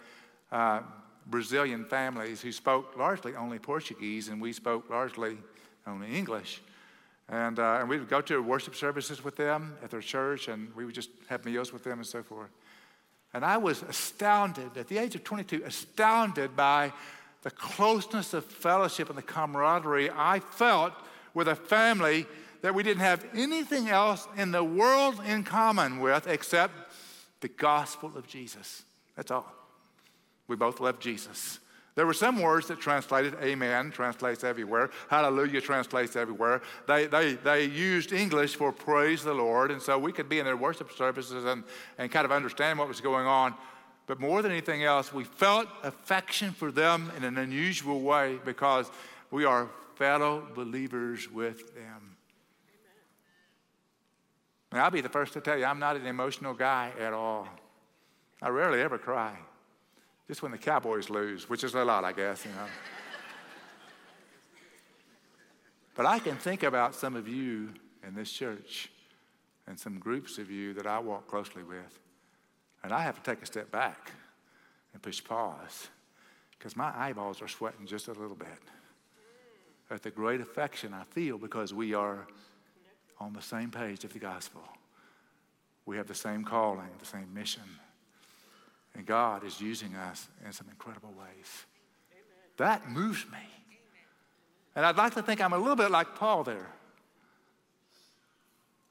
uh, 0.52 0.80
Brazilian 1.28 1.86
families 1.86 2.42
who 2.42 2.52
spoke 2.52 2.98
largely 2.98 3.36
only 3.36 3.60
Portuguese, 3.60 4.30
and 4.30 4.42
we 4.42 4.52
spoke 4.52 4.90
largely 4.90 5.38
only 5.86 6.12
English. 6.12 6.64
And, 7.30 7.60
uh, 7.60 7.78
and 7.82 7.90
we 7.90 8.00
would 8.00 8.10
go 8.10 8.22
to 8.22 8.42
worship 8.42 8.74
services 8.74 9.24
with 9.24 9.36
them 9.36 9.78
at 9.84 9.92
their 9.92 10.02
church, 10.02 10.48
and 10.48 10.76
we 10.76 10.86
would 10.86 10.96
just 10.96 11.12
have 11.30 11.46
meals 11.46 11.72
with 11.72 11.84
them 11.84 12.00
and 12.00 12.08
so 12.08 12.24
forth. 12.24 12.50
And 13.32 13.46
I 13.46 13.58
was 13.58 13.84
astounded, 13.84 14.76
at 14.76 14.88
the 14.88 14.98
age 14.98 15.14
of 15.14 15.24
22, 15.24 15.62
astounded 15.64 16.56
by 16.56 16.94
the 17.44 17.52
closeness 17.52 18.34
of 18.34 18.44
fellowship 18.44 19.10
and 19.10 19.18
the 19.18 19.22
camaraderie 19.22 20.10
I 20.10 20.40
felt 20.40 20.94
with 21.38 21.48
a 21.48 21.56
family 21.56 22.26
that 22.64 22.74
we 22.74 22.82
didn't 22.82 23.04
have 23.04 23.24
anything 23.36 23.90
else 23.90 24.28
in 24.38 24.52
the 24.52 24.64
world 24.64 25.22
in 25.24 25.44
common 25.44 26.00
with 26.00 26.26
except 26.26 26.74
the 27.42 27.48
gospel 27.48 28.12
of 28.16 28.26
Jesus. 28.28 28.82
That's 29.16 29.30
all. 29.30 29.46
We 30.48 30.56
both 30.56 30.80
love 30.80 31.00
Jesus. 31.00 31.60
There 31.94 32.08
were 32.08 32.16
some 32.16 32.42
words 32.42 32.68
that 32.70 32.80
translated 32.80 33.36
amen, 33.40 33.92
translates 33.92 34.44
everywhere. 34.44 34.90
Hallelujah 35.12 35.62
translates 35.62 36.16
everywhere. 36.16 36.64
They, 36.88 37.06
they, 37.06 37.34
they 37.36 37.66
used 37.66 38.14
English 38.14 38.56
for 38.56 38.72
praise 38.72 39.24
the 39.24 39.36
Lord, 39.36 39.70
and 39.70 39.80
so 39.80 40.00
we 40.00 40.12
could 40.12 40.30
be 40.30 40.40
in 40.40 40.46
their 40.46 40.58
worship 40.58 40.92
services 40.92 41.46
and, 41.46 41.64
and 42.00 42.12
kind 42.12 42.26
of 42.26 42.32
understand 42.32 42.80
what 42.80 42.88
was 42.88 43.00
going 43.00 43.28
on. 43.28 43.54
But 44.08 44.20
more 44.20 44.42
than 44.42 44.52
anything 44.52 44.84
else, 44.84 45.14
we 45.14 45.24
felt 45.24 45.68
affection 45.84 46.52
for 46.52 46.72
them 46.72 47.12
in 47.16 47.24
an 47.24 47.38
unusual 47.38 48.02
way 48.02 48.40
because 48.44 48.90
we 49.30 49.46
are 49.46 49.70
fellow 49.98 50.48
believers 50.54 51.30
with 51.32 51.74
them. 51.74 52.16
And 54.72 54.82
I'll 54.82 54.92
be 54.92 55.02
the 55.02 55.10
first 55.10 55.34
to 55.34 55.42
tell 55.42 55.58
you, 55.58 55.66
I'm 55.66 55.80
not 55.80 55.96
an 55.96 56.06
emotional 56.06 56.54
guy 56.54 56.92
at 57.00 57.14
all. 57.14 57.48
I 58.42 58.50
rarely 58.50 58.82
ever 58.82 58.98
cry. 58.98 59.36
Just 60.28 60.44
when 60.44 60.52
the 60.52 60.58
Cowboys 60.58 61.10
lose, 61.10 61.50
which 61.50 61.64
is 61.64 61.74
a 61.74 61.84
lot, 61.84 62.04
I 62.04 62.12
guess, 62.12 62.46
you 62.46 62.52
know. 62.52 62.68
but 65.96 66.06
I 66.06 66.20
can 66.20 66.36
think 66.36 66.64
about 66.64 66.94
some 66.94 67.16
of 67.16 67.28
you 67.28 67.74
in 68.06 68.14
this 68.14 68.32
church 68.32 68.92
and 69.66 69.80
some 69.80 69.98
groups 70.00 70.38
of 70.38 70.52
you 70.52 70.74
that 70.74 70.86
I 70.86 71.00
walk 71.00 71.28
closely 71.28 71.64
with, 71.64 72.00
and 72.84 72.94
I 72.94 73.02
have 73.02 73.16
to 73.16 73.32
take 73.32 73.42
a 73.42 73.46
step 73.46 73.72
back 73.72 74.12
and 74.94 75.02
push 75.02 75.24
pause 75.24 75.88
because 76.58 76.76
my 76.76 76.94
eyeballs 76.96 77.42
are 77.42 77.48
sweating 77.48 77.86
just 77.88 78.10
a 78.10 78.14
little 78.14 78.36
bit 78.36 78.60
at 79.90 80.04
the 80.04 80.12
great 80.12 80.42
affection 80.42 80.94
I 80.94 81.04
feel 81.04 81.38
because 81.38 81.74
we 81.74 81.94
are 81.94 82.28
on 83.20 83.34
the 83.34 83.42
same 83.42 83.72
page 83.72 84.04
of 84.04 84.14
the 84.14 84.20
gospel. 84.20 84.62
We 85.86 85.98
have 85.98 86.08
the 86.08 86.16
same 86.16 86.44
calling, 86.44 86.90
the 87.00 87.06
same 87.06 87.34
mission. 87.34 87.64
And 88.94 89.06
God 89.06 89.44
is 89.44 89.62
using 89.62 89.96
us 89.96 90.28
in 90.46 90.52
some 90.52 90.68
incredible 90.70 91.14
ways. 91.18 91.66
Amen. 92.12 92.24
That 92.58 92.90
moves 92.90 93.26
me. 93.32 93.38
And 94.76 94.86
I'd 94.86 94.98
like 94.98 95.14
to 95.16 95.24
think 95.24 95.42
I'm 95.42 95.54
a 95.54 95.58
little 95.58 95.76
bit 95.76 95.90
like 95.90 96.16
Paul 96.16 96.44
there, 96.44 96.68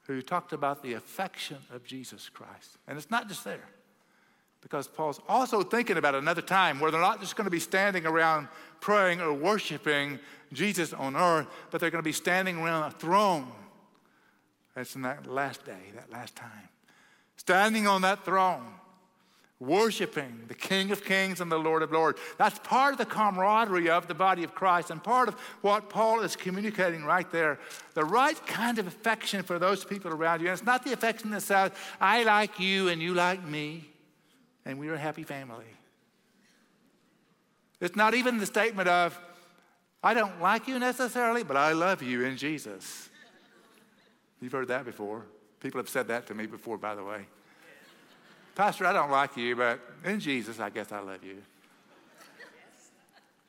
who 0.03 0.21
talked 0.21 0.53
about 0.53 0.81
the 0.81 0.93
affection 0.93 1.57
of 1.71 1.83
Jesus 1.83 2.29
Christ. 2.29 2.77
And 2.87 2.97
it's 2.97 3.11
not 3.11 3.27
just 3.27 3.43
there, 3.43 3.69
because 4.61 4.87
Paul's 4.87 5.21
also 5.27 5.63
thinking 5.63 5.97
about 5.97 6.15
another 6.15 6.41
time 6.41 6.79
where 6.79 6.91
they're 6.91 7.01
not 7.01 7.19
just 7.19 7.35
going 7.35 7.45
to 7.45 7.51
be 7.51 7.59
standing 7.59 8.05
around 8.05 8.47
praying 8.79 9.21
or 9.21 9.33
worshiping 9.33 10.19
Jesus 10.53 10.93
on 10.93 11.15
earth, 11.15 11.47
but 11.71 11.81
they're 11.81 11.89
going 11.89 12.03
to 12.03 12.07
be 12.07 12.13
standing 12.13 12.59
around 12.59 12.83
a 12.83 12.91
throne. 12.91 13.51
That's 14.75 14.95
in 14.95 15.01
that 15.03 15.25
last 15.27 15.65
day, 15.65 15.91
that 15.95 16.11
last 16.11 16.35
time. 16.35 16.69
Standing 17.35 17.87
on 17.87 18.01
that 18.01 18.23
throne 18.25 18.65
worshiping 19.59 20.43
the 20.47 20.53
King 20.53 20.91
of 20.91 21.03
Kings 21.03 21.41
and 21.41 21.51
the 21.51 21.57
Lord 21.57 21.81
of 21.81 21.91
Lords. 21.91 22.19
That's 22.37 22.59
part 22.59 22.93
of 22.93 22.99
the 22.99 23.05
camaraderie 23.05 23.89
of 23.89 24.07
the 24.07 24.13
body 24.13 24.43
of 24.43 24.53
Christ 24.53 24.91
and 24.91 25.03
part 25.03 25.27
of 25.27 25.35
what 25.61 25.89
Paul 25.89 26.21
is 26.21 26.35
communicating 26.35 27.03
right 27.03 27.29
there. 27.31 27.59
The 27.95 28.05
right 28.05 28.39
kind 28.45 28.77
of 28.77 28.87
affection 28.87 29.41
for 29.41 29.57
those 29.57 29.83
people 29.83 30.11
around 30.11 30.41
you. 30.41 30.47
And 30.47 30.53
it's 30.53 30.65
not 30.65 30.83
the 30.83 30.93
affection 30.93 31.31
that 31.31 31.41
says, 31.41 31.71
I 31.99 32.23
like 32.23 32.59
you 32.59 32.89
and 32.89 33.01
you 33.01 33.13
like 33.15 33.43
me, 33.43 33.89
and 34.67 34.77
we're 34.77 34.93
a 34.93 34.99
happy 34.99 35.23
family. 35.23 35.65
It's 37.79 37.95
not 37.95 38.13
even 38.13 38.37
the 38.37 38.45
statement 38.45 38.89
of, 38.89 39.17
I 40.03 40.13
don't 40.13 40.41
like 40.41 40.67
you 40.67 40.77
necessarily, 40.77 41.43
but 41.43 41.55
I 41.55 41.71
love 41.71 42.03
you 42.03 42.25
in 42.25 42.35
Jesus. 42.35 43.09
You've 44.41 44.51
heard 44.51 44.67
that 44.67 44.83
before. 44.83 45.25
People 45.61 45.79
have 45.79 45.89
said 45.89 46.09
that 46.09 46.27
to 46.27 46.35
me 46.35 46.45
before, 46.47 46.77
by 46.77 46.95
the 46.95 47.03
way. 47.03 47.25
Pastor, 48.55 48.85
I 48.85 48.93
don't 48.93 49.09
like 49.09 49.37
you, 49.37 49.55
but 49.55 49.79
in 50.03 50.19
Jesus, 50.19 50.59
I 50.59 50.69
guess 50.69 50.91
I 50.91 50.99
love 50.99 51.23
you. 51.23 51.37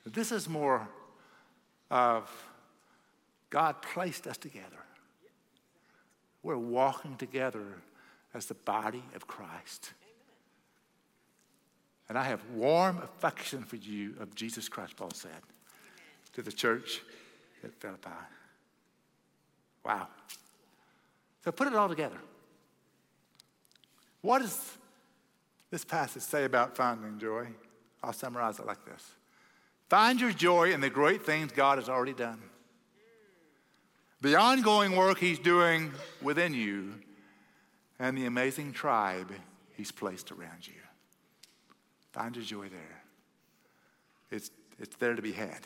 This 0.07 0.31
is 0.31 0.49
more 0.49 0.89
of 1.91 2.31
God 3.51 3.83
placed 3.83 4.27
us 4.27 4.37
together. 4.37 4.85
We're 6.45 6.57
walking 6.57 7.17
together 7.17 7.65
as 8.35 8.47
the 8.47 8.55
body 8.55 9.03
of 9.17 9.27
Christ. 9.27 9.93
And 12.09 12.17
I 12.17 12.25
have 12.25 12.43
warm 12.55 12.99
affection 12.99 13.63
for 13.63 13.77
you 13.77 14.15
of 14.21 14.35
Jesus 14.35 14.69
Christ, 14.69 14.97
Paul 14.97 15.11
said 15.13 15.31
to 16.35 16.43
the 16.43 16.53
church 16.53 17.03
at 17.65 17.75
Philippi. 17.75 18.11
Wow. 19.85 20.09
So 21.45 21.53
put 21.53 21.67
it 21.67 21.75
all 21.75 21.89
together. 21.89 22.19
What 24.21 24.41
does 24.41 24.77
this 25.71 25.85
passage 25.85 26.23
say 26.23 26.45
about 26.45 26.77
finding 26.77 27.19
joy? 27.19 27.49
I'll 28.03 28.13
summarize 28.13 28.59
it 28.59 28.67
like 28.67 28.85
this 28.85 29.15
Find 29.89 30.21
your 30.21 30.33
joy 30.33 30.73
in 30.73 30.81
the 30.81 30.91
great 30.91 31.25
things 31.25 31.53
God 31.53 31.79
has 31.79 31.89
already 31.89 32.13
done, 32.13 32.41
the 34.21 34.37
ongoing 34.37 34.97
work 34.97 35.19
He's 35.19 35.39
doing 35.39 35.93
within 36.21 36.55
you, 36.55 36.95
and 37.99 38.17
the 38.17 38.27
amazing 38.27 38.73
tribe 38.73 39.33
He's 39.75 39.93
placed 39.93 40.31
around 40.33 40.67
you. 40.67 40.75
Find 42.19 42.35
your 42.35 42.45
joy 42.45 42.69
there. 42.69 43.03
It's, 44.33 44.51
it's 44.81 44.97
there 44.97 45.15
to 45.15 45.23
be 45.23 45.31
had, 45.31 45.61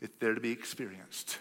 it's 0.00 0.16
there 0.18 0.34
to 0.34 0.40
be 0.40 0.52
experienced. 0.52 1.36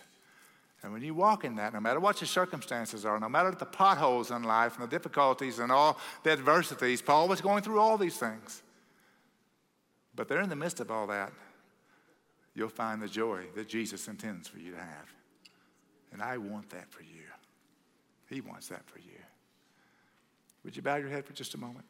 And 0.83 0.91
when 0.91 1.01
you 1.01 1.13
walk 1.13 1.45
in 1.45 1.55
that, 1.55 1.73
no 1.73 1.79
matter 1.79 2.01
what 2.01 2.19
your 2.19 2.27
circumstances 2.27 3.05
are, 3.05 3.17
no 3.19 3.29
matter 3.29 3.51
the 3.51 3.65
potholes 3.65 4.31
in 4.31 4.43
life 4.43 4.77
and 4.77 4.83
the 4.83 4.89
difficulties 4.89 5.59
and 5.59 5.71
all 5.71 5.97
the 6.23 6.31
adversities, 6.31 7.01
Paul 7.01 7.29
was 7.29 7.39
going 7.39 7.63
through 7.63 7.79
all 7.79 7.97
these 7.97 8.17
things. 8.17 8.61
But 10.15 10.27
there 10.27 10.41
in 10.41 10.49
the 10.49 10.55
midst 10.55 10.81
of 10.81 10.91
all 10.91 11.07
that, 11.07 11.31
you'll 12.55 12.69
find 12.69 13.01
the 13.01 13.07
joy 13.07 13.43
that 13.55 13.69
Jesus 13.69 14.07
intends 14.09 14.49
for 14.49 14.57
you 14.57 14.71
to 14.71 14.79
have. 14.79 15.13
And 16.11 16.21
I 16.21 16.37
want 16.37 16.69
that 16.71 16.91
for 16.91 17.03
you. 17.03 17.23
He 18.29 18.41
wants 18.41 18.67
that 18.67 18.85
for 18.85 18.99
you. 18.99 19.19
Would 20.65 20.75
you 20.75 20.81
bow 20.81 20.97
your 20.97 21.09
head 21.09 21.25
for 21.25 21.33
just 21.33 21.53
a 21.53 21.57
moment? 21.57 21.85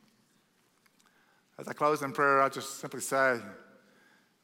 As 1.59 1.67
I 1.67 1.73
close 1.73 2.01
in 2.01 2.13
prayer, 2.13 2.41
I'll 2.41 2.49
just 2.49 2.79
simply 2.79 3.01
say 3.01 3.37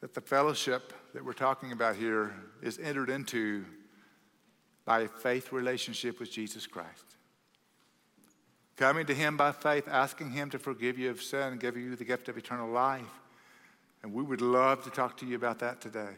that 0.02 0.14
the 0.14 0.20
fellowship 0.20 0.92
that 1.14 1.24
we're 1.24 1.32
talking 1.32 1.72
about 1.72 1.96
here 1.96 2.34
is 2.62 2.78
entered 2.78 3.10
into 3.10 3.64
by 4.84 5.02
a 5.02 5.08
faith 5.08 5.54
relationship 5.54 6.20
with 6.20 6.30
Jesus 6.30 6.68
Christ. 6.68 7.16
Coming 8.76 9.06
to 9.06 9.14
Him 9.14 9.38
by 9.38 9.54
faith, 9.54 9.88
asking 9.88 10.32
Him 10.32 10.50
to 10.50 10.60
forgive 10.60 11.00
you 11.00 11.10
of 11.10 11.22
sin 11.22 11.58
give 11.58 11.78
you 11.78 11.96
the 11.96 12.04
gift 12.04 12.28
of 12.28 12.38
eternal 12.38 12.70
life. 12.70 13.02
And 14.04 14.14
we 14.14 14.22
would 14.22 14.42
love 14.42 14.84
to 14.84 14.90
talk 14.90 15.16
to 15.20 15.26
you 15.26 15.38
about 15.38 15.60
that 15.60 15.80
today. 15.80 16.16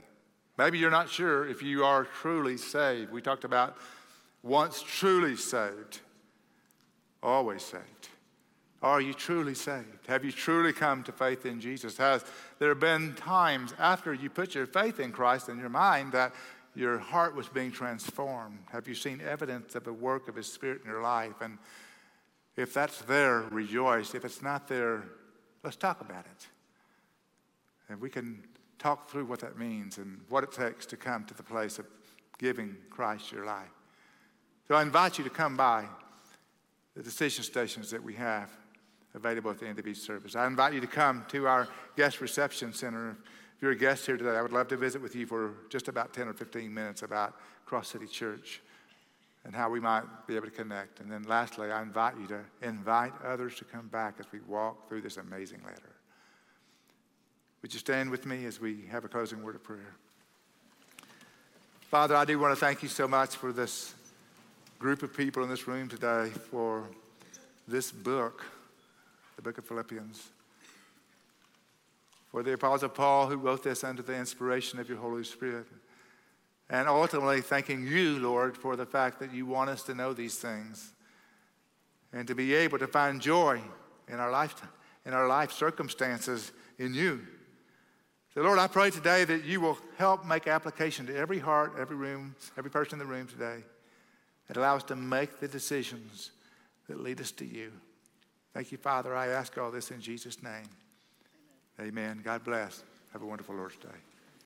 Maybe 0.57 0.79
you're 0.79 0.89
not 0.89 1.11
sure 1.11 1.47
if 1.47 1.61
you 1.61 1.85
are 1.85 2.05
truly 2.05 2.57
saved. 2.57 3.11
We 3.11 3.21
talked 3.21 3.43
about 3.43 3.77
once 4.41 4.81
truly 4.81 5.35
saved, 5.35 5.99
always 7.21 7.61
saved. 7.61 7.96
Are 8.81 9.01
you 9.01 9.13
truly 9.13 9.55
saved? 9.55 10.05
Have 10.07 10.23
you 10.23 10.31
truly 10.31 10.71
come 10.71 11.03
to 11.03 11.11
faith 11.11 11.45
in 11.45 11.59
Jesus? 11.59 11.97
Has 11.97 12.23
there 12.59 12.75
been 12.75 13.15
times 13.15 13.73
after 13.79 14.13
you 14.13 14.29
put 14.29 14.53
your 14.53 14.67
faith 14.67 14.99
in 14.99 15.11
Christ 15.11 15.49
in 15.49 15.57
your 15.57 15.69
mind 15.69 16.11
that 16.11 16.33
your 16.75 16.99
heart 16.99 17.35
was 17.35 17.49
being 17.49 17.71
transformed? 17.71 18.59
Have 18.71 18.87
you 18.87 18.93
seen 18.93 19.19
evidence 19.19 19.73
of 19.73 19.83
the 19.83 19.93
work 19.93 20.27
of 20.27 20.35
His 20.35 20.51
Spirit 20.51 20.81
in 20.83 20.91
your 20.91 21.01
life? 21.01 21.41
And 21.41 21.57
if 22.55 22.71
that's 22.71 23.01
there, 23.01 23.41
rejoice. 23.49 24.13
If 24.13 24.23
it's 24.23 24.43
not 24.43 24.67
there, 24.67 25.03
let's 25.63 25.75
talk 25.75 26.01
about 26.01 26.25
it. 26.25 26.47
And 27.89 27.99
we 27.99 28.11
can 28.11 28.43
talk 28.77 29.09
through 29.09 29.25
what 29.25 29.39
that 29.39 29.57
means 29.57 29.97
and 29.97 30.21
what 30.29 30.43
it 30.43 30.51
takes 30.51 30.85
to 30.87 30.97
come 30.97 31.25
to 31.25 31.33
the 31.33 31.41
place 31.41 31.79
of 31.79 31.87
giving 32.37 32.75
Christ 32.91 33.31
your 33.31 33.45
life. 33.45 33.71
So 34.67 34.75
I 34.75 34.83
invite 34.83 35.17
you 35.17 35.23
to 35.23 35.31
come 35.31 35.57
by 35.57 35.85
the 36.95 37.01
decision 37.01 37.43
stations 37.43 37.89
that 37.89 38.03
we 38.03 38.13
have 38.13 38.51
available 39.17 39.51
at 39.51 39.59
the 39.59 39.67
end 39.67 39.79
of 39.79 39.87
each 39.87 39.99
service. 39.99 40.35
I 40.35 40.47
invite 40.47 40.73
you 40.73 40.79
to 40.79 40.87
come 40.87 41.25
to 41.29 41.47
our 41.47 41.67
guest 41.97 42.21
reception 42.21 42.71
center. 42.71 43.17
If 43.57 43.61
you're 43.61 43.71
a 43.71 43.75
guest 43.75 44.05
here 44.05 44.15
today, 44.15 44.37
I 44.37 44.41
would 44.41 44.53
love 44.53 44.69
to 44.69 44.77
visit 44.77 45.01
with 45.01 45.15
you 45.15 45.25
for 45.25 45.55
just 45.69 45.89
about 45.89 46.13
10 46.13 46.29
or 46.29 46.33
15 46.33 46.73
minutes 46.73 47.01
about 47.01 47.35
Cross 47.65 47.89
City 47.89 48.07
Church 48.07 48.61
and 49.43 49.55
how 49.55 49.69
we 49.69 49.79
might 49.79 50.03
be 50.27 50.35
able 50.35 50.45
to 50.45 50.51
connect. 50.51 50.99
And 50.99 51.11
then 51.11 51.23
lastly, 51.23 51.71
I 51.71 51.81
invite 51.81 52.13
you 52.19 52.27
to 52.27 52.39
invite 52.61 53.13
others 53.25 53.55
to 53.55 53.65
come 53.65 53.87
back 53.87 54.15
as 54.19 54.25
we 54.31 54.39
walk 54.47 54.87
through 54.87 55.01
this 55.01 55.17
amazing 55.17 55.59
letter. 55.65 55.95
Would 57.61 57.73
you 57.73 57.79
stand 57.79 58.09
with 58.09 58.25
me 58.25 58.45
as 58.45 58.61
we 58.61 58.85
have 58.91 59.03
a 59.03 59.07
closing 59.07 59.43
word 59.43 59.55
of 59.55 59.63
prayer? 59.63 59.95
Father, 61.81 62.15
I 62.15 62.25
do 62.25 62.37
want 62.37 62.53
to 62.53 62.59
thank 62.59 62.83
you 62.83 62.89
so 62.89 63.07
much 63.07 63.35
for 63.35 63.51
this 63.51 63.93
group 64.79 65.01
of 65.01 65.15
people 65.15 65.43
in 65.43 65.49
this 65.49 65.67
room 65.67 65.87
today, 65.87 66.29
for 66.51 66.83
this 67.67 67.91
book, 67.91 68.45
the 69.37 69.41
book 69.43 69.57
of 69.59 69.65
Philippians 69.65 70.31
for 72.31 72.43
the 72.43 72.53
Apostle 72.53 72.89
Paul, 72.89 73.27
who 73.27 73.37
wrote 73.37 73.63
this 73.63 73.83
under 73.83 74.01
the 74.01 74.15
inspiration 74.15 74.79
of 74.79 74.89
your 74.89 74.97
Holy 74.97 75.23
Spirit. 75.23 75.67
And 76.69 76.89
ultimately, 76.89 77.39
thanking 77.41 77.87
you, 77.87 78.19
Lord, 78.19 78.57
for 78.57 78.75
the 78.75 78.85
fact 78.85 79.19
that 79.19 79.33
you 79.33 79.45
want 79.45 79.69
us 79.69 79.83
to 79.83 79.95
know 79.95 80.11
these 80.11 80.37
things 80.37 80.91
and 82.11 82.27
to 82.27 82.35
be 82.35 82.53
able 82.53 82.79
to 82.79 82.87
find 82.87 83.21
joy 83.21 83.61
in 84.09 84.19
our 84.19 84.31
life, 84.31 84.55
in 85.05 85.13
our 85.13 85.27
life 85.27 85.51
circumstances 85.51 86.51
in 86.77 86.93
you. 86.93 87.21
So, 88.33 88.41
Lord, 88.41 88.59
I 88.59 88.67
pray 88.67 88.89
today 88.89 89.23
that 89.23 89.45
you 89.45 89.61
will 89.61 89.77
help 89.97 90.25
make 90.25 90.47
application 90.47 91.05
to 91.07 91.15
every 91.15 91.39
heart, 91.39 91.73
every 91.79 91.95
room, 91.95 92.35
every 92.57 92.71
person 92.71 92.99
in 92.99 93.07
the 93.07 93.11
room 93.11 93.27
today, 93.27 93.63
and 94.47 94.57
allow 94.57 94.75
us 94.75 94.83
to 94.83 94.95
make 94.95 95.39
the 95.39 95.47
decisions 95.47 96.31
that 96.87 96.99
lead 96.99 97.21
us 97.21 97.31
to 97.31 97.45
you. 97.45 97.71
Thank 98.57 98.71
you, 98.71 98.79
Father. 98.79 99.15
I 99.15 99.27
ask 99.27 99.55
all 99.59 99.69
this 99.69 99.91
in 99.91 100.01
Jesus' 100.01 100.41
name. 100.41 100.65
Amen. 101.79 102.21
God 102.23 102.43
bless. 102.43 102.81
Have 103.13 103.21
a 103.21 103.25
wonderful 103.27 103.53
Lord's 103.53 103.75
Day. 103.75 104.06